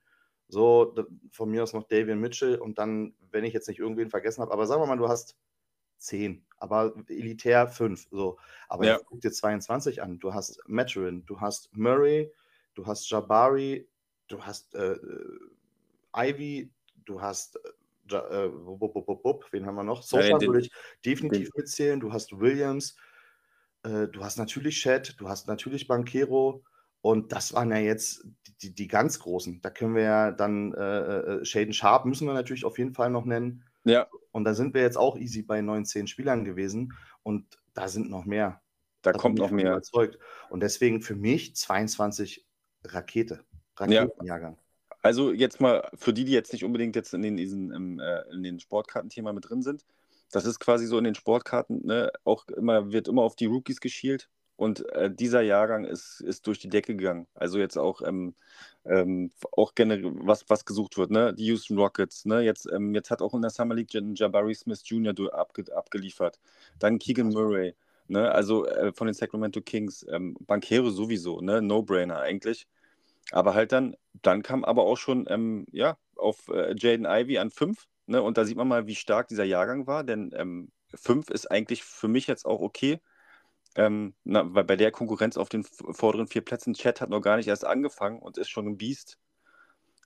so 0.48 0.94
von 1.32 1.50
mir 1.50 1.64
aus 1.64 1.74
noch 1.74 1.88
Davian 1.88 2.20
Mitchell 2.20 2.58
und 2.58 2.78
dann, 2.78 3.16
wenn 3.32 3.46
ich 3.46 3.54
jetzt 3.54 3.68
nicht 3.68 3.80
irgendwen 3.80 4.12
vergessen 4.12 4.42
habe, 4.42 4.54
aber 4.54 4.68
sagen 4.68 4.82
wir 4.82 4.86
mal, 4.86 4.98
du 4.98 5.08
hast 5.08 5.38
zehn, 5.98 6.46
aber 6.64 6.94
elitär 7.10 7.68
fünf, 7.68 8.08
so. 8.10 8.40
Aber 8.70 8.86
ja. 8.86 8.98
guck 9.06 9.20
dir 9.20 9.34
22 9.34 10.02
an. 10.02 10.18
Du 10.20 10.34
hast 10.34 10.62
Maturin, 10.66 11.26
du 11.26 11.42
hast 11.42 11.76
Murray, 11.76 12.32
du 12.74 12.88
hast 12.88 13.10
Jabari, 13.10 13.90
du 14.30 14.42
hast 14.42 14.74
äh, 14.74 14.96
Ivy, 16.16 16.72
du 17.04 17.22
hast 17.22 17.58
äh, 17.58 18.16
äh, 18.16 18.50
wen 18.50 19.66
haben 19.66 19.76
wir 19.76 19.84
noch? 19.84 20.04
Sosa 20.04 20.24
ja, 20.24 20.42
würde 20.42 20.62
ich 20.62 20.72
definitiv 21.06 21.50
den, 21.50 21.62
mitzählen. 21.62 22.00
Du 22.00 22.14
hast 22.14 22.40
Williams, 22.40 22.96
äh, 23.84 24.08
du 24.08 24.24
hast 24.24 24.38
natürlich 24.38 24.80
Chat, 24.80 25.20
du 25.20 25.28
hast 25.28 25.50
natürlich 25.50 25.88
Banquero 25.88 26.64
und 27.02 27.34
das 27.34 27.54
waren 27.54 27.72
ja 27.72 27.80
jetzt 27.80 28.26
die, 28.62 28.74
die 28.74 28.88
ganz 28.88 29.20
großen. 29.20 29.62
Da 29.62 29.70
können 29.70 29.96
wir 29.96 30.04
ja 30.04 30.32
dann 30.32 30.74
äh, 30.74 31.18
äh, 31.42 31.46
Shaden 31.46 31.74
Sharp 31.74 32.06
müssen 32.06 32.26
wir 32.26 32.34
natürlich 32.34 32.64
auf 32.64 32.78
jeden 32.78 32.94
Fall 32.94 33.10
noch 33.10 33.26
nennen. 33.26 33.66
Ja. 33.84 34.08
Und 34.32 34.46
da 34.46 34.54
sind 34.54 34.74
wir 34.74 34.82
jetzt 34.82 34.98
auch 34.98 35.18
easy 35.18 35.42
bei 35.42 35.62
19 35.62 36.08
Spielern 36.08 36.46
gewesen 36.46 36.94
und 37.22 37.60
da 37.74 37.88
sind 37.88 38.10
noch 38.10 38.26
mehr. 38.26 38.62
Da, 39.02 39.12
da 39.12 39.20
kommt 39.20 39.38
noch 39.38 39.52
mehr. 39.52 39.72
Überzeugt. 39.72 40.18
Und 40.50 40.62
deswegen 40.62 41.02
für 41.02 41.16
mich 41.16 41.56
22 41.56 42.46
Rakete. 42.86 43.44
Raketenjahrgang. 43.78 44.54
Ja. 44.54 44.98
Also 45.02 45.34
jetzt 45.34 45.60
mal 45.60 45.90
für 45.96 46.14
die, 46.14 46.24
die 46.24 46.32
jetzt 46.32 46.54
nicht 46.54 46.64
unbedingt 46.64 46.96
jetzt 46.96 47.14
in 47.14 47.22
den, 47.22 47.36
diesen, 47.36 48.00
äh, 48.00 48.24
in 48.32 48.44
den 48.44 48.60
Sportkartenthema 48.60 49.34
mit 49.34 49.50
drin 49.50 49.62
sind, 49.62 49.86
das 50.32 50.46
ist 50.46 50.60
quasi 50.60 50.88
so 50.88 50.98
in 50.98 51.04
den 51.04 51.16
Sportkarten, 51.16 51.86
ne, 51.86 52.12
auch 52.24 52.48
immer, 52.48 52.92
wird 52.92 53.08
immer 53.08 53.24
auf 53.24 53.36
die 53.36 53.46
Rookies 53.46 53.82
geschielt. 53.82 54.30
Und 54.64 54.90
äh, 54.94 55.14
dieser 55.14 55.42
Jahrgang 55.42 55.86
ist, 55.86 56.22
ist 56.22 56.48
durch 56.48 56.60
die 56.60 56.70
Decke 56.70 56.96
gegangen. 56.96 57.28
Also 57.36 57.60
jetzt 57.60 57.78
auch, 57.78 58.02
ähm, 58.02 58.36
ähm, 58.86 59.32
auch 59.52 59.76
generell, 59.76 60.12
was, 60.16 60.50
was 60.50 60.66
gesucht 60.66 60.98
wird, 60.98 61.12
ne? 61.12 61.34
Die 61.34 61.46
Houston 61.46 61.78
Rockets, 61.78 62.26
ne? 62.26 62.42
Jetzt, 62.42 62.68
ähm, 62.72 62.94
jetzt 62.96 63.12
hat 63.12 63.22
auch 63.22 63.34
in 63.34 63.42
der 63.42 63.52
Summer 63.52 63.76
League 63.76 63.90
Jabari 63.94 64.56
Smith 64.56 64.82
Jr. 64.86 65.14
Abge 65.34 65.66
abgeliefert. 65.76 66.40
Dann 66.80 67.00
Keegan 67.00 67.30
Murray, 67.30 67.76
ne? 68.08 68.32
Also 68.32 68.66
äh, 68.66 68.94
von 68.94 69.08
den 69.08 69.14
Sacramento 69.14 69.62
Kings, 69.62 70.06
ähm, 70.10 70.36
Bankero 70.48 70.90
sowieso, 70.90 71.42
ne? 71.42 71.62
No-Brainer 71.62 72.20
eigentlich. 72.20 72.68
Aber 73.32 73.56
halt 73.56 73.72
dann, 73.72 73.96
dann 74.22 74.44
kam 74.44 74.64
aber 74.66 74.84
auch 74.84 74.98
schon, 74.98 75.26
ähm, 75.30 75.66
ja, 75.72 75.98
auf 76.18 76.50
äh, 76.50 76.76
Jaden 76.78 77.06
Ivy 77.06 77.38
an 77.40 77.52
5, 77.52 77.88
Ne? 78.06 78.22
Und 78.22 78.38
da 78.38 78.46
sieht 78.46 78.58
man 78.58 78.68
mal, 78.68 78.88
wie 78.88 78.96
stark 78.96 79.28
dieser 79.30 79.46
Jahrgang 79.46 79.88
war, 79.88 80.04
denn 80.04 80.32
ähm, 80.36 80.72
fünf 80.94 81.30
ist 81.30 81.50
eigentlich 81.50 81.84
für 81.84 82.08
mich 82.08 82.28
jetzt 82.28 82.46
auch 82.46 82.62
okay. 82.62 83.00
Ähm, 83.76 84.14
na, 84.24 84.44
weil 84.54 84.64
bei 84.64 84.76
der 84.76 84.92
Konkurrenz 84.92 85.38
auf 85.38 85.50
den 85.50 85.64
vorderen 85.64 86.28
vier 86.28 86.44
Plätzen, 86.44 86.74
Chat 86.74 87.02
hat 87.02 87.10
noch 87.10 87.22
gar 87.22 87.38
nicht 87.38 87.48
erst 87.48 87.66
angefangen 87.66 88.20
und 88.20 88.38
ist 88.38 88.50
schon 88.50 88.68
ein 88.68 88.78
Biest. 88.78 89.18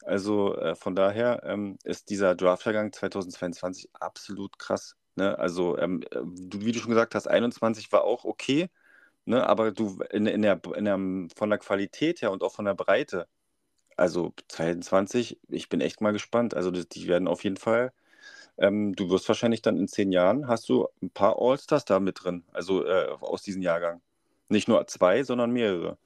Also 0.05 0.55
äh, 0.55 0.75
von 0.75 0.95
daher 0.95 1.43
ähm, 1.43 1.77
ist 1.83 2.09
dieser 2.09 2.35
Draftjahrgang 2.35 2.93
2022 2.93 3.89
absolut 3.93 4.57
krass. 4.59 4.95
Ne? 5.15 5.37
Also, 5.37 5.77
ähm, 5.77 6.01
äh, 6.11 6.21
du, 6.23 6.61
wie 6.61 6.71
du 6.71 6.79
schon 6.79 6.91
gesagt 6.91 7.15
hast, 7.15 7.27
21 7.27 7.91
war 7.91 8.03
auch 8.03 8.23
okay, 8.25 8.69
ne? 9.25 9.47
aber 9.47 9.71
du 9.71 9.99
in, 10.11 10.27
in 10.27 10.43
der, 10.43 10.61
in 10.75 10.85
der, 10.85 10.97
von 11.35 11.49
der 11.49 11.59
Qualität 11.59 12.21
her 12.21 12.31
und 12.31 12.43
auch 12.43 12.53
von 12.53 12.65
der 12.65 12.75
Breite 12.75 13.27
also 13.97 14.33
22, 14.47 15.39
ich 15.49 15.69
bin 15.69 15.81
echt 15.81 16.01
mal 16.01 16.13
gespannt. 16.13 16.53
Also 16.53 16.71
die 16.71 17.07
werden 17.07 17.27
auf 17.27 17.43
jeden 17.43 17.57
Fall, 17.57 17.91
ähm, 18.57 18.95
du 18.95 19.09
wirst 19.09 19.27
wahrscheinlich 19.27 19.61
dann 19.61 19.77
in 19.77 19.87
zehn 19.87 20.11
Jahren, 20.11 20.47
hast 20.47 20.67
du 20.69 20.87
ein 21.01 21.09
paar 21.09 21.39
Allstars 21.39 21.85
da 21.85 21.99
mit 21.99 22.23
drin, 22.23 22.43
also 22.53 22.85
äh, 22.85 23.07
aus 23.19 23.43
diesem 23.43 23.61
Jahrgang. 23.61 24.01
Nicht 24.49 24.67
nur 24.67 24.85
zwei, 24.87 25.23
sondern 25.23 25.51
mehrere. 25.51 25.97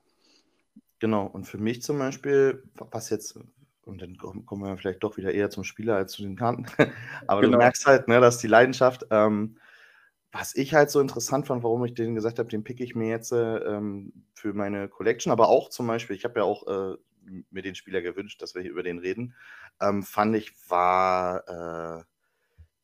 Genau, 1.00 1.26
und 1.26 1.46
für 1.46 1.58
mich 1.58 1.82
zum 1.82 1.98
Beispiel, 1.98 2.64
was 2.76 3.10
jetzt, 3.10 3.40
und 3.86 4.02
dann 4.02 4.18
kommen 4.18 4.64
wir 4.64 4.78
vielleicht 4.78 5.04
doch 5.04 5.18
wieder 5.18 5.34
eher 5.34 5.50
zum 5.50 5.64
Spieler 5.64 5.96
als 5.96 6.12
zu 6.14 6.24
den 6.24 6.36
Karten, 6.36 6.66
aber 7.28 7.42
genau. 7.42 7.54
du 7.54 7.58
merkst 7.58 7.86
halt, 7.86 8.08
ne, 8.08 8.20
dass 8.20 8.38
die 8.38 8.48
Leidenschaft, 8.48 9.08
ähm, 9.10 9.58
was 10.32 10.56
ich 10.56 10.74
halt 10.74 10.90
so 10.90 11.00
interessant 11.00 11.48
fand, 11.48 11.64
warum 11.64 11.84
ich 11.86 11.94
den 11.94 12.16
gesagt 12.16 12.40
habe, 12.40 12.50
den 12.50 12.64
pick 12.64 12.80
ich 12.80 12.96
mir 12.96 13.10
jetzt 13.10 13.32
äh, 13.32 13.58
ähm, 13.58 14.14
für 14.34 14.54
meine 14.54 14.88
Collection, 14.88 15.32
aber 15.32 15.50
auch 15.50 15.70
zum 15.70 15.88
Beispiel, 15.88 16.16
ich 16.16 16.24
habe 16.24 16.40
ja 16.40 16.46
auch 16.46 16.68
äh, 16.68 16.98
mir 17.50 17.62
den 17.62 17.76
Spieler 17.76 18.02
gewünscht, 18.02 18.42
dass 18.42 18.56
wir 18.56 18.62
hier 18.62 18.72
über 18.72 18.84
den 18.84 19.00
reden, 19.00 19.36
ähm, 19.82 20.04
fand 20.04 20.36
ich, 20.36 20.54
war 20.70 22.00
äh, 22.00 22.04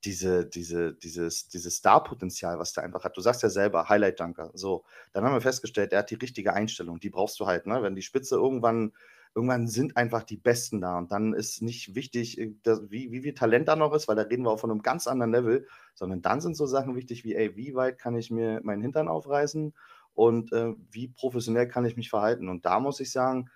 diese, 0.04 0.46
diese, 0.46 0.94
dieses, 0.94 1.48
dieses 1.48 1.76
Star-Potenzial, 1.78 2.60
was 2.60 2.74
der 2.74 2.84
einfach 2.84 3.04
hat. 3.04 3.18
Du 3.18 3.22
sagst 3.22 3.44
ja 3.44 3.50
selber, 3.50 3.90
Highlight-Dunker. 3.90 4.52
So, 4.54 4.84
dann 5.14 5.24
haben 5.24 5.34
wir 5.34 5.42
festgestellt, 5.42 5.92
er 5.92 6.00
hat 6.00 6.12
die 6.12 6.16
richtige 6.16 6.54
Einstellung. 6.54 7.00
Die 7.00 7.10
brauchst 7.10 7.40
du 7.40 7.48
halt, 7.48 7.66
ne? 7.66 7.82
Wenn 7.82 7.96
die 7.96 8.02
Spitze 8.02 8.36
irgendwann, 8.36 8.94
irgendwann 9.34 9.68
sind 9.68 9.98
einfach 9.98 10.24
die 10.24 10.38
Besten 10.38 10.82
da. 10.82 10.98
Und 10.98 11.12
dann 11.12 11.34
ist 11.34 11.62
nicht 11.62 11.96
wichtig, 11.96 12.38
äh, 12.40 12.54
dass, 12.64 12.90
wie, 12.92 13.12
wie 13.12 13.22
viel 13.22 13.34
Talent 13.34 13.68
da 13.68 13.76
noch 13.76 13.94
ist, 13.94 14.08
weil 14.08 14.16
da 14.16 14.24
reden 14.24 14.44
wir 14.44 14.52
auch 14.52 14.60
von 14.60 14.72
einem 14.72 14.82
ganz 14.82 15.08
anderen 15.08 15.32
Level, 15.32 15.68
sondern 15.96 16.22
dann 16.22 16.42
sind 16.42 16.56
so 16.56 16.66
Sachen 16.66 16.96
wichtig 16.96 17.24
wie, 17.24 17.36
ey, 17.36 17.56
wie 17.56 17.76
weit 17.76 17.98
kann 17.98 18.16
ich 18.16 18.30
mir 18.30 18.62
meinen 18.64 18.82
Hintern 18.82 19.08
aufreißen 19.08 19.74
und 20.14 20.54
äh, 20.54 20.74
wie 20.92 21.08
professionell 21.10 21.68
kann 21.68 21.86
ich 21.86 21.98
mich 21.98 22.10
verhalten? 22.10 22.50
Und 22.50 22.66
da 22.66 22.80
muss 22.80 23.00
ich 23.00 23.12
sagen, 23.12 23.50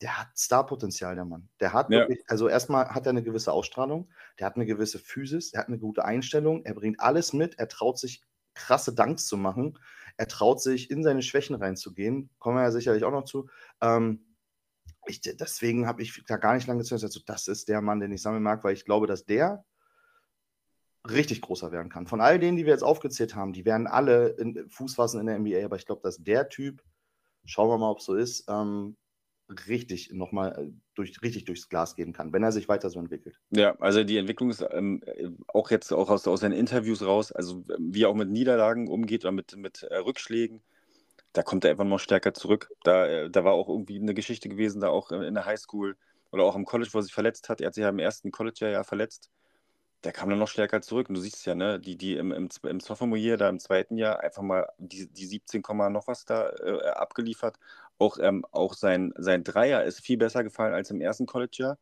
der 0.00 0.18
hat 0.18 0.28
Starpotenzial, 0.36 1.14
der 1.14 1.24
Mann. 1.24 1.48
Der 1.60 1.72
hat 1.72 1.90
ja. 1.90 2.00
wirklich, 2.00 2.24
also 2.28 2.48
erstmal 2.48 2.88
hat 2.88 3.06
er 3.06 3.10
eine 3.10 3.22
gewisse 3.22 3.52
Ausstrahlung, 3.52 4.10
der 4.38 4.46
hat 4.46 4.56
eine 4.56 4.66
gewisse 4.66 4.98
Physis, 4.98 5.52
er 5.52 5.60
hat 5.60 5.68
eine 5.68 5.78
gute 5.78 6.04
Einstellung, 6.04 6.64
er 6.64 6.74
bringt 6.74 7.00
alles 7.00 7.32
mit, 7.32 7.58
er 7.58 7.68
traut 7.68 7.98
sich 7.98 8.22
krasse 8.54 8.94
Danks 8.94 9.26
zu 9.26 9.36
machen, 9.36 9.78
er 10.16 10.28
traut 10.28 10.60
sich 10.60 10.90
in 10.90 11.02
seine 11.02 11.22
Schwächen 11.22 11.56
reinzugehen, 11.56 12.30
kommen 12.38 12.56
wir 12.56 12.62
ja 12.62 12.70
sicherlich 12.70 13.04
auch 13.04 13.10
noch 13.10 13.24
zu. 13.24 13.48
Ähm, 13.80 14.36
ich, 15.06 15.20
deswegen 15.20 15.86
habe 15.86 16.02
ich 16.02 16.24
da 16.26 16.36
gar 16.36 16.54
nicht 16.54 16.66
lange 16.66 16.80
gezögert, 16.80 17.04
also 17.04 17.20
das 17.26 17.48
ist 17.48 17.68
der 17.68 17.80
Mann, 17.80 18.00
den 18.00 18.12
ich 18.12 18.22
sammeln 18.22 18.42
mag, 18.42 18.64
weil 18.64 18.74
ich 18.74 18.84
glaube, 18.84 19.06
dass 19.06 19.24
der 19.24 19.64
richtig 21.08 21.42
großer 21.42 21.72
werden 21.72 21.90
kann. 21.90 22.06
Von 22.06 22.20
all 22.20 22.38
denen, 22.38 22.56
die 22.56 22.64
wir 22.64 22.72
jetzt 22.72 22.84
aufgezählt 22.84 23.34
haben, 23.34 23.52
die 23.52 23.64
werden 23.64 23.86
alle 23.86 24.28
in, 24.28 24.68
Fuß 24.70 24.94
fassen 24.94 25.20
in 25.20 25.26
der 25.26 25.38
NBA, 25.38 25.64
aber 25.64 25.76
ich 25.76 25.86
glaube, 25.86 26.02
dass 26.02 26.22
der 26.22 26.48
Typ, 26.48 26.82
schauen 27.44 27.68
wir 27.68 27.78
mal, 27.78 27.90
ob 27.90 27.98
es 27.98 28.06
so 28.06 28.14
ist, 28.14 28.48
ähm, 28.48 28.96
richtig 29.68 30.12
nochmal 30.12 30.52
äh, 30.58 30.72
durch, 30.94 31.20
richtig 31.22 31.44
durchs 31.44 31.68
Glas 31.68 31.96
gehen 31.96 32.12
kann, 32.12 32.32
wenn 32.32 32.42
er 32.42 32.52
sich 32.52 32.68
weiter 32.68 32.90
so 32.90 32.98
entwickelt. 32.98 33.38
Ja, 33.50 33.76
also 33.80 34.04
die 34.04 34.16
Entwicklung 34.16 34.50
ist 34.50 34.64
ähm, 34.70 35.02
auch 35.48 35.70
jetzt 35.70 35.92
auch 35.92 36.10
aus, 36.10 36.26
aus 36.26 36.40
seinen 36.40 36.52
Interviews 36.52 37.02
raus, 37.02 37.32
also 37.32 37.64
wie 37.78 38.04
er 38.04 38.08
auch 38.08 38.14
mit 38.14 38.30
Niederlagen 38.30 38.88
umgeht 38.88 39.24
oder 39.24 39.32
mit, 39.32 39.56
mit 39.56 39.82
äh, 39.82 39.96
Rückschlägen, 39.96 40.62
da 41.32 41.42
kommt 41.42 41.64
er 41.64 41.72
einfach 41.72 41.84
noch 41.84 42.00
stärker 42.00 42.32
zurück. 42.32 42.70
Da, 42.84 43.06
äh, 43.06 43.30
da 43.30 43.44
war 43.44 43.52
auch 43.52 43.68
irgendwie 43.68 44.00
eine 44.00 44.14
Geschichte 44.14 44.48
gewesen, 44.48 44.80
da 44.80 44.88
auch 44.88 45.10
in 45.10 45.34
der 45.34 45.44
Highschool 45.44 45.96
oder 46.30 46.44
auch 46.44 46.56
im 46.56 46.64
College, 46.64 46.90
wo 46.92 46.98
er 46.98 47.02
sich 47.02 47.14
verletzt 47.14 47.48
hat. 47.48 47.60
Er 47.60 47.68
hat 47.68 47.74
sich 47.74 47.82
ja 47.82 47.88
im 47.88 47.98
ersten 47.98 48.30
College-Jahr 48.30 48.70
ja 48.70 48.84
verletzt 48.84 49.30
der 50.04 50.12
kam 50.12 50.28
dann 50.28 50.38
noch 50.38 50.48
stärker 50.48 50.82
zurück. 50.82 51.08
Und 51.08 51.16
du 51.16 51.20
siehst 51.20 51.46
ja, 51.46 51.54
ne, 51.54 51.80
die, 51.80 51.96
die 51.96 52.16
im, 52.16 52.30
im, 52.32 52.48
im 52.62 52.80
Sophomore-Year, 52.80 53.36
da 53.36 53.48
im 53.48 53.58
zweiten 53.58 53.96
Jahr, 53.96 54.20
einfach 54.20 54.42
mal 54.42 54.68
die, 54.78 55.08
die 55.08 55.26
17, 55.26 55.62
noch 55.90 56.06
was 56.06 56.24
da 56.24 56.50
äh, 56.50 56.88
abgeliefert. 56.90 57.58
Auch, 57.98 58.18
ähm, 58.20 58.44
auch 58.50 58.74
sein, 58.74 59.12
sein 59.16 59.44
Dreier 59.44 59.84
ist 59.84 60.00
viel 60.00 60.18
besser 60.18 60.44
gefallen 60.44 60.74
als 60.74 60.90
im 60.90 61.00
ersten 61.00 61.26
College-Jahr. 61.26 61.78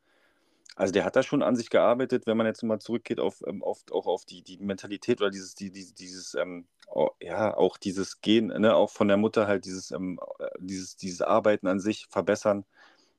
Also 0.77 0.93
der 0.93 1.05
hat 1.05 1.17
da 1.17 1.23
schon 1.23 1.43
an 1.43 1.57
sich 1.57 1.71
gearbeitet, 1.71 2.27
wenn 2.27 2.37
man 2.37 2.47
jetzt 2.47 2.63
mal 2.63 2.81
zurückgeht 2.81 3.21
auf, 3.21 3.43
ähm, 3.47 3.63
auf, 3.63 3.83
auch 3.91 4.07
auf 4.07 4.25
die, 4.25 4.43
die 4.43 4.59
Mentalität 4.59 5.21
oder 5.21 5.31
dieses, 5.31 5.55
die, 5.55 5.71
die, 5.71 5.93
dieses, 5.95 6.35
ähm, 6.35 6.67
oh, 6.89 7.11
ja, 7.21 7.55
auch 7.57 7.77
dieses 7.77 8.21
Gehen, 8.23 8.47
ne, 8.49 8.75
auch 8.75 8.91
von 8.91 9.09
der 9.09 9.17
Mutter 9.19 9.47
halt 9.47 9.65
dieses, 9.67 9.91
ähm, 9.91 10.19
äh, 10.39 10.47
dieses, 10.61 10.97
dieses 10.97 11.23
Arbeiten 11.23 11.67
an 11.67 11.81
sich 11.81 12.07
verbessern. 12.11 12.65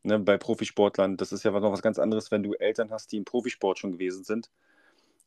Ne, 0.04 0.20
bei 0.20 0.38
Profisportlern, 0.38 1.18
das 1.18 1.32
ist 1.32 1.44
ja 1.44 1.52
noch 1.52 1.72
was 1.72 1.82
ganz 1.82 2.00
anderes, 2.00 2.32
wenn 2.32 2.44
du 2.44 2.54
Eltern 2.54 2.92
hast, 2.92 3.12
die 3.12 3.18
im 3.18 3.26
Profisport 3.26 3.80
schon 3.80 3.94
gewesen 3.94 4.24
sind 4.24 4.50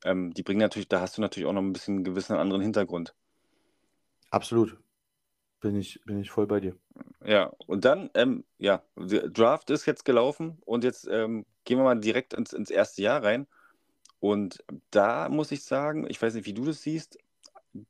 ähm, 0.05 0.33
die 0.33 0.43
bringen 0.43 0.61
natürlich, 0.61 0.89
da 0.89 1.01
hast 1.01 1.17
du 1.17 1.21
natürlich 1.23 1.49
auch 1.49 1.53
noch 1.53 1.63
ein 1.63 1.73
bisschen 1.73 1.97
einen 1.97 2.05
gewissen 2.05 2.37
anderen 2.37 2.63
Hintergrund. 2.63 3.15
Absolut. 4.31 4.79
Bin 5.61 5.77
ich, 5.77 6.01
bin 6.05 6.21
ich 6.21 6.31
voll 6.31 6.47
bei 6.47 6.61
dir. 6.61 6.77
Ja, 7.25 7.53
und 7.67 7.85
dann, 7.85 8.11
ähm, 8.15 8.45
ja, 8.59 8.83
Draft 8.97 9.71
ist 9.71 9.87
jetzt 9.87 10.05
gelaufen 10.05 10.59
und 10.65 10.85
jetzt 10.85 11.09
ähm, 11.11 11.47
gehen 11.65 11.79
wir 11.79 11.85
mal 11.85 11.99
direkt 11.99 12.35
ins, 12.35 12.53
ins 12.53 12.71
erste 12.71 13.03
Jahr 13.03 13.23
rein. 13.23 13.47
Und 14.21 14.65
da 14.91 15.29
muss 15.29 15.53
ich 15.53 15.65
sagen, 15.65 16.07
ich 16.09 16.21
weiß 16.21 16.35
nicht, 16.35 16.47
wie 16.47 16.55
du 16.55 16.65
das 16.65 16.83
siehst, 16.83 17.19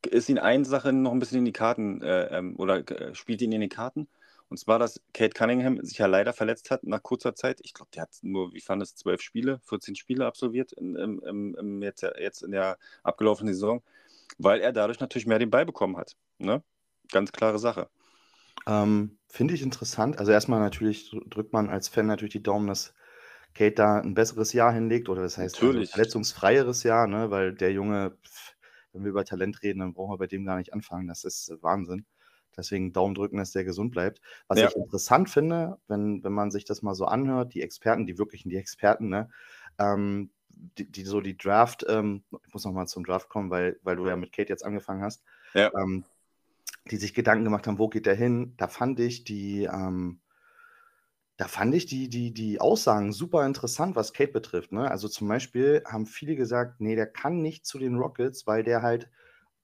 ist 0.09 0.29
ihn 0.29 0.39
eine 0.39 0.65
Sache 0.65 0.93
noch 0.93 1.13
ein 1.13 1.19
bisschen 1.19 1.39
in 1.39 1.45
die 1.45 1.53
Karten 1.53 2.03
äh, 2.03 2.39
ähm, 2.39 2.57
oder 2.57 2.89
äh, 2.91 3.15
spielt 3.15 3.43
ihn 3.43 3.53
in 3.53 3.61
die 3.61 3.69
Karten. 3.69 4.09
Und 4.49 4.59
zwar, 4.59 4.79
dass 4.79 5.01
Kate 5.13 5.35
Cunningham 5.35 5.81
sich 5.83 5.99
ja 5.99 6.07
leider 6.07 6.33
verletzt 6.33 6.71
hat 6.71 6.85
nach 6.85 7.03
kurzer 7.03 7.35
Zeit. 7.35 7.61
Ich 7.63 7.75
glaube, 7.75 7.91
der 7.95 8.03
hat 8.03 8.11
nur, 8.23 8.53
wie 8.55 8.61
fand 8.61 8.83
es, 8.83 8.95
zwölf 8.95 9.21
Spiele, 9.21 9.61
14 9.65 9.97
Spiele 9.97 10.25
absolviert 10.25 10.73
in, 10.73 10.95
in, 10.95 11.55
in, 11.55 11.83
jetzt, 11.83 12.03
jetzt 12.03 12.43
in 12.43 12.53
der 12.53 12.79
abgelaufenen 13.03 13.55
Saison, 13.55 13.83
weil 14.39 14.61
er 14.61 14.73
dadurch 14.73 15.01
natürlich 15.01 15.27
mehr 15.27 15.41
den 15.41 15.51
Ball 15.51 15.67
bekommen 15.67 15.97
hat. 15.97 16.17
Ne? 16.39 16.63
Ganz 17.13 17.33
klare 17.33 17.59
Sache. 17.59 17.89
Ähm, 18.67 19.19
Finde 19.29 19.55
ich 19.55 19.63
interessant. 19.63 20.19
Also 20.19 20.33
erstmal 20.33 20.61
natürlich 20.61 21.15
drückt 21.29 21.53
man 21.53 21.69
als 21.69 21.89
Fan 21.89 22.07
natürlich 22.07 22.33
die 22.33 22.43
Daumen, 22.43 22.67
dass 22.67 22.95
Kate 23.55 23.75
da 23.75 24.01
ein 24.01 24.15
besseres 24.15 24.53
Jahr 24.53 24.73
hinlegt 24.73 25.09
oder 25.09 25.23
das 25.23 25.39
heißt 25.39 25.63
also 25.63 25.85
verletzungsfreieres 25.85 26.83
Jahr, 26.83 27.07
ne? 27.07 27.31
weil 27.31 27.55
der 27.55 27.73
Junge, 27.73 28.17
wenn 28.93 29.03
wir 29.03 29.11
über 29.11 29.25
Talent 29.25 29.63
reden, 29.63 29.81
dann 29.81 29.95
brauchen 29.95 30.13
wir 30.13 30.19
bei 30.19 30.27
dem 30.27 30.45
gar 30.45 30.57
nicht 30.59 30.73
anfangen. 30.73 31.09
Das 31.09 31.25
ist 31.25 31.53
Wahnsinn. 31.61 32.07
Deswegen 32.57 32.93
Daumen 32.93 33.15
drücken, 33.15 33.37
dass 33.37 33.53
der 33.53 33.65
gesund 33.65 33.93
bleibt. 33.93 34.21
Was 34.49 34.59
ja. 34.59 34.69
ich 34.69 34.77
interessant 34.77 35.29
finde, 35.29 35.79
wenn, 35.89 36.25
wenn 36.25 36.33
man 36.33 36.51
sich 36.51 36.65
das 36.65 36.83
mal 36.83 36.95
so 36.95 37.05
anhört, 37.05 37.53
die 37.55 37.63
Experten, 37.63 38.07
die 38.07 38.19
wirklichen, 38.19 38.49
die 38.49 38.57
Experten, 38.57 39.09
ne, 39.09 39.29
ähm, 39.79 40.31
die, 40.49 40.91
die, 40.91 41.05
so 41.05 41.21
die 41.21 41.37
Draft, 41.37 41.85
ähm, 41.89 42.25
ich 42.47 42.55
muss 42.55 42.65
nochmal 42.65 42.87
zum 42.87 43.05
Draft 43.05 43.29
kommen, 43.29 43.51
weil, 43.51 43.79
weil 43.83 43.97
du 43.97 44.07
ja 44.07 44.17
mit 44.17 44.33
Kate 44.33 44.49
jetzt 44.49 44.65
angefangen 44.65 45.03
hast, 45.03 45.23
ja. 45.53 45.71
ähm, 45.79 46.05
die 46.91 46.97
sich 46.97 47.15
Gedanken 47.15 47.45
gemacht 47.45 47.67
haben, 47.67 47.79
wo 47.79 47.89
geht 47.89 48.07
der 48.07 48.15
hin? 48.15 48.55
Da 48.57 48.69
fand 48.69 49.01
ich 49.01 49.25
die, 49.25 49.65
ähm, 49.65 50.21
da 51.37 51.49
fand 51.49 51.75
ich 51.75 51.87
die, 51.87 52.09
die, 52.09 52.33
die 52.33 52.61
Aussagen 52.61 53.13
super 53.13 53.45
interessant, 53.45 53.97
was 53.97 54.13
Kate 54.13 54.33
betrifft. 54.33 54.73
Ne? 54.73 54.91
Also 54.91 55.09
zum 55.09 55.29
Beispiel 55.29 55.83
haben 55.87 56.07
viele 56.07 56.37
gesagt, 56.37 56.81
nee, 56.81 56.97
der 56.97 57.07
kann 57.07 57.43
nicht 57.43 57.67
zu 57.67 57.79
den 57.79 57.97
Rockets, 57.97 58.47
weil 58.47 58.63
der 58.63 58.83
halt 58.83 59.11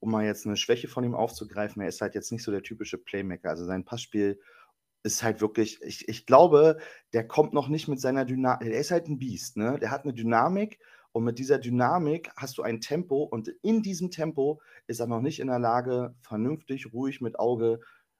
um 0.03 0.11
mal 0.11 0.25
jetzt 0.25 0.45
eine 0.45 0.57
Schwäche 0.57 0.89
von 0.89 1.05
ihm 1.05 1.15
aufzugreifen, 1.15 1.81
er 1.81 1.87
ist 1.87 2.01
halt 2.01 2.13
jetzt 2.13 2.31
nicht 2.31 2.43
so 2.43 2.51
der 2.51 2.61
typische 2.61 2.97
Playmaker. 2.97 3.49
Also 3.49 3.63
sein 3.63 3.85
Passspiel 3.85 4.39
ist 5.01 5.23
halt 5.23 5.39
wirklich, 5.39 5.81
ich, 5.81 6.09
ich 6.09 6.25
glaube, 6.25 6.77
der 7.13 7.25
kommt 7.25 7.53
noch 7.53 7.69
nicht 7.69 7.87
mit 7.87 8.01
seiner 8.01 8.25
Dynamik, 8.25 8.67
er 8.67 8.79
ist 8.79 8.91
halt 8.91 9.07
ein 9.07 9.17
Biest, 9.17 9.55
ne? 9.55 9.77
Der 9.79 9.91
hat 9.91 10.03
eine 10.03 10.13
Dynamik 10.13 10.79
und 11.13 11.23
mit 11.23 11.39
dieser 11.39 11.59
Dynamik 11.59 12.31
hast 12.35 12.57
du 12.57 12.63
ein 12.63 12.81
Tempo 12.81 13.23
und 13.23 13.47
in 13.61 13.81
diesem 13.81 14.11
Tempo 14.11 14.61
ist 14.87 14.99
er 14.99 15.07
noch 15.07 15.21
nicht 15.21 15.39
in 15.39 15.47
der 15.47 15.59
Lage, 15.59 16.15
vernünftig, 16.21 16.91
ruhig 16.91 17.21
mit 17.21 17.39
Auge 17.39 17.79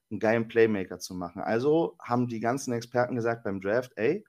einen 0.09 0.19
geilen 0.19 0.47
Playmaker 0.47 0.99
zu 0.99 1.13
machen. 1.13 1.41
Also 1.41 1.97
haben 1.99 2.27
die 2.27 2.39
ganzen 2.39 2.71
Experten 2.71 3.15
gesagt 3.15 3.43
beim 3.43 3.59
Draft, 3.59 3.91
ey, 3.95 4.23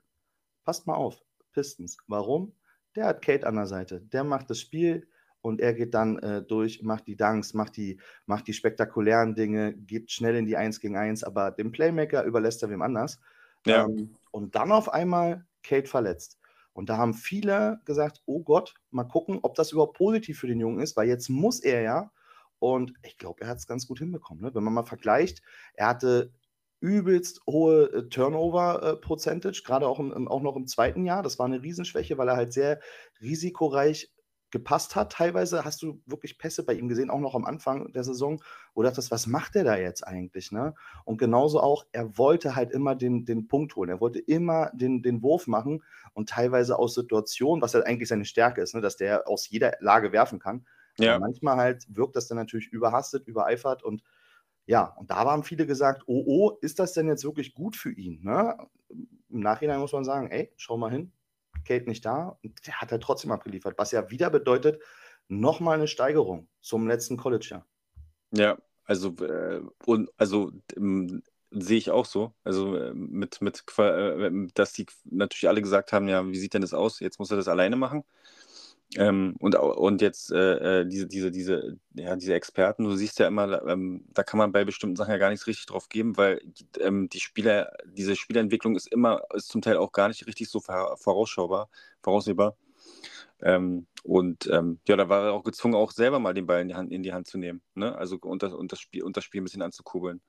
passt 0.64 0.86
mal 0.86 0.94
auf, 0.94 1.22
Pistons. 1.52 1.98
Warum? 2.08 2.52
Der 2.96 3.06
hat 3.06 3.22
Kate 3.22 3.46
an 3.46 3.56
der 3.56 3.66
Seite. 3.66 4.00
Der 4.00 4.24
macht 4.24 4.50
das 4.50 4.60
Spiel, 4.60 5.06
und 5.44 5.60
er 5.60 5.74
geht 5.74 5.92
dann 5.92 6.18
äh, 6.20 6.42
durch, 6.42 6.82
macht 6.82 7.06
die 7.06 7.16
Dunks, 7.16 7.52
macht 7.52 7.76
die, 7.76 8.00
macht 8.24 8.48
die 8.48 8.54
spektakulären 8.54 9.34
Dinge, 9.34 9.74
geht 9.74 10.10
schnell 10.10 10.36
in 10.36 10.46
die 10.46 10.56
1 10.56 10.80
gegen 10.80 10.96
1, 10.96 11.22
aber 11.22 11.50
den 11.50 11.70
Playmaker 11.70 12.24
überlässt 12.24 12.62
er 12.62 12.70
wem 12.70 12.80
anders. 12.80 13.20
Ja. 13.66 13.84
Ähm, 13.84 14.16
und 14.30 14.54
dann 14.54 14.72
auf 14.72 14.90
einmal 14.90 15.44
Kate 15.62 15.86
verletzt. 15.86 16.38
Und 16.74 16.90
da 16.90 16.98
haben 16.98 17.14
viele 17.14 17.80
gesagt, 17.86 18.20
oh 18.26 18.42
Gott, 18.42 18.74
mal 18.90 19.04
gucken, 19.04 19.38
ob 19.42 19.54
das 19.54 19.72
überhaupt 19.72 19.96
positiv 19.96 20.38
für 20.38 20.48
den 20.48 20.60
Jungen 20.60 20.80
ist, 20.80 20.96
weil 20.96 21.08
jetzt 21.08 21.30
muss 21.30 21.60
er 21.60 21.80
ja. 21.82 22.10
Und 22.58 22.92
ich 23.02 23.16
glaube, 23.16 23.42
er 23.42 23.48
hat 23.48 23.58
es 23.58 23.66
ganz 23.66 23.86
gut 23.86 24.00
hinbekommen. 24.00 24.42
Ne? 24.42 24.54
Wenn 24.54 24.64
man 24.64 24.74
mal 24.74 24.84
vergleicht, 24.84 25.40
er 25.74 25.88
hatte 25.88 26.32
übelst 26.80 27.40
hohe 27.46 27.84
äh, 27.92 28.08
Turnover-Percentage, 28.08 29.60
äh, 29.60 29.66
gerade 29.66 29.88
auch, 29.88 30.00
auch 30.00 30.42
noch 30.42 30.56
im 30.56 30.66
zweiten 30.66 31.04
Jahr. 31.06 31.22
Das 31.22 31.38
war 31.38 31.46
eine 31.46 31.62
Riesenschwäche, 31.62 32.18
weil 32.18 32.28
er 32.28 32.36
halt 32.36 32.52
sehr 32.52 32.80
risikoreich 33.22 34.12
gepasst 34.54 34.94
hat. 34.94 35.10
Teilweise 35.10 35.64
hast 35.64 35.82
du 35.82 36.00
wirklich 36.06 36.38
Pässe 36.38 36.64
bei 36.64 36.74
ihm 36.74 36.86
gesehen, 36.88 37.10
auch 37.10 37.18
noch 37.18 37.34
am 37.34 37.44
Anfang 37.44 37.92
der 37.92 38.04
Saison, 38.04 38.40
wo 38.72 38.82
du 38.82 38.88
dachtest, 38.88 39.10
was 39.10 39.26
macht 39.26 39.56
der 39.56 39.64
da 39.64 39.76
jetzt 39.76 40.06
eigentlich? 40.06 40.52
Ne? 40.52 40.74
Und 41.04 41.18
genauso 41.18 41.60
auch, 41.60 41.84
er 41.90 42.16
wollte 42.16 42.54
halt 42.54 42.70
immer 42.70 42.94
den, 42.94 43.24
den 43.24 43.48
Punkt 43.48 43.74
holen. 43.74 43.90
Er 43.90 44.00
wollte 44.00 44.20
immer 44.20 44.70
den, 44.72 45.02
den 45.02 45.24
Wurf 45.24 45.48
machen 45.48 45.82
und 46.12 46.28
teilweise 46.28 46.78
aus 46.78 46.94
Situationen, 46.94 47.62
was 47.62 47.74
halt 47.74 47.84
eigentlich 47.84 48.08
seine 48.08 48.24
Stärke 48.24 48.62
ist, 48.62 48.76
ne? 48.76 48.80
dass 48.80 48.96
der 48.96 49.26
aus 49.26 49.50
jeder 49.50 49.72
Lage 49.80 50.12
werfen 50.12 50.38
kann. 50.38 50.64
Ja. 50.98 51.16
Aber 51.16 51.26
manchmal 51.26 51.56
halt 51.56 51.84
wirkt 51.88 52.14
das 52.14 52.28
dann 52.28 52.38
natürlich 52.38 52.68
überhastet, 52.68 53.26
übereifert 53.26 53.82
und 53.82 54.04
ja, 54.66 54.84
und 54.96 55.10
da 55.10 55.16
haben 55.16 55.42
viele 55.42 55.66
gesagt, 55.66 56.04
oh, 56.06 56.22
oh, 56.26 56.58
ist 56.62 56.78
das 56.78 56.94
denn 56.94 57.06
jetzt 57.08 57.24
wirklich 57.24 57.54
gut 57.54 57.76
für 57.76 57.92
ihn? 57.92 58.22
Ne? 58.22 58.56
Im 58.88 59.40
Nachhinein 59.40 59.80
muss 59.80 59.92
man 59.92 60.04
sagen, 60.04 60.30
ey, 60.30 60.52
schau 60.56 60.78
mal 60.78 60.90
hin, 60.90 61.12
Kate 61.64 61.88
nicht 61.88 62.04
da 62.04 62.38
und 62.42 62.66
der 62.66 62.80
hat 62.80 62.92
er 62.92 63.00
trotzdem 63.00 63.32
abgeliefert, 63.32 63.76
was 63.78 63.90
ja 63.90 64.10
wieder 64.10 64.30
bedeutet, 64.30 64.82
nochmal 65.28 65.76
eine 65.76 65.88
Steigerung 65.88 66.48
zum 66.60 66.86
letzten 66.86 67.16
College-Jahr. 67.16 67.66
Ja, 68.32 68.58
also, 68.84 69.14
äh, 69.24 69.62
und, 69.86 70.10
also 70.16 70.52
ähm, 70.76 71.22
sehe 71.50 71.78
ich 71.78 71.90
auch 71.90 72.06
so. 72.06 72.34
Also 72.42 72.76
äh, 72.76 72.92
mit, 72.94 73.40
mit, 73.40 73.64
äh, 73.78 74.30
dass 74.54 74.72
die 74.72 74.86
natürlich 75.04 75.48
alle 75.48 75.62
gesagt 75.62 75.92
haben, 75.92 76.08
ja, 76.08 76.26
wie 76.26 76.38
sieht 76.38 76.54
denn 76.54 76.62
das 76.62 76.74
aus? 76.74 77.00
Jetzt 77.00 77.18
muss 77.18 77.30
er 77.30 77.36
das 77.36 77.48
alleine 77.48 77.76
machen. 77.76 78.04
Ähm, 78.96 79.34
und, 79.40 79.56
und 79.56 80.02
jetzt 80.02 80.30
äh, 80.30 80.82
äh, 80.82 80.86
diese, 80.86 81.06
diese, 81.08 81.30
diese, 81.30 81.78
ja, 81.94 82.14
diese 82.14 82.34
Experten, 82.34 82.84
du 82.84 82.94
siehst 82.94 83.18
ja 83.18 83.26
immer, 83.26 83.66
ähm, 83.66 84.04
da 84.12 84.22
kann 84.22 84.38
man 84.38 84.52
bei 84.52 84.64
bestimmten 84.64 84.96
Sachen 84.96 85.10
ja 85.10 85.18
gar 85.18 85.30
nichts 85.30 85.46
richtig 85.46 85.66
drauf 85.66 85.88
geben, 85.88 86.16
weil 86.16 86.40
ähm, 86.78 87.08
die 87.08 87.20
Spieler, 87.20 87.72
diese 87.86 88.14
Spielerentwicklung 88.14 88.76
ist 88.76 88.86
immer, 88.86 89.22
ist 89.34 89.48
zum 89.48 89.62
Teil 89.62 89.78
auch 89.78 89.90
gar 89.90 90.08
nicht 90.08 90.26
richtig 90.26 90.48
so 90.48 90.60
vorausschaubar, 90.60 91.68
voraussehbar. 92.02 92.56
Ähm, 93.40 93.86
und 94.04 94.46
ähm, 94.46 94.80
ja, 94.86 94.96
da 94.96 95.08
war 95.08 95.26
er 95.26 95.32
auch 95.32 95.44
gezwungen, 95.44 95.74
auch 95.74 95.90
selber 95.90 96.18
mal 96.20 96.34
den 96.34 96.46
Ball 96.46 96.60
in 96.60 96.68
die 96.68 96.74
Hand, 96.74 96.92
in 96.92 97.02
die 97.02 97.12
Hand 97.12 97.26
zu 97.26 97.38
nehmen. 97.38 97.62
Ne? 97.74 97.96
Also 97.96 98.18
und 98.20 98.42
das, 98.42 98.52
und, 98.52 98.70
das 98.70 98.80
Spiel, 98.80 99.02
und 99.02 99.16
das 99.16 99.24
Spiel 99.24 99.40
ein 99.40 99.44
bisschen 99.44 99.62
anzukurbeln. 99.62 100.20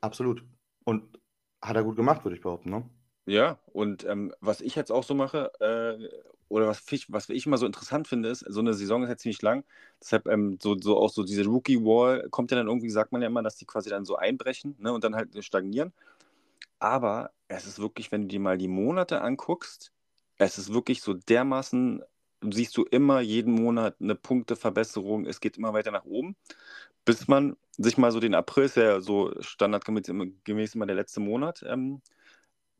Absolut. 0.00 0.44
Und 0.84 1.18
hat 1.60 1.76
er 1.76 1.82
gut 1.82 1.96
gemacht, 1.96 2.24
würde 2.24 2.36
ich 2.36 2.42
behaupten, 2.42 2.70
ne? 2.70 2.88
Ja, 3.26 3.58
und 3.72 4.04
ähm, 4.04 4.34
was 4.40 4.60
ich 4.60 4.74
jetzt 4.74 4.92
auch 4.92 5.04
so 5.04 5.14
mache, 5.14 5.50
äh, 5.60 6.08
oder 6.48 6.66
was 6.68 6.84
ich, 6.92 7.10
was 7.10 7.30
ich 7.30 7.46
immer 7.46 7.56
so 7.56 7.64
interessant 7.66 8.06
finde, 8.06 8.28
ist, 8.28 8.40
so 8.40 8.60
eine 8.60 8.74
Saison 8.74 9.02
ist 9.02 9.08
ja 9.08 9.16
ziemlich 9.16 9.40
lang, 9.40 9.64
deshalb 10.00 10.28
ähm, 10.28 10.58
so, 10.62 10.76
so 10.78 10.98
auch 10.98 11.08
so 11.10 11.24
diese 11.24 11.44
Rookie-Wall 11.46 12.28
kommt 12.30 12.50
ja 12.50 12.58
dann 12.58 12.68
irgendwie, 12.68 12.90
sagt 12.90 13.12
man 13.12 13.22
ja 13.22 13.28
immer, 13.28 13.42
dass 13.42 13.56
die 13.56 13.64
quasi 13.64 13.88
dann 13.88 14.04
so 14.04 14.16
einbrechen 14.16 14.76
ne, 14.78 14.92
und 14.92 15.04
dann 15.04 15.14
halt 15.16 15.42
stagnieren. 15.42 15.92
Aber 16.78 17.30
es 17.48 17.66
ist 17.66 17.78
wirklich, 17.80 18.12
wenn 18.12 18.22
du 18.22 18.28
dir 18.28 18.40
mal 18.40 18.58
die 18.58 18.68
Monate 18.68 19.22
anguckst, 19.22 19.92
es 20.38 20.58
ist 20.58 20.74
wirklich 20.74 21.00
so 21.02 21.14
dermaßen, 21.14 22.02
siehst 22.50 22.76
du 22.76 22.84
immer 22.84 23.20
jeden 23.20 23.54
Monat 23.54 23.96
eine 24.00 24.14
Punkteverbesserung, 24.14 25.26
es 25.26 25.40
geht 25.40 25.56
immer 25.56 25.72
weiter 25.72 25.92
nach 25.92 26.04
oben, 26.04 26.36
bis 27.04 27.28
man 27.28 27.56
sich 27.78 27.98
mal 27.98 28.12
so 28.12 28.20
den 28.20 28.34
April, 28.34 28.64
ist 28.64 28.76
ja 28.76 29.00
so 29.00 29.32
standardgemäß 29.40 30.74
immer 30.74 30.86
der 30.86 30.96
letzte 30.96 31.20
Monat, 31.20 31.64
ähm, 31.66 32.02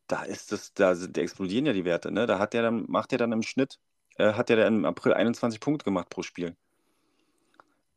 da 0.06 0.22
ist 0.22 0.52
es, 0.52 0.74
da, 0.74 0.94
da 0.94 1.20
explodieren 1.20 1.66
ja 1.66 1.72
die 1.72 1.84
Werte. 1.84 2.10
Ne? 2.10 2.26
Da 2.26 2.38
hat 2.38 2.52
der 2.52 2.62
dann, 2.62 2.84
macht 2.88 3.12
er 3.12 3.18
dann 3.18 3.32
im 3.32 3.42
Schnitt, 3.42 3.78
äh, 4.16 4.32
hat 4.32 4.50
er 4.50 4.56
dann 4.56 4.78
im 4.78 4.84
April 4.84 5.14
21 5.14 5.60
Punkte 5.60 5.84
gemacht 5.84 6.08
pro 6.10 6.22
Spiel. 6.22 6.56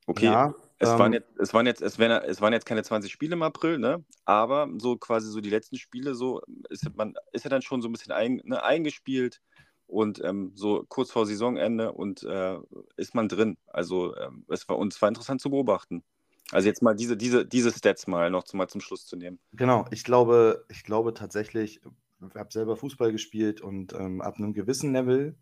Okay, 0.05 0.25
ja, 0.25 0.55
es, 0.79 0.89
ähm, 0.89 0.99
waren 0.99 1.13
jetzt, 1.13 1.27
es, 1.37 1.53
waren 1.53 1.65
jetzt, 1.65 1.81
es, 1.81 1.99
waren, 1.99 2.11
es 2.23 2.39
waren 2.39 2.53
jetzt 2.53 2.65
keine 2.65 2.81
20 2.81 3.11
Spiele 3.11 3.33
im 3.33 3.41
April, 3.41 3.77
ne? 3.77 4.05
aber 4.23 4.69
so 4.77 4.95
quasi 4.95 5.29
so 5.29 5.41
die 5.41 5.49
letzten 5.49 5.77
Spiele, 5.77 6.15
so 6.15 6.41
ist 6.69 6.89
man 6.95 7.15
ist 7.33 7.43
ja 7.43 7.49
dann 7.49 7.61
schon 7.61 7.81
so 7.81 7.89
ein 7.89 7.91
bisschen 7.91 8.13
ein, 8.13 8.41
ne, 8.45 8.63
eingespielt 8.63 9.41
und 9.85 10.23
ähm, 10.23 10.51
so 10.55 10.85
kurz 10.87 11.11
vor 11.11 11.25
Saisonende 11.25 11.91
und 11.91 12.23
äh, 12.23 12.57
ist 12.95 13.15
man 13.15 13.27
drin. 13.27 13.57
Also 13.67 14.15
ähm, 14.15 14.45
es 14.49 14.67
war 14.69 14.77
uns 14.77 15.01
war 15.01 15.09
interessant 15.09 15.41
zu 15.41 15.49
beobachten. 15.49 16.03
Also 16.51 16.67
jetzt 16.67 16.81
mal 16.81 16.95
diese, 16.95 17.17
diese, 17.17 17.45
diese 17.45 17.71
Stats 17.71 18.07
mal 18.07 18.29
noch 18.29 18.43
zum, 18.43 18.57
mal 18.57 18.67
zum 18.67 18.81
Schluss 18.81 19.05
zu 19.05 19.17
nehmen. 19.17 19.39
Genau, 19.53 19.85
ich 19.91 20.03
glaube, 20.03 20.65
ich 20.69 20.83
glaube 20.83 21.13
tatsächlich, 21.13 21.81
ich 21.81 22.35
habe 22.35 22.51
selber 22.51 22.77
Fußball 22.77 23.11
gespielt 23.11 23.61
und 23.61 23.93
ähm, 23.93 24.21
ab 24.21 24.37
einem 24.37 24.53
gewissen 24.53 24.93
Level 24.93 25.35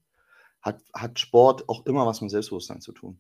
hat, 0.62 0.82
hat 0.94 1.20
Sport 1.20 1.70
auch 1.70 1.86
immer 1.86 2.06
was 2.06 2.22
mit 2.22 2.32
Selbstbewusstsein 2.32 2.82
zu 2.82 2.92
tun. 2.92 3.20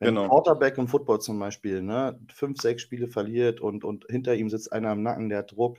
Wenn 0.00 0.14
genau. 0.14 0.22
ein 0.22 0.28
Quarterback 0.28 0.78
im 0.78 0.88
Football 0.88 1.20
zum 1.20 1.38
Beispiel 1.38 1.82
ne, 1.82 2.18
fünf, 2.32 2.60
sechs 2.60 2.82
Spiele 2.82 3.06
verliert 3.06 3.60
und, 3.60 3.84
und 3.84 4.06
hinter 4.08 4.34
ihm 4.34 4.48
sitzt 4.48 4.72
einer 4.72 4.92
im 4.92 5.02
Nacken, 5.02 5.28
der 5.28 5.40
hat 5.40 5.52
Druck 5.52 5.78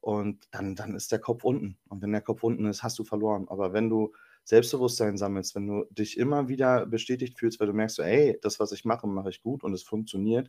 und 0.00 0.48
dann, 0.52 0.76
dann 0.76 0.94
ist 0.94 1.10
der 1.12 1.18
Kopf 1.18 1.44
unten. 1.44 1.76
Und 1.88 2.00
wenn 2.00 2.12
der 2.12 2.20
Kopf 2.20 2.42
unten 2.44 2.64
ist, 2.66 2.82
hast 2.84 2.98
du 2.98 3.04
verloren. 3.04 3.48
Aber 3.48 3.72
wenn 3.72 3.90
du 3.90 4.12
Selbstbewusstsein 4.44 5.16
sammelst, 5.16 5.56
wenn 5.56 5.66
du 5.66 5.84
dich 5.90 6.16
immer 6.16 6.46
wieder 6.48 6.86
bestätigt 6.86 7.36
fühlst, 7.36 7.58
weil 7.58 7.66
du 7.66 7.72
merkst, 7.72 7.98
ey, 7.98 8.38
das, 8.40 8.60
was 8.60 8.70
ich 8.70 8.84
mache, 8.84 9.08
mache 9.08 9.30
ich 9.30 9.42
gut 9.42 9.64
und 9.64 9.74
es 9.74 9.82
funktioniert, 9.82 10.48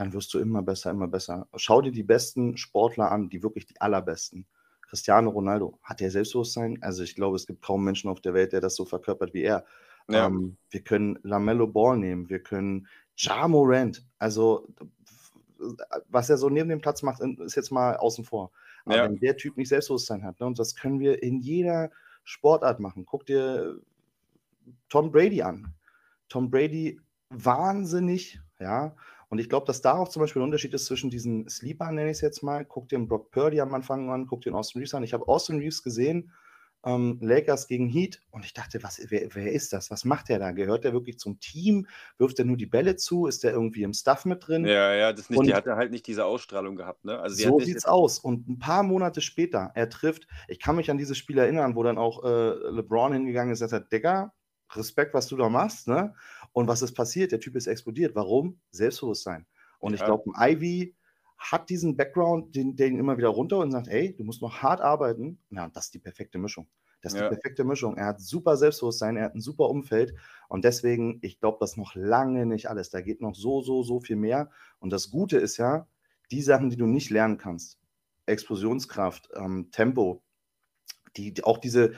dann 0.00 0.14
wirst 0.14 0.32
du 0.32 0.38
immer 0.38 0.62
besser, 0.62 0.90
immer 0.90 1.08
besser. 1.08 1.46
Schau 1.56 1.82
dir 1.82 1.92
die 1.92 2.02
besten 2.02 2.56
Sportler 2.56 3.12
an, 3.12 3.28
die 3.28 3.42
wirklich 3.42 3.66
die 3.66 3.78
allerbesten. 3.82 4.46
Cristiano 4.80 5.28
Ronaldo, 5.28 5.78
hat 5.82 6.00
der 6.00 6.10
Selbstbewusstsein? 6.10 6.78
Also 6.80 7.02
ich 7.02 7.14
glaube, 7.14 7.36
es 7.36 7.46
gibt 7.46 7.60
kaum 7.60 7.84
Menschen 7.84 8.08
auf 8.08 8.22
der 8.22 8.32
Welt, 8.32 8.54
der 8.54 8.62
das 8.62 8.76
so 8.76 8.86
verkörpert 8.86 9.34
wie 9.34 9.42
er. 9.42 9.66
Ja. 10.08 10.26
Ähm, 10.26 10.56
wir 10.70 10.80
können 10.80 11.18
Lamello 11.22 11.66
Ball 11.66 11.98
nehmen, 11.98 12.30
wir 12.30 12.42
können 12.42 12.88
Ja 13.14 13.46
Morant. 13.46 14.02
Also 14.18 14.66
was 16.08 16.30
er 16.30 16.38
so 16.38 16.48
neben 16.48 16.70
dem 16.70 16.80
Platz 16.80 17.02
macht, 17.02 17.20
ist 17.20 17.56
jetzt 17.56 17.70
mal 17.70 17.98
außen 17.98 18.24
vor. 18.24 18.52
Aber 18.86 18.96
ja. 18.96 19.04
wenn 19.04 19.20
der 19.20 19.36
Typ 19.36 19.58
nicht 19.58 19.68
Selbstbewusstsein 19.68 20.24
hat, 20.24 20.40
ne, 20.40 20.46
und 20.46 20.58
das 20.58 20.76
können 20.76 20.98
wir 20.98 21.22
in 21.22 21.40
jeder 21.40 21.90
Sportart 22.24 22.80
machen. 22.80 23.04
Guck 23.04 23.26
dir 23.26 23.78
Tom 24.88 25.12
Brady 25.12 25.42
an. 25.42 25.74
Tom 26.30 26.50
Brady 26.50 26.98
wahnsinnig, 27.28 28.40
ja. 28.58 28.96
Und 29.30 29.38
ich 29.38 29.48
glaube, 29.48 29.66
dass 29.66 29.80
da 29.80 29.94
auch 29.94 30.08
zum 30.08 30.20
Beispiel 30.20 30.42
ein 30.42 30.44
Unterschied 30.44 30.74
ist 30.74 30.84
zwischen 30.86 31.08
diesen 31.08 31.48
Sleepern, 31.48 31.94
nenne 31.94 32.10
ich 32.10 32.18
es 32.18 32.20
jetzt 32.20 32.42
mal. 32.42 32.64
Guck 32.64 32.88
dir 32.88 32.98
den 32.98 33.08
Brock 33.08 33.30
Purdy 33.30 33.60
am 33.60 33.72
Anfang 33.72 34.10
an, 34.10 34.26
guck 34.26 34.42
dir 34.42 34.50
den 34.50 34.56
Austin 34.56 34.80
Reeves 34.80 34.94
an. 34.94 35.02
Ich 35.02 35.14
habe 35.14 35.26
Austin 35.28 35.58
Reeves 35.58 35.82
gesehen 35.82 36.32
ähm, 36.84 37.18
Lakers 37.20 37.66
gegen 37.66 37.88
Heat 37.88 38.22
und 38.30 38.44
ich 38.44 38.54
dachte, 38.54 38.82
was, 38.82 39.00
wer, 39.08 39.34
wer 39.34 39.52
ist 39.52 39.72
das? 39.72 39.90
Was 39.90 40.04
macht 40.04 40.28
der 40.28 40.38
da? 40.38 40.52
Gehört 40.52 40.84
der 40.84 40.92
wirklich 40.92 41.18
zum 41.18 41.38
Team? 41.40 41.86
Wirft 42.18 42.38
er 42.38 42.44
nur 42.44 42.56
die 42.56 42.66
Bälle 42.66 42.96
zu? 42.96 43.26
Ist 43.26 43.44
der 43.44 43.52
irgendwie 43.52 43.82
im 43.82 43.92
Stuff 43.92 44.24
mit 44.24 44.46
drin? 44.46 44.64
Ja, 44.64 44.94
ja, 44.94 45.12
das 45.12 45.28
nicht, 45.28 45.38
und 45.38 45.46
die 45.46 45.54
hat 45.54 45.66
halt 45.66 45.90
nicht 45.90 46.06
diese 46.06 46.24
Ausstrahlung 46.24 46.76
gehabt. 46.76 47.04
Ne? 47.04 47.18
Also 47.18 47.50
so 47.50 47.60
sieht's 47.60 47.84
aus. 47.84 48.18
Und 48.18 48.48
ein 48.48 48.58
paar 48.58 48.82
Monate 48.82 49.20
später, 49.20 49.72
er 49.74 49.90
trifft, 49.90 50.26
ich 50.48 50.58
kann 50.58 50.76
mich 50.76 50.90
an 50.90 50.98
dieses 50.98 51.18
Spiel 51.18 51.38
erinnern, 51.38 51.76
wo 51.76 51.82
dann 51.82 51.98
auch 51.98 52.24
äh, 52.24 52.70
LeBron 52.70 53.12
hingegangen 53.12 53.52
ist 53.52 53.60
und 53.60 53.66
gesagt 53.66 53.84
hat, 53.84 53.92
Digga, 53.92 54.32
Respekt, 54.72 55.14
was 55.14 55.26
du 55.26 55.36
da 55.36 55.48
machst, 55.48 55.88
ne? 55.88 56.14
Und 56.52 56.68
was 56.68 56.82
ist 56.82 56.94
passiert? 56.94 57.32
Der 57.32 57.40
Typ 57.40 57.56
ist 57.56 57.66
explodiert. 57.66 58.14
Warum? 58.14 58.60
Selbstbewusstsein. 58.70 59.46
Und 59.78 59.92
ja. 59.92 59.98
ich 59.98 60.04
glaube, 60.04 60.30
ein 60.34 60.56
Ivy 60.56 60.94
hat 61.38 61.70
diesen 61.70 61.96
Background, 61.96 62.54
den, 62.54 62.76
den 62.76 62.98
immer 62.98 63.16
wieder 63.16 63.28
runter 63.28 63.58
und 63.58 63.70
sagt, 63.70 63.88
hey, 63.88 64.14
du 64.14 64.24
musst 64.24 64.42
noch 64.42 64.62
hart 64.62 64.80
arbeiten. 64.80 65.38
Ja, 65.50 65.68
das 65.68 65.86
ist 65.86 65.94
die 65.94 65.98
perfekte 65.98 66.38
Mischung. 66.38 66.68
Das 67.02 67.14
ist 67.14 67.20
ja. 67.20 67.28
die 67.28 67.34
perfekte 67.34 67.64
Mischung. 67.64 67.96
Er 67.96 68.06
hat 68.06 68.20
super 68.20 68.56
Selbstbewusstsein, 68.58 69.16
er 69.16 69.24
hat 69.24 69.34
ein 69.34 69.40
super 69.40 69.70
Umfeld 69.70 70.14
und 70.48 70.64
deswegen, 70.64 71.18
ich 71.22 71.40
glaube, 71.40 71.56
das 71.60 71.78
noch 71.78 71.94
lange 71.94 72.44
nicht 72.44 72.68
alles. 72.68 72.90
Da 72.90 73.00
geht 73.00 73.22
noch 73.22 73.34
so, 73.34 73.62
so, 73.62 73.82
so 73.82 74.00
viel 74.00 74.16
mehr. 74.16 74.50
Und 74.80 74.90
das 74.92 75.10
Gute 75.10 75.38
ist 75.38 75.56
ja, 75.56 75.86
die 76.30 76.42
Sachen, 76.42 76.68
die 76.68 76.76
du 76.76 76.86
nicht 76.86 77.10
lernen 77.10 77.38
kannst, 77.38 77.78
Explosionskraft, 78.26 79.30
ähm, 79.34 79.70
Tempo, 79.72 80.22
die, 81.16 81.42
auch 81.42 81.58
diese, 81.58 81.94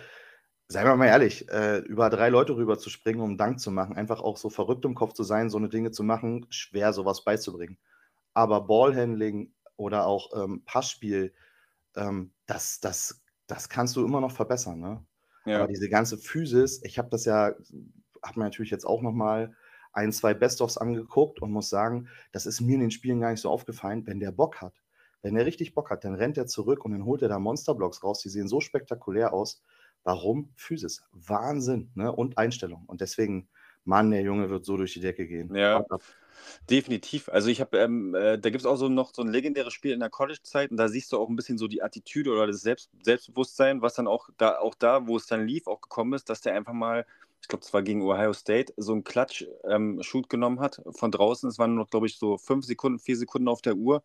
seien 0.73 0.87
wir 0.87 0.97
mal 0.97 1.07
ehrlich, 1.07 1.49
äh, 1.51 1.79
über 1.79 2.11
drei 2.11 2.29
Leute 2.29 2.57
rüber 2.57 2.79
zu 2.79 2.91
springen, 2.91 3.21
um 3.21 3.39
Dank 3.39 3.61
zu 3.61 3.71
machen, 3.71 3.97
einfach 3.97 4.21
auch 4.21 4.37
so 4.37 4.51
verrückt 4.51 4.85
im 4.85 4.95
Kopf 4.95 5.13
zu 5.13 5.23
sein, 5.23 5.51
so 5.51 5.59
eine 5.59 5.69
Dinge 5.69 5.91
zu 5.91 6.03
machen, 6.03 6.47
schwer 6.51 6.93
sowas 6.93 7.25
beizubringen 7.25 7.79
aber 8.35 8.63
Ballhandling 8.63 9.53
oder 9.77 10.07
auch 10.07 10.31
ähm, 10.35 10.63
Passspiel, 10.65 11.33
ähm, 11.97 12.33
das, 12.47 12.81
das, 12.81 13.23
das 13.47 13.69
kannst 13.69 13.97
du 13.97 14.05
immer 14.05 14.21
noch 14.21 14.33
verbessern. 14.33 14.81
Ne? 14.81 15.05
Ja. 15.45 15.59
Aber 15.59 15.69
diese 15.69 15.89
ganze 15.89 16.19
Physis, 16.19 16.83
ich 16.85 16.99
habe 16.99 17.09
das 17.11 17.25
ja, 17.25 17.55
habe 18.23 18.39
mir 18.39 18.45
natürlich 18.45 18.71
jetzt 18.71 18.87
auch 18.87 19.03
nochmal 19.03 19.55
ein, 19.93 20.13
zwei 20.13 20.33
Best-ofs 20.33 20.79
angeguckt 20.79 21.43
und 21.43 21.53
muss 21.53 21.69
sagen, 21.69 22.09
das 22.33 22.47
ist 22.47 22.61
mir 22.61 22.75
in 22.75 22.81
den 22.81 22.91
Spielen 22.91 23.21
gar 23.21 23.31
nicht 23.31 23.41
so 23.41 23.51
aufgefallen, 23.51 24.07
wenn 24.07 24.21
der 24.21 24.33
Bock 24.33 24.61
hat. 24.61 24.83
Wenn 25.21 25.37
er 25.37 25.47
richtig 25.47 25.75
Bock 25.75 25.91
hat, 25.91 26.05
dann 26.05 26.15
rennt 26.15 26.39
er 26.39 26.47
zurück 26.47 26.85
und 26.85 26.93
dann 26.93 27.05
holt 27.05 27.23
er 27.23 27.29
da 27.29 27.39
Monsterblocks 27.39 28.03
raus. 28.03 28.21
Die 28.21 28.29
sehen 28.29 28.49
so 28.49 28.61
spektakulär 28.61 29.33
aus. 29.33 29.63
Warum? 30.05 30.51
Physis. 30.57 31.03
Wahnsinn. 31.13 31.91
Ne? 31.95 32.11
Und 32.13 32.39
Einstellung. 32.39 32.85
Und 32.87 33.01
deswegen, 33.01 33.49
Mann, 33.85 34.11
der 34.11 34.23
Junge 34.23 34.51
wird 34.51 34.65
so 34.65 34.77
durch 34.77 34.95
die 34.95 35.01
Decke 35.01 35.27
gehen. 35.27 35.55
Ja. 35.55 35.85
Definitiv. 36.69 37.29
Also 37.29 37.49
ich 37.49 37.61
habe, 37.61 37.79
ähm, 37.79 38.15
äh, 38.15 38.39
da 38.39 38.51
gibt 38.51 38.63
es 38.63 38.67
auch 38.67 38.77
so 38.77 38.89
noch 38.89 39.13
so 39.15 39.23
ein 39.23 39.29
legendäres 39.29 39.73
Spiel 39.73 39.93
in 39.93 40.01
der 40.01 40.11
College-Zeit 40.11 40.71
und 40.71 40.77
da 40.77 40.89
siehst 40.89 41.13
du 41.13 41.19
auch 41.19 41.29
ein 41.29 41.37
bisschen 41.37 41.59
so 41.59 41.69
die 41.69 41.83
Attitüde 41.83 42.33
oder 42.33 42.47
das 42.47 42.63
Selbst 42.63 42.91
Selbstbewusstsein, 43.03 43.83
was 43.83 43.95
dann 43.95 44.07
auch 44.07 44.29
da, 44.39 44.59
auch 44.59 44.75
da, 44.75 45.07
wo 45.07 45.17
es 45.17 45.27
dann 45.27 45.47
lief, 45.47 45.67
auch 45.67 45.81
gekommen 45.81 46.15
ist, 46.15 46.29
dass 46.29 46.41
der 46.41 46.55
einfach 46.55 46.73
mal, 46.73 47.07
ich 47.41 47.49
glaube, 47.49 47.65
es 47.65 47.73
war 47.73 47.83
gegen 47.83 48.03
Ohio 48.03 48.33
State, 48.33 48.73
so 48.77 48.93
einen 48.93 49.05
Klatsch-Shoot 49.05 50.25
ähm, 50.25 50.29
genommen 50.29 50.61
hat 50.61 50.83
von 50.91 51.11
draußen. 51.11 51.49
Es 51.49 51.59
waren 51.59 51.75
noch, 51.75 51.91
glaube 51.91 52.07
ich, 52.07 52.19
so 52.19 52.39
fünf 52.39 52.65
Sekunden, 52.65 52.99
vier 52.99 53.17
Sekunden 53.17 53.49
auf 53.49 53.63
der 53.63 53.77
Uhr 53.77 54.03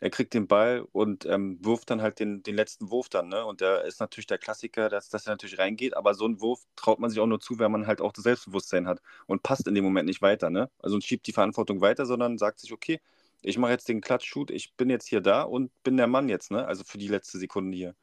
er 0.00 0.10
kriegt 0.10 0.34
den 0.34 0.46
Ball 0.46 0.86
und 0.92 1.26
ähm, 1.26 1.58
wirft 1.60 1.90
dann 1.90 2.02
halt 2.02 2.20
den, 2.20 2.42
den 2.42 2.54
letzten 2.54 2.90
Wurf 2.90 3.08
dann. 3.08 3.28
Ne? 3.28 3.44
Und 3.44 3.60
der 3.60 3.84
ist 3.84 4.00
natürlich 4.00 4.26
der 4.26 4.38
Klassiker, 4.38 4.88
dass, 4.88 5.08
dass 5.08 5.26
er 5.26 5.32
natürlich 5.32 5.58
reingeht, 5.58 5.96
aber 5.96 6.14
so 6.14 6.24
einen 6.24 6.40
Wurf 6.40 6.60
traut 6.76 7.00
man 7.00 7.10
sich 7.10 7.18
auch 7.20 7.26
nur 7.26 7.40
zu, 7.40 7.58
wenn 7.58 7.72
man 7.72 7.86
halt 7.86 8.00
auch 8.00 8.12
das 8.12 8.24
Selbstbewusstsein 8.24 8.86
hat 8.86 9.00
und 9.26 9.42
passt 9.42 9.66
in 9.66 9.74
dem 9.74 9.84
Moment 9.84 10.06
nicht 10.06 10.22
weiter. 10.22 10.50
Ne? 10.50 10.70
Also 10.78 10.94
und 10.94 11.04
schiebt 11.04 11.26
die 11.26 11.32
Verantwortung 11.32 11.80
weiter, 11.80 12.06
sondern 12.06 12.38
sagt 12.38 12.60
sich, 12.60 12.72
okay, 12.72 13.00
ich 13.42 13.58
mache 13.58 13.72
jetzt 13.72 13.88
den 13.88 14.00
Klatsch-Shoot, 14.00 14.50
ich 14.50 14.74
bin 14.74 14.90
jetzt 14.90 15.06
hier 15.06 15.20
da 15.20 15.42
und 15.42 15.70
bin 15.82 15.96
der 15.96 16.06
Mann 16.08 16.28
jetzt, 16.28 16.50
ne? 16.50 16.66
Also 16.66 16.82
für 16.84 16.98
die 16.98 17.06
letzte 17.06 17.38
Sekunde 17.38 17.76
hier. 17.76 17.94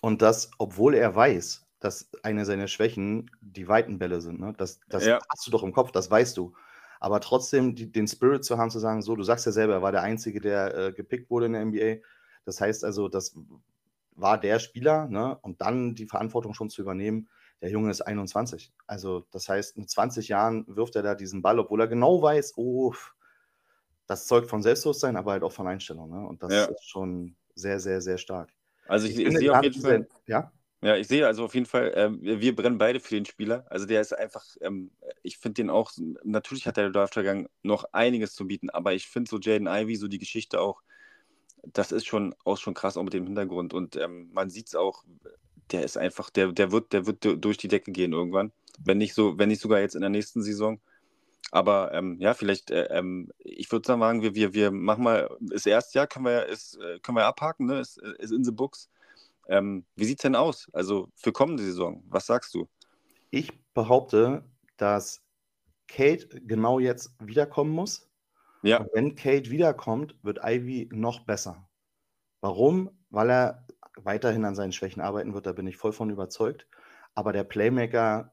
Und 0.00 0.20
das, 0.20 0.50
obwohl 0.58 0.94
er 0.94 1.14
weiß, 1.14 1.64
dass 1.78 2.10
eine 2.24 2.44
seiner 2.44 2.66
Schwächen 2.66 3.30
die 3.40 3.68
weiten 3.68 3.98
Bälle 3.98 4.20
sind, 4.20 4.40
ne? 4.40 4.52
Das, 4.56 4.80
das 4.88 5.06
ja. 5.06 5.20
hast 5.28 5.46
du 5.46 5.52
doch 5.52 5.62
im 5.62 5.72
Kopf, 5.72 5.92
das 5.92 6.10
weißt 6.10 6.36
du 6.36 6.54
aber 7.00 7.20
trotzdem 7.20 7.74
die, 7.74 7.90
den 7.90 8.06
Spirit 8.06 8.44
zu 8.44 8.58
haben, 8.58 8.70
zu 8.70 8.78
sagen, 8.78 9.00
so, 9.00 9.16
du 9.16 9.22
sagst 9.22 9.46
ja 9.46 9.52
selber, 9.52 9.72
er 9.72 9.82
war 9.82 9.90
der 9.90 10.02
Einzige, 10.02 10.40
der 10.40 10.76
äh, 10.76 10.92
gepickt 10.92 11.30
wurde 11.30 11.46
in 11.46 11.54
der 11.54 11.64
NBA. 11.64 12.06
Das 12.44 12.60
heißt 12.60 12.84
also, 12.84 13.08
das 13.08 13.34
war 14.14 14.38
der 14.38 14.58
Spieler, 14.58 15.08
ne? 15.08 15.38
Und 15.40 15.62
dann 15.62 15.94
die 15.94 16.06
Verantwortung 16.06 16.52
schon 16.52 16.68
zu 16.68 16.82
übernehmen. 16.82 17.28
Der 17.62 17.70
Junge 17.70 17.90
ist 17.90 18.02
21. 18.02 18.72
Also, 18.86 19.26
das 19.30 19.48
heißt, 19.48 19.78
in 19.78 19.88
20 19.88 20.28
Jahren 20.28 20.64
wirft 20.68 20.94
er 20.94 21.02
da 21.02 21.14
diesen 21.14 21.40
Ball, 21.40 21.58
obwohl 21.58 21.80
er 21.80 21.88
genau 21.88 22.20
weiß, 22.20 22.54
oh, 22.56 22.94
das 24.06 24.26
zeugt 24.26 24.48
von 24.48 24.62
Selbstbewusstsein, 24.62 25.16
aber 25.16 25.32
halt 25.32 25.42
auch 25.42 25.52
von 25.52 25.66
Einstellung. 25.66 26.10
Ne? 26.10 26.26
Und 26.26 26.42
das 26.42 26.52
ja. 26.52 26.64
ist 26.66 26.86
schon 26.86 27.36
sehr, 27.54 27.80
sehr, 27.80 28.02
sehr 28.02 28.18
stark. 28.18 28.50
Also 28.86 29.06
ich, 29.06 29.18
ich, 29.18 29.26
ich 29.26 29.38
sehe 29.38 29.56
auf 29.56 29.62
jeden 29.62 29.80
Fall. 29.80 30.08
Ja? 30.26 30.52
Ja, 30.82 30.96
ich 30.96 31.08
sehe 31.08 31.26
also 31.26 31.44
auf 31.44 31.54
jeden 31.54 31.66
Fall, 31.66 31.92
ähm, 31.94 32.18
wir 32.22 32.56
brennen 32.56 32.78
beide 32.78 33.00
für 33.00 33.14
den 33.14 33.26
Spieler. 33.26 33.66
Also 33.68 33.84
der 33.84 34.00
ist 34.00 34.16
einfach, 34.16 34.44
ähm, 34.62 34.90
ich 35.22 35.36
finde 35.36 35.62
den 35.62 35.70
auch, 35.70 35.92
natürlich 36.24 36.66
hat 36.66 36.78
der 36.78 36.90
Draftvergang 36.90 37.48
noch 37.62 37.84
einiges 37.92 38.34
zu 38.34 38.46
bieten, 38.46 38.70
aber 38.70 38.94
ich 38.94 39.06
finde 39.06 39.28
so 39.28 39.38
Jaden 39.38 39.66
Ivy, 39.68 39.96
so 39.96 40.08
die 40.08 40.18
Geschichte 40.18 40.58
auch, 40.58 40.82
das 41.64 41.92
ist 41.92 42.06
schon 42.06 42.34
auch 42.44 42.56
schon 42.56 42.72
krass, 42.72 42.96
auch 42.96 43.02
mit 43.02 43.12
dem 43.12 43.26
Hintergrund. 43.26 43.74
Und 43.74 43.96
ähm, 43.96 44.30
man 44.32 44.48
sieht 44.48 44.68
es 44.68 44.74
auch, 44.74 45.04
der 45.70 45.84
ist 45.84 45.98
einfach, 45.98 46.30
der, 46.30 46.52
der 46.52 46.72
wird, 46.72 46.94
der 46.94 47.06
wird 47.06 47.24
durch 47.44 47.58
die 47.58 47.68
Decke 47.68 47.92
gehen 47.92 48.12
irgendwann. 48.14 48.52
Wenn 48.82 48.98
nicht 48.98 49.14
so, 49.14 49.38
wenn 49.38 49.48
nicht 49.50 49.60
sogar 49.60 49.80
jetzt 49.80 49.94
in 49.94 50.00
der 50.00 50.10
nächsten 50.10 50.42
Saison. 50.42 50.80
Aber 51.52 51.92
ähm, 51.92 52.16
ja, 52.20 52.34
vielleicht, 52.34 52.70
äh, 52.70 52.84
ähm, 52.86 53.30
ich 53.38 53.70
würde 53.72 53.86
sagen, 53.86 54.22
wir, 54.22 54.34
wir, 54.34 54.54
wir 54.54 54.70
machen 54.70 55.04
mal 55.04 55.36
das 55.40 55.66
erste 55.66 55.98
Jahr, 55.98 56.06
können 56.06 56.24
wir, 56.24 56.46
ist, 56.46 56.76
äh, 56.76 57.00
können 57.00 57.18
wir 57.18 57.26
abhaken, 57.26 57.66
ne? 57.66 57.80
Ist, 57.80 57.98
ist 57.98 58.32
in 58.32 58.44
the 58.44 58.52
books. 58.52 58.88
Ähm, 59.50 59.84
wie 59.96 60.04
sieht 60.04 60.20
es 60.20 60.22
denn 60.22 60.36
aus? 60.36 60.68
Also 60.72 61.08
für 61.16 61.32
kommende 61.32 61.64
Saison, 61.64 62.04
was 62.06 62.26
sagst 62.26 62.54
du? 62.54 62.68
Ich 63.30 63.52
behaupte, 63.74 64.44
dass 64.76 65.22
Kate 65.88 66.40
genau 66.42 66.78
jetzt 66.78 67.10
wiederkommen 67.18 67.72
muss. 67.72 68.08
Ja. 68.62 68.78
Und 68.78 68.88
wenn 68.94 69.14
Kate 69.16 69.50
wiederkommt, 69.50 70.16
wird 70.22 70.38
Ivy 70.44 70.88
noch 70.92 71.26
besser. 71.26 71.68
Warum? 72.40 72.90
Weil 73.10 73.30
er 73.30 73.66
weiterhin 73.96 74.44
an 74.44 74.54
seinen 74.54 74.72
Schwächen 74.72 75.02
arbeiten 75.02 75.34
wird, 75.34 75.46
da 75.46 75.52
bin 75.52 75.66
ich 75.66 75.76
voll 75.76 75.92
von 75.92 76.10
überzeugt. 76.10 76.68
Aber 77.14 77.32
der 77.32 77.44
Playmaker, 77.44 78.32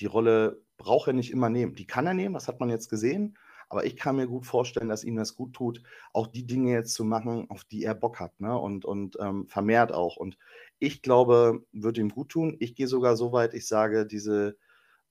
die 0.00 0.06
Rolle 0.06 0.62
braucht 0.76 1.06
er 1.06 1.12
nicht 1.12 1.30
immer 1.30 1.48
nehmen. 1.48 1.74
Die 1.74 1.86
kann 1.86 2.08
er 2.08 2.14
nehmen, 2.14 2.34
das 2.34 2.48
hat 2.48 2.58
man 2.58 2.70
jetzt 2.70 2.90
gesehen. 2.90 3.38
Aber 3.70 3.86
ich 3.86 3.96
kann 3.96 4.16
mir 4.16 4.26
gut 4.26 4.44
vorstellen, 4.46 4.88
dass 4.88 5.04
ihm 5.04 5.16
das 5.16 5.36
gut 5.36 5.54
tut, 5.54 5.82
auch 6.12 6.26
die 6.26 6.44
Dinge 6.44 6.72
jetzt 6.72 6.92
zu 6.92 7.04
machen, 7.04 7.48
auf 7.50 7.64
die 7.64 7.84
er 7.84 7.94
Bock 7.94 8.18
hat, 8.20 8.38
ne? 8.40 8.58
Und, 8.58 8.84
und 8.84 9.16
ähm, 9.20 9.46
vermehrt 9.46 9.92
auch. 9.92 10.16
Und 10.16 10.36
ich 10.80 11.02
glaube, 11.02 11.64
wird 11.72 11.96
ihm 11.96 12.08
gut 12.10 12.30
tun. 12.30 12.56
Ich 12.58 12.74
gehe 12.74 12.88
sogar 12.88 13.16
so 13.16 13.32
weit, 13.32 13.54
ich 13.54 13.66
sage, 13.68 14.06
diese 14.06 14.56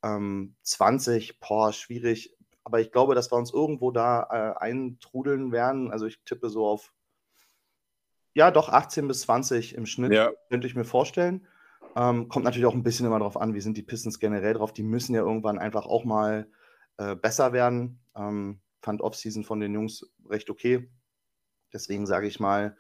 ähm, 0.03 0.55
20, 0.63 1.39
boah, 1.39 1.71
schwierig. 1.73 2.35
aber 2.65 2.81
ich 2.81 2.91
glaube, 2.91 3.15
dass 3.15 3.31
wir 3.31 3.37
uns 3.37 3.53
irgendwo 3.53 3.91
da 3.91 4.23
äh, 4.29 4.59
eintrudeln 4.59 5.51
werden. 5.51 5.91
Also 5.91 6.05
ich 6.05 6.21
tippe 6.25 6.49
so 6.49 6.67
auf, 6.67 6.93
ja, 8.33 8.51
doch 8.51 8.69
18 8.69 9.07
bis 9.07 9.21
20 9.21 9.75
im 9.75 9.85
Schnitt, 9.85 10.13
Ja. 10.13 10.31
könnte 10.49 10.67
ich 10.67 10.75
mir 10.75 10.85
vorstellen. 10.85 11.47
Ähm, 11.95 12.27
kommt 12.29 12.45
natürlich 12.45 12.65
auch 12.67 12.75
ein 12.75 12.83
bisschen 12.83 13.05
immer 13.05 13.19
darauf 13.19 13.37
an, 13.37 13.53
wie 13.53 13.61
sind 13.61 13.77
die 13.77 13.83
Pistons 13.83 14.19
generell 14.19 14.53
drauf. 14.53 14.73
Die 14.73 14.83
müssen 14.83 15.15
ja 15.15 15.21
irgendwann 15.21 15.57
einfach 15.57 15.85
auch 15.85 16.03
mal 16.05 16.47
äh, 16.99 17.15
besser 17.15 17.53
werden. 17.53 17.99
Ähm, 18.15 18.59
fand 18.81 19.01
Offseason 19.01 19.43
von 19.43 19.59
den 19.59 19.73
Jungs 19.73 20.05
recht 20.29 20.49
okay. 20.49 20.89
Deswegen 21.73 22.05
sage 22.05 22.27
ich 22.27 22.39
mal, 22.39 22.75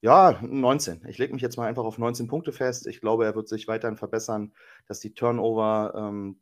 ja, 0.00 0.38
19. 0.42 1.04
Ich 1.08 1.18
lege 1.18 1.32
mich 1.32 1.42
jetzt 1.42 1.56
mal 1.56 1.66
einfach 1.66 1.84
auf 1.84 1.98
19 1.98 2.28
Punkte 2.28 2.52
fest. 2.52 2.86
Ich 2.86 3.00
glaube, 3.00 3.24
er 3.24 3.34
wird 3.34 3.48
sich 3.48 3.66
weiterhin 3.66 3.96
verbessern, 3.96 4.52
dass 4.86 5.00
die 5.00 5.12
Turnover 5.12 5.92
ähm, 5.96 6.40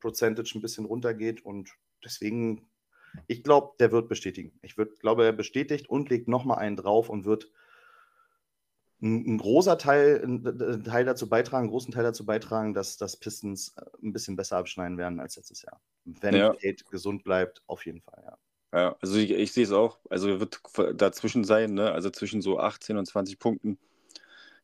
Percentage 0.00 0.52
ein 0.54 0.62
bisschen 0.62 0.86
runtergeht 0.86 1.44
und 1.44 1.74
deswegen, 2.02 2.66
ich 3.26 3.42
glaube, 3.44 3.74
der 3.78 3.92
wird 3.92 4.08
bestätigen. 4.08 4.58
Ich 4.62 4.78
würd, 4.78 4.98
glaube, 5.00 5.26
er 5.26 5.32
bestätigt 5.32 5.90
und 5.90 6.08
legt 6.08 6.28
nochmal 6.28 6.58
einen 6.58 6.76
drauf 6.76 7.10
und 7.10 7.26
wird 7.26 7.50
ein, 9.02 9.34
ein 9.34 9.38
großer 9.38 9.76
Teil, 9.76 10.22
ein, 10.24 10.84
Teil 10.84 11.04
dazu 11.04 11.28
beitragen, 11.28 11.64
einen 11.64 11.70
großen 11.70 11.92
Teil 11.92 12.04
dazu 12.04 12.24
beitragen, 12.24 12.72
dass 12.72 12.96
das 12.96 13.18
Pistons 13.18 13.74
äh, 13.76 13.82
ein 14.02 14.12
bisschen 14.12 14.36
besser 14.36 14.56
abschneiden 14.56 14.96
werden 14.96 15.20
als 15.20 15.36
letztes 15.36 15.60
Jahr. 15.60 15.80
Wenn 16.04 16.34
Ja. 16.34 16.52
Kate 16.52 16.84
gesund 16.90 17.24
bleibt, 17.24 17.62
auf 17.66 17.86
jeden 17.86 18.00
Fall, 18.00 18.22
ja. 18.24 18.38
Ja, 18.74 18.96
also 19.00 19.16
ich, 19.18 19.30
ich 19.30 19.52
sehe 19.52 19.62
es 19.64 19.70
auch. 19.70 19.98
Also 20.10 20.28
er 20.28 20.40
wird 20.40 20.60
dazwischen 21.00 21.44
sein, 21.44 21.74
ne? 21.74 21.92
Also 21.92 22.10
zwischen 22.10 22.42
so 22.42 22.58
18 22.58 22.96
und 22.96 23.06
20 23.06 23.38
Punkten. 23.38 23.78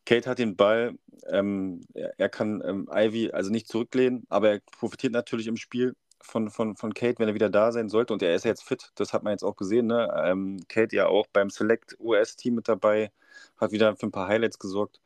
Kate 0.04 0.28
hat 0.28 0.40
den 0.40 0.56
Ball, 0.56 0.98
ähm, 1.28 1.82
er, 1.94 2.18
er 2.18 2.28
kann 2.28 2.60
ähm, 2.66 2.88
Ivy 2.92 3.30
also 3.30 3.50
nicht 3.50 3.68
zurücklehnen, 3.68 4.24
aber 4.28 4.50
er 4.50 4.60
profitiert 4.72 5.12
natürlich 5.12 5.46
im 5.46 5.56
Spiel 5.56 5.94
von, 6.20 6.50
von, 6.50 6.76
von 6.76 6.92
Kate, 6.94 7.18
wenn 7.18 7.28
er 7.28 7.34
wieder 7.34 7.50
da 7.50 7.70
sein 7.72 7.88
sollte. 7.88 8.12
Und 8.12 8.22
er 8.22 8.34
ist 8.34 8.44
ja 8.44 8.50
jetzt 8.50 8.64
fit, 8.64 8.90
das 8.96 9.12
hat 9.12 9.22
man 9.22 9.32
jetzt 9.32 9.44
auch 9.44 9.56
gesehen. 9.56 9.86
Ne? 9.86 10.12
Ähm, 10.24 10.60
Kate 10.68 10.96
ja 10.96 11.06
auch 11.06 11.26
beim 11.32 11.50
Select 11.50 11.96
US-Team 12.00 12.54
mit 12.56 12.68
dabei, 12.68 13.12
hat 13.58 13.72
wieder 13.72 13.94
für 13.96 14.06
ein 14.06 14.12
paar 14.12 14.28
Highlights 14.28 14.58
gesorgt. 14.58 15.00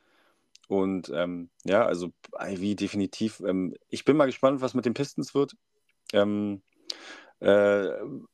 Und 0.69 1.11
ähm, 1.15 1.51
ja, 1.65 1.85
also 1.85 2.11
Ivy 2.41 2.75
definitiv. 2.75 3.41
Ähm, 3.41 3.75
ich 3.91 4.05
bin 4.05 4.17
mal 4.17 4.27
gespannt, 4.27 4.63
was 4.63 4.75
mit 4.75 4.87
den 4.87 4.95
Pistons 4.95 5.35
wird. 5.35 5.57
Ähm, 6.15 6.63
äh, 7.41 7.91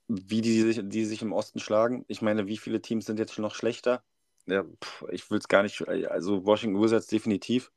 wie 0.08 0.40
die 0.40 0.60
sich, 0.60 0.80
die 0.84 1.04
sich 1.04 1.22
im 1.22 1.32
Osten 1.32 1.58
schlagen. 1.58 2.04
Ich 2.08 2.22
meine, 2.22 2.46
wie 2.46 2.56
viele 2.56 2.80
Teams 2.80 3.06
sind 3.06 3.18
jetzt 3.18 3.34
schon 3.34 3.42
noch 3.42 3.54
schlechter? 3.54 4.04
Ja, 4.46 4.64
pff, 4.64 5.04
ich 5.10 5.30
will 5.30 5.38
es 5.38 5.48
gar 5.48 5.62
nicht, 5.62 5.86
also 5.88 6.44
Washington 6.46 6.80
Wizards 6.80 7.06
definitiv. 7.06 7.72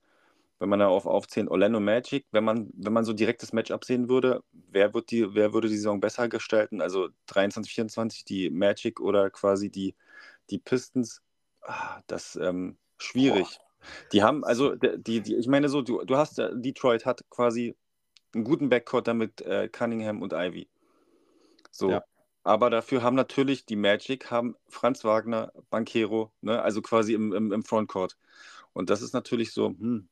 Wenn 0.60 0.70
man 0.70 0.80
da 0.80 0.88
auf 0.88 1.08
aufzählt, 1.08 1.50
Orlando 1.50 1.80
Magic, 1.80 2.26
wenn 2.32 2.44
man, 2.44 2.70
wenn 2.74 2.94
man 2.94 3.04
so 3.04 3.12
direktes 3.12 3.52
Matchup 3.52 3.84
sehen 3.84 4.08
würde, 4.08 4.44
wer, 4.52 4.94
wird 4.94 5.12
die, 5.12 5.34
wer 5.34 5.54
würde 5.54 5.68
die 5.68 5.76
Saison 5.76 6.00
besser 6.00 6.30
gestalten? 6.30 6.80
Also 6.80 7.10
23, 7.26 7.74
24, 7.74 8.24
die 8.24 8.50
Magic 8.50 9.00
oder 9.00 9.30
quasi 9.30 9.70
die, 9.70 9.96
die 10.50 10.60
Pistons? 10.60 11.22
Ah, 11.62 12.02
das 12.08 12.36
ähm, 12.36 12.78
schwierig. 12.98 13.60
Die 14.14 14.24
haben, 14.24 14.46
also 14.46 14.76
die, 14.76 15.22
die, 15.22 15.36
ich 15.36 15.48
meine 15.48 15.68
so, 15.68 15.82
du, 15.82 16.04
du 16.06 16.16
hast, 16.16 16.40
äh, 16.40 16.52
Detroit 16.54 17.06
hat 17.06 17.30
quasi 17.30 17.76
einen 18.34 18.44
guten 18.44 18.70
Backcourt 18.70 19.08
damit 19.08 19.42
äh, 19.42 19.70
Cunningham 19.70 20.22
und 20.22 20.34
Ivy. 20.34 20.68
So. 21.72 21.90
Ja. 21.92 22.04
Aber 22.44 22.70
dafür 22.70 23.02
haben 23.02 23.16
natürlich 23.16 23.66
die 23.66 23.78
Magic, 23.78 24.30
haben 24.30 24.56
Franz 24.68 25.06
Wagner, 25.06 25.54
Banquero, 25.70 26.32
ne, 26.42 26.62
also 26.62 26.82
quasi 26.82 27.14
im, 27.14 27.32
im, 27.32 27.54
im 27.54 27.64
Frontcourt. 27.64 28.18
Und 28.74 28.90
das 28.90 29.02
ist 29.02 29.14
natürlich 29.14 29.54
so, 29.54 29.70
hm. 29.70 30.10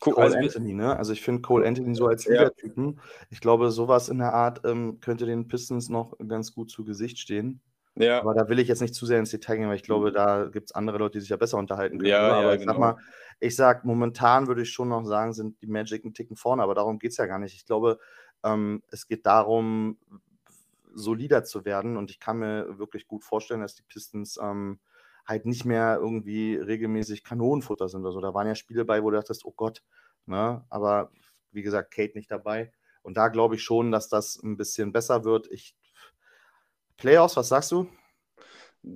Cole 0.00 0.16
also, 0.16 0.38
Anthony, 0.38 0.72
ne? 0.72 0.96
Also 0.96 1.12
ich 1.12 1.20
finde 1.20 1.42
Cole 1.42 1.66
Anthony 1.66 1.94
so 1.94 2.06
als 2.06 2.24
Ja. 2.24 2.32
Leader-Typen. 2.32 3.00
Ich 3.28 3.40
glaube, 3.40 3.70
sowas 3.70 4.08
in 4.08 4.16
der 4.16 4.32
Art 4.32 4.62
ähm, 4.64 4.98
könnte 5.00 5.26
den 5.26 5.46
Pistons 5.46 5.90
noch 5.90 6.16
ganz 6.26 6.54
gut 6.54 6.70
zu 6.70 6.84
Gesicht 6.84 7.18
stehen. 7.18 7.60
Ja, 7.96 8.20
Aber 8.20 8.34
da 8.34 8.48
will 8.48 8.58
ich 8.58 8.68
jetzt 8.68 8.80
nicht 8.80 8.94
zu 8.94 9.06
sehr 9.06 9.20
ins 9.20 9.30
Detail 9.30 9.56
gehen, 9.56 9.68
weil 9.68 9.76
ich 9.76 9.84
glaube, 9.84 10.10
da 10.10 10.46
gibt 10.46 10.70
es 10.70 10.74
andere 10.74 10.98
Leute, 10.98 11.18
die 11.18 11.20
sich 11.20 11.28
ja 11.28 11.36
besser 11.36 11.58
unterhalten 11.58 11.98
können. 11.98 12.10
Ja, 12.10 12.32
aber 12.32 12.42
ja, 12.42 12.54
ich 12.54 12.64
sag 12.64 12.74
genau. 12.74 12.78
mal, 12.80 12.96
ich 13.40 13.54
sag, 13.54 13.84
momentan 13.84 14.48
würde 14.48 14.62
ich 14.62 14.72
schon 14.72 14.88
noch 14.88 15.04
sagen, 15.04 15.32
sind 15.32 15.60
die 15.62 15.68
Magic 15.68 16.04
einen 16.04 16.14
Ticken 16.14 16.36
vorne, 16.36 16.62
aber 16.62 16.74
darum 16.74 16.98
geht 16.98 17.12
es 17.12 17.18
ja 17.18 17.26
gar 17.26 17.38
nicht. 17.38 17.54
Ich 17.54 17.66
glaube, 17.66 18.00
ähm, 18.42 18.82
es 18.90 19.06
geht 19.06 19.26
darum, 19.26 19.98
solider 20.92 21.44
zu 21.44 21.64
werden 21.64 21.96
und 21.96 22.10
ich 22.10 22.18
kann 22.18 22.38
mir 22.38 22.78
wirklich 22.78 23.06
gut 23.06 23.24
vorstellen, 23.24 23.60
dass 23.60 23.74
die 23.74 23.82
Pistons 23.82 24.38
ähm, 24.42 24.80
halt 25.24 25.46
nicht 25.46 25.64
mehr 25.64 25.98
irgendwie 26.00 26.56
regelmäßig 26.56 27.24
Kanonenfutter 27.24 27.88
sind 27.88 28.02
oder 28.02 28.12
so. 28.12 28.20
Da 28.20 28.34
waren 28.34 28.46
ja 28.46 28.54
Spiele 28.54 28.84
bei, 28.84 29.02
wo 29.02 29.10
du 29.10 29.16
dachtest, 29.16 29.44
oh 29.44 29.52
Gott, 29.56 29.82
ne? 30.26 30.64
Aber 30.68 31.10
wie 31.52 31.62
gesagt, 31.62 31.92
Kate 31.92 32.16
nicht 32.16 32.30
dabei. 32.30 32.72
Und 33.02 33.16
da 33.16 33.28
glaube 33.28 33.54
ich 33.54 33.62
schon, 33.62 33.92
dass 33.92 34.08
das 34.08 34.40
ein 34.42 34.56
bisschen 34.56 34.92
besser 34.92 35.24
wird. 35.24 35.50
Ich 35.50 35.76
Playoffs, 36.96 37.36
was 37.36 37.48
sagst 37.48 37.72
du? 37.72 37.88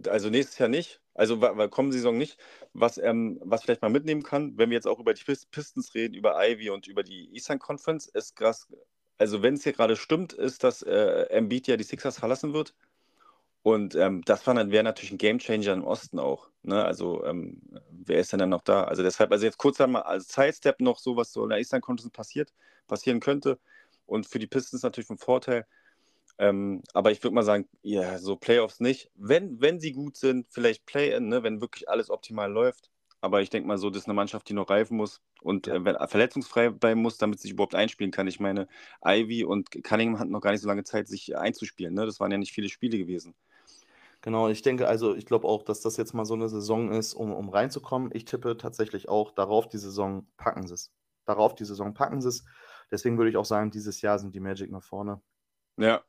also 0.09 0.31
nächstes 0.31 0.59
Jahr 0.59 0.69
nicht. 0.69 1.01
Also 1.15 1.41
wa- 1.41 1.69
kommende 1.69 1.97
Saison 1.97 2.17
nicht. 2.17 2.39
Was, 2.73 2.99
ähm, 2.99 3.41
was 3.43 3.63
vielleicht 3.63 3.83
mal 3.83 3.89
mitnehmen 3.89 4.23
kann, 4.23 4.57
wenn 4.57 4.71
wir 4.71 4.77
jetzt 4.77 4.87
auch 4.87 5.01
über 5.01 5.15
die 5.15 5.25
Pist- 5.25 5.51
Pistons 5.51 5.95
reden, 5.95 6.15
über 6.15 6.37
Ivy 6.47 6.71
und 6.71 6.87
über 6.87 7.03
die 7.03 7.33
Eastern 7.35 7.59
Conference, 7.59 8.07
ist 8.07 8.37
krass. 8.37 8.69
Also 9.17 9.43
wenn 9.43 9.55
es 9.55 9.65
hier 9.65 9.73
gerade 9.73 9.97
stimmt, 9.97 10.33
ist, 10.33 10.63
dass 10.63 10.83
äh, 10.83 11.25
Embiid 11.31 11.67
ja 11.67 11.77
die 11.77 11.85
Sixers 11.85 12.19
verlassen 12.19 12.53
wird. 12.53 12.75
Und 13.63 13.95
ähm, 13.97 14.23
das 14.25 14.47
wäre 14.47 14.85
natürlich 14.85 15.13
ein 15.13 15.19
Gamechanger 15.19 15.73
im 15.75 15.85
Osten 15.85 16.19
auch. 16.19 16.49
Ne? 16.63 16.85
Also 16.85 17.25
ähm, 17.25 17.61
wer 17.91 18.21
ist 18.21 18.33
denn 18.33 18.39
dann 18.39 18.51
noch 18.51 18.63
da? 18.63 18.85
Also 18.85 19.03
deshalb, 19.03 19.33
also 19.33 19.45
jetzt 19.45 19.59
kurz 19.59 19.81
einmal 19.81 20.03
als 20.03 20.29
Sidestep 20.33 20.81
noch 20.81 20.99
so, 20.99 21.17
was 21.17 21.33
so 21.33 21.43
in 21.45 21.51
der 21.51 21.59
Eastern 21.59 21.81
Conference 21.81 22.13
passiert, 22.13 22.53
passieren 22.87 23.21
könnte. 23.21 23.59
Und 24.07 24.27
für 24.27 24.39
die 24.39 24.47
Pistons 24.47 24.83
natürlich 24.83 25.11
ein 25.11 25.19
Vorteil. 25.19 25.67
Ähm, 26.39 26.83
aber 26.95 27.11
ich 27.13 27.23
würde 27.23 27.35
mal 27.35 27.43
sagen, 27.43 27.69
ja, 27.83 28.19
so 28.19 28.37
Playoffs 28.37 28.81
nicht. 28.81 29.11
Wenn, 29.15 29.61
wenn 29.61 29.81
sie 29.81 29.93
gut 29.93 30.17
sind, 30.17 30.47
vielleicht 30.51 30.87
Play-In, 30.87 31.29
ne, 31.29 31.43
wenn 31.43 31.61
wirklich 31.61 31.89
alles 31.89 32.11
optimal 32.11 32.51
läuft. 32.53 32.91
Aber 33.21 33.43
ich 33.43 33.51
denke 33.51 33.67
mal 33.69 33.79
so, 33.79 33.91
das 33.91 34.03
ist 34.03 34.07
eine 34.09 34.15
Mannschaft, 34.15 34.49
die 34.49 34.55
noch 34.55 34.71
reifen 34.71 34.97
muss 34.97 35.21
und 35.43 35.67
Ja. 35.67 35.75
äh, 35.75 35.85
wenn, 35.85 35.97
verletzungsfrei 36.09 36.71
bleiben 36.71 37.03
muss, 37.03 37.19
damit 37.19 37.41
sie 37.41 37.45
sich 37.45 37.53
überhaupt 37.53 37.75
einspielen 37.75 38.13
kann. 38.13 38.29
Ich 38.29 38.39
meine, 38.41 38.69
Ivy 39.05 39.45
und 39.45 39.71
Cunningham 39.85 40.21
hatten 40.21 40.31
noch 40.33 40.41
gar 40.41 40.53
nicht 40.53 40.61
so 40.63 40.69
lange 40.69 40.85
Zeit, 40.85 41.09
sich 41.09 41.37
einzuspielen. 41.37 41.95
Ne? 41.95 42.07
Das 42.07 42.21
waren 42.21 42.31
ja 42.31 42.39
nicht 42.39 42.53
viele 42.53 42.69
Spiele 42.69 42.99
gewesen. 42.99 43.35
Genau, 44.21 44.49
ich 44.49 44.63
denke, 44.63 44.89
also 44.89 45.15
ich 45.15 45.27
glaube 45.27 45.47
auch, 45.49 45.63
dass 45.63 45.81
das 45.81 45.97
jetzt 45.97 46.13
mal 46.15 46.25
so 46.25 46.35
eine 46.35 46.49
Saison 46.49 46.91
ist, 46.93 47.15
um, 47.15 47.33
um 47.33 47.49
reinzukommen. 47.49 48.11
Ich 48.15 48.25
tippe 48.25 48.57
tatsächlich 48.57 49.09
auch, 49.09 49.33
darauf 49.33 49.69
die 49.69 49.79
Saison 49.79 50.27
packen 50.37 50.67
sie 50.67 50.75
es. 50.75 50.93
Darauf 51.25 51.55
die 51.55 51.65
Saison 51.65 51.95
packen 51.95 52.21
sie 52.21 52.29
es. 52.29 52.45
Deswegen 52.91 53.17
würde 53.19 53.31
ich 53.31 53.37
auch 53.37 53.45
sagen, 53.45 53.71
dieses 53.71 54.01
Jahr 54.03 54.19
sind 54.19 54.35
die 54.35 54.41
Magic 54.41 54.71
nach 54.71 54.83
vorne. 54.83 55.21
Ja, 55.77 56.05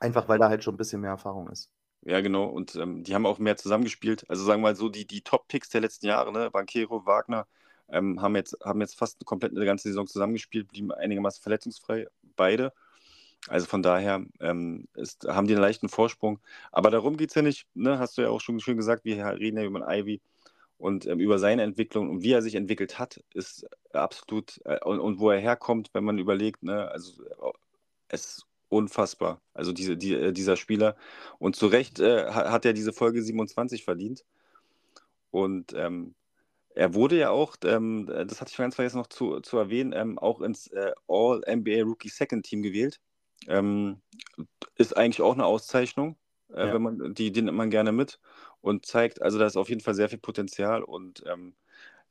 Einfach 0.00 0.28
weil 0.28 0.38
da 0.38 0.48
halt 0.48 0.62
schon 0.64 0.74
ein 0.74 0.78
bisschen 0.78 1.00
mehr 1.00 1.10
Erfahrung 1.10 1.48
ist. 1.50 1.70
ja, 2.02 2.20
genau. 2.20 2.46
Und 2.46 2.76
ähm, 2.76 3.02
die 3.04 3.14
haben 3.14 3.26
auch 3.26 3.38
mehr 3.38 3.56
zusammengespielt. 3.56 4.28
Also 4.30 4.44
sagen 4.44 4.60
wir 4.62 4.68
mal 4.70 4.76
so, 4.76 4.88
die, 4.88 5.06
die 5.06 5.22
Top-Picks 5.22 5.70
der 5.70 5.80
letzten 5.80 6.06
Jahre, 6.06 6.32
ne? 6.32 6.50
Banquero, 6.50 7.04
Wagner, 7.06 7.46
ähm, 7.88 8.20
haben, 8.22 8.36
jetzt, 8.36 8.56
haben 8.64 8.80
jetzt 8.80 8.96
fast 8.98 9.24
komplett 9.24 9.52
eine 9.52 9.64
ganze 9.64 9.88
Saison 9.88 10.06
zusammengespielt, 10.06 10.68
blieben 10.68 10.92
einigermaßen 10.92 11.42
verletzungsfrei, 11.42 12.06
beide. 12.36 12.72
Also 13.48 13.66
von 13.66 13.82
daher 13.82 14.24
ähm, 14.40 14.88
ist, 14.94 15.24
haben 15.26 15.46
die 15.46 15.54
einen 15.54 15.62
leichten 15.62 15.88
Vorsprung. 15.88 16.40
Aber 16.72 16.90
darum 16.90 17.16
geht 17.16 17.30
es 17.30 17.34
ja 17.36 17.42
nicht, 17.42 17.66
ne? 17.74 17.98
hast 17.98 18.18
du 18.18 18.22
ja 18.22 18.30
auch 18.30 18.40
schon 18.40 18.60
schön 18.60 18.76
gesagt, 18.76 19.04
wir 19.04 19.24
reden 19.24 19.58
ja 19.58 19.64
über 19.64 19.86
Ivy 19.88 20.20
und 20.78 21.06
ähm, 21.06 21.20
über 21.20 21.38
seine 21.38 21.62
Entwicklung 21.62 22.10
und 22.10 22.22
wie 22.22 22.32
er 22.32 22.42
sich 22.42 22.54
entwickelt 22.56 22.98
hat, 22.98 23.22
ist 23.34 23.66
absolut, 23.92 24.60
äh, 24.64 24.80
und, 24.84 25.00
und 25.00 25.18
wo 25.20 25.30
er 25.30 25.40
herkommt, 25.40 25.90
wenn 25.94 26.04
man 26.04 26.18
überlegt, 26.18 26.62
ne? 26.62 26.90
also 26.90 27.24
äh, 27.24 27.52
es 28.08 28.38
ist 28.38 28.47
unfassbar, 28.68 29.42
also 29.54 29.72
diese, 29.72 29.96
die, 29.96 30.14
äh, 30.14 30.32
dieser 30.32 30.56
Spieler. 30.56 30.96
Und 31.38 31.56
zu 31.56 31.66
Recht 31.68 32.00
äh, 32.00 32.26
ha- 32.26 32.50
hat 32.52 32.64
er 32.64 32.72
diese 32.74 32.92
Folge 32.92 33.22
27 33.22 33.84
verdient. 33.84 34.24
Und 35.30 35.74
ähm, 35.74 36.14
er 36.74 36.94
wurde 36.94 37.18
ja 37.18 37.30
auch, 37.30 37.56
ähm, 37.64 38.06
das 38.06 38.40
hatte 38.40 38.50
ich 38.52 38.56
ganz 38.56 38.74
vergessen 38.76 38.98
noch 38.98 39.08
zu, 39.08 39.40
zu 39.40 39.58
erwähnen, 39.58 39.92
ähm, 39.94 40.18
auch 40.18 40.40
ins 40.40 40.68
äh, 40.68 40.92
All-NBA 41.08 41.82
Rookie 41.84 42.08
Second 42.08 42.46
Team 42.46 42.62
gewählt. 42.62 43.00
Ähm, 43.48 44.00
ist 44.76 44.96
eigentlich 44.96 45.22
auch 45.22 45.34
eine 45.34 45.46
Auszeichnung, 45.46 46.16
äh, 46.50 46.66
Ja. 46.66 46.74
wenn 46.74 46.82
man, 46.82 47.14
die, 47.14 47.32
die 47.32 47.42
nimmt 47.42 47.56
man 47.58 47.70
gerne 47.70 47.92
mit 47.92 48.20
und 48.60 48.86
zeigt, 48.86 49.22
also 49.22 49.38
da 49.38 49.46
ist 49.46 49.56
auf 49.56 49.68
jeden 49.68 49.80
Fall 49.82 49.94
sehr 49.94 50.08
viel 50.08 50.18
Potenzial 50.18 50.82
und 50.82 51.24
ähm, 51.26 51.54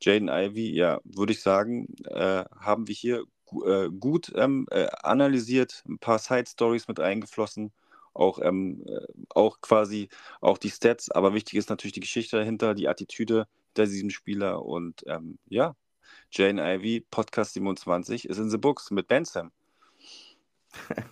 Jaden 0.02 0.30
Ivey, 0.30 0.72
ja, 0.76 1.02
würde 1.04 1.34
ich 1.34 1.42
sagen, 1.42 1.88
äh, 2.06 2.46
haben 2.60 2.88
wir 2.88 2.96
hier 2.96 3.24
äh, 3.66 3.90
gut 3.90 4.32
ähm, 4.36 4.68
äh, 4.72 4.88
analysiert, 5.04 5.84
ein 5.88 6.00
paar 6.00 6.20
Side-Stories 6.20 6.88
mit 6.88 7.00
eingeflossen, 7.00 7.72
auch, 8.14 8.40
ähm, 8.42 8.84
äh, 8.88 9.06
auch 9.30 9.62
quasi 9.62 10.10
auch 10.42 10.58
die 10.58 10.72
Stats, 10.72 11.12
aber 11.12 11.34
wichtig 11.34 11.56
ist 11.56 11.70
natürlich 11.70 11.94
die 11.94 12.00
Geschichte 12.00 12.38
dahinter, 12.38 12.74
die 12.74 12.88
Attitüde 12.88 13.48
hinter 13.76 13.90
diesem 13.90 14.10
Spieler 14.10 14.66
und 14.66 15.04
ähm, 15.08 15.38
ja, 15.48 15.76
Jane 16.32 16.62
Ivy, 16.62 17.06
Podcast 17.12 17.54
27 17.54 18.28
ist 18.28 18.38
in 18.38 18.50
the 18.50 18.58
books 18.58 18.92
mit 18.92 19.08
Ben 19.08 19.26
Sam. 19.26 19.52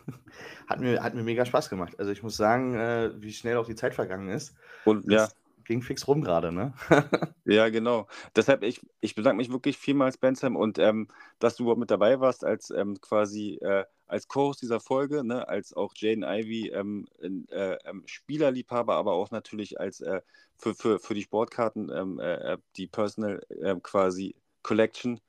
Hat 0.67 0.79
mir, 0.79 1.01
hat 1.01 1.13
mir 1.13 1.23
mega 1.23 1.45
Spaß 1.45 1.69
gemacht. 1.69 1.99
Also 1.99 2.11
ich 2.11 2.23
muss 2.23 2.36
sagen, 2.36 2.73
äh, 2.75 3.11
wie 3.17 3.31
schnell 3.31 3.57
auch 3.57 3.67
die 3.67 3.75
Zeit 3.75 3.93
vergangen 3.93 4.29
ist. 4.29 4.55
Und 4.83 5.09
ja, 5.09 5.25
Das, 5.25 5.36
ging 5.66 5.82
fix 5.82 6.07
rum 6.07 6.22
gerade, 6.22 6.51
ne? 6.51 6.74
ja, 7.45 7.70
genau. 7.70 8.07
Deshalb, 8.36 8.63
ich, 8.63 8.82
ich 9.01 9.16
bedanke 9.16 9.38
mich 9.38 9.51
wirklich 9.51 9.78
vielmals, 9.78 10.18
Bensam, 10.18 10.55
und 10.55 10.80
ähm, 10.80 11.07
dass 11.39 11.55
du 11.55 11.63
überhaupt 11.63 11.80
mit 11.80 11.91
dabei 11.91 12.20
warst 12.20 12.43
als 12.43 12.70
ähm, 12.70 12.99
quasi 13.01 13.55
äh, 13.61 13.86
als 14.07 14.28
Co-Host 14.28 14.61
dieser 14.61 14.80
Folge, 14.80 15.24
ne, 15.24 15.47
als 15.47 15.74
auch 15.74 15.93
Jaden 15.95 16.24
Ivy 16.24 16.70
ähm, 16.70 17.07
äh, 17.49 17.78
ähm, 17.86 18.03
Spielerliebhaber, 18.05 18.95
aber 18.95 19.13
auch 19.13 19.32
natürlich 19.32 19.80
als 19.80 20.01
äh, 20.01 20.22
für, 20.57 20.76
für, 20.76 20.99
für 20.99 21.13
die 21.13 21.24
Sportkarten 21.24 21.91
ähm, 21.93 22.20
äh, 22.20 22.53
äh, 22.53 22.57
die 22.78 22.88
Personal 22.88 23.41
äh, 23.49 23.76
quasi 23.82 24.36
Collection 24.61 25.20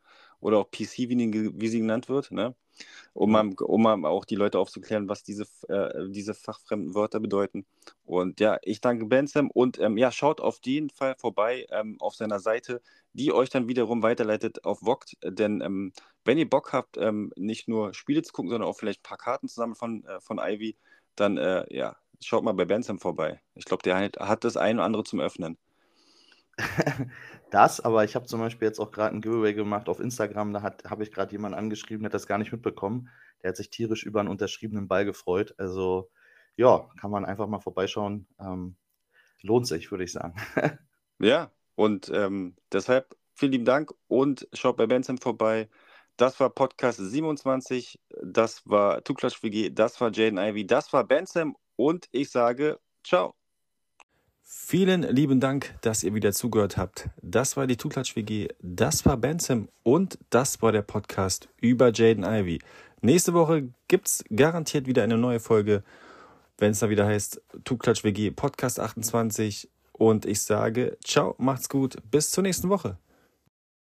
oder 0.41 0.59
auch 0.59 0.71
PC, 0.71 1.09
wie, 1.09 1.51
wie 1.61 1.69
sie 1.69 1.81
genannt 1.81 2.09
wird, 2.09 2.31
ne? 2.31 2.55
um, 3.15 3.31
mal, 3.31 3.53
um 3.55 3.83
mal 3.83 4.05
auch 4.05 4.25
die 4.25 4.35
Leute 4.35 4.59
aufzuklären, 4.59 5.09
was 5.09 5.23
diese, 5.23 5.45
äh, 5.69 6.09
diese 6.11 6.35
fachfremden 6.35 6.95
Wörter 6.95 7.21
bedeuten. 7.21 7.67
Und 8.05 8.41
ja, 8.41 8.59
ich 8.63 8.81
danke 8.81 9.07
Bensam 9.07 9.51
und 9.51 9.79
ähm, 9.81 9.97
ja, 9.97 10.13
schaut 10.13 10.41
auf 10.41 10.59
jeden 10.65 10.91
Fall 10.91 11.15
vorbei 11.19 11.67
ähm, 11.71 11.97
auf 12.01 12.15
seiner 12.15 12.41
Seite, 12.41 12.83
die 13.13 13.33
euch 13.33 13.49
dann 13.49 13.69
wiederum 13.69 14.03
weiterleitet 14.03 14.65
auf 14.65 14.81
Vogt, 14.81 15.17
denn 15.25 15.61
ähm, 15.63 15.93
wenn 16.25 16.39
ihr 16.39 16.49
Bock 16.49 16.73
habt, 16.73 16.99
ähm, 16.99 17.33
nicht 17.37 17.69
nur 17.69 17.95
Spiele 17.95 18.23
zu 18.23 18.33
gucken, 18.33 18.51
sondern 18.51 18.69
auch 18.69 18.77
vielleicht 18.77 19.01
ein 19.01 19.09
paar 19.09 19.19
Karten 19.19 19.49
zusammen 19.49 19.75
von, 19.75 20.05
äh, 20.05 20.21
von 20.21 20.39
Ivy, 20.39 20.77
dann 21.15 21.39
äh, 21.39 21.65
ja, 21.75 21.97
schaut 22.21 22.45
mal 22.45 22.53
bei 22.53 22.65
Bensam 22.65 22.99
vorbei. 22.99 23.41
Ich 23.55 23.65
glaube, 23.65 23.83
der 23.83 23.97
hat, 23.97 24.19
hat 24.19 24.45
das 24.45 24.57
ein 24.57 24.77
oder 24.77 24.85
andere 24.85 25.05
zum 25.05 25.21
Öffnen. 25.21 25.57
Das, 27.51 27.81
aber 27.81 28.05
ich 28.05 28.15
habe 28.17 28.27
zum 28.27 28.41
Beispiel 28.41 28.67
jetzt 28.67 28.81
auch 28.81 28.91
gerade 28.91 29.15
ein 29.15 29.21
Giveaway 29.21 29.55
gemacht 29.55 29.89
auf 29.89 30.01
Instagram, 30.01 30.53
da 30.53 30.63
habe 30.63 31.03
ich 31.03 31.13
gerade 31.13 31.33
jemanden 31.33 31.57
angeschrieben, 31.57 32.03
der 32.03 32.09
hat 32.09 32.15
das 32.15 32.27
gar 32.27 32.39
nicht 32.39 32.53
mitbekommen. 32.53 33.09
Der 33.43 33.51
hat 33.51 33.57
sich 33.57 33.71
tierisch 33.71 34.03
über 34.03 34.21
einen 34.21 34.29
unterschriebenen 34.29 34.89
Ball 34.89 35.05
gefreut. 35.05 35.55
Also 35.59 36.11
ja, 36.57 36.89
kann 37.01 37.11
man 37.11 37.25
einfach 37.25 37.47
mal 37.47 37.61
vorbeischauen. 37.61 38.27
Ähm, 38.41 38.77
lohnt 39.43 39.67
sich, 39.67 39.91
würde 39.91 40.05
ich 40.05 40.13
sagen. 40.13 40.35
ja, 41.19 41.53
und 41.75 42.11
ähm, 42.13 42.57
deshalb 42.73 43.17
vielen 43.35 43.53
lieben 43.53 43.65
Dank 43.65 43.93
und 44.09 44.49
schaut 44.53 44.77
bei 44.77 44.87
Benson 44.87 45.19
vorbei. 45.19 45.69
Das 46.17 46.41
war 46.41 46.51
Podcast 46.51 46.99
27, 46.99 48.01
das 48.23 48.63
war 48.67 49.05
Tuklatsch 49.05 49.43
WG, 49.43 49.69
das 49.71 50.01
war 50.01 50.11
Jaden 50.11 50.39
Ivy, 50.39 50.67
das 50.67 50.93
war 50.95 51.05
Bensam 51.05 51.57
und 51.77 52.09
ich 52.11 52.31
sage 52.31 52.81
ciao. 53.05 53.46
Vielen 54.49 55.03
lieben 55.03 55.41
Dank, 55.41 55.75
dass 55.81 56.05
ihr 56.05 56.15
wieder 56.15 56.33
zugehört 56.33 56.77
habt. 56.77 57.09
Das 57.21 57.57
war 57.57 57.67
die 57.67 57.77
Tuklatsch 57.77 58.15
WG, 58.15 58.47
das 58.63 59.05
war 59.05 59.17
Benson 59.17 59.69
und 59.83 60.21
das 60.31 60.63
war 60.63 60.71
der 60.71 60.83
Podcast 60.83 61.49
über 61.61 61.91
Jaden 61.93 62.23
Ivy. 62.23 62.61
Nächste 63.01 63.35
Woche 63.35 63.69
gibt 63.89 64.07
es 64.07 64.25
garantiert 64.31 64.87
wieder 64.87 65.03
eine 65.03 65.19
neue 65.19 65.41
Folge, 65.41 65.83
wenn 66.59 66.71
es 66.71 66.79
da 66.79 66.89
wieder 66.89 67.07
heißt 67.07 67.43
Tuklatsch 67.65 68.05
WG 68.05 68.31
Podcast 68.31 68.79
28 68.79 69.69
und 69.91 70.25
ich 70.25 70.41
sage 70.43 70.97
ciao, 71.05 71.35
macht's 71.39 71.69
gut, 71.69 71.97
bis 72.09 72.31
zur 72.31 72.45
nächsten 72.45 72.69
Woche. 72.69 72.99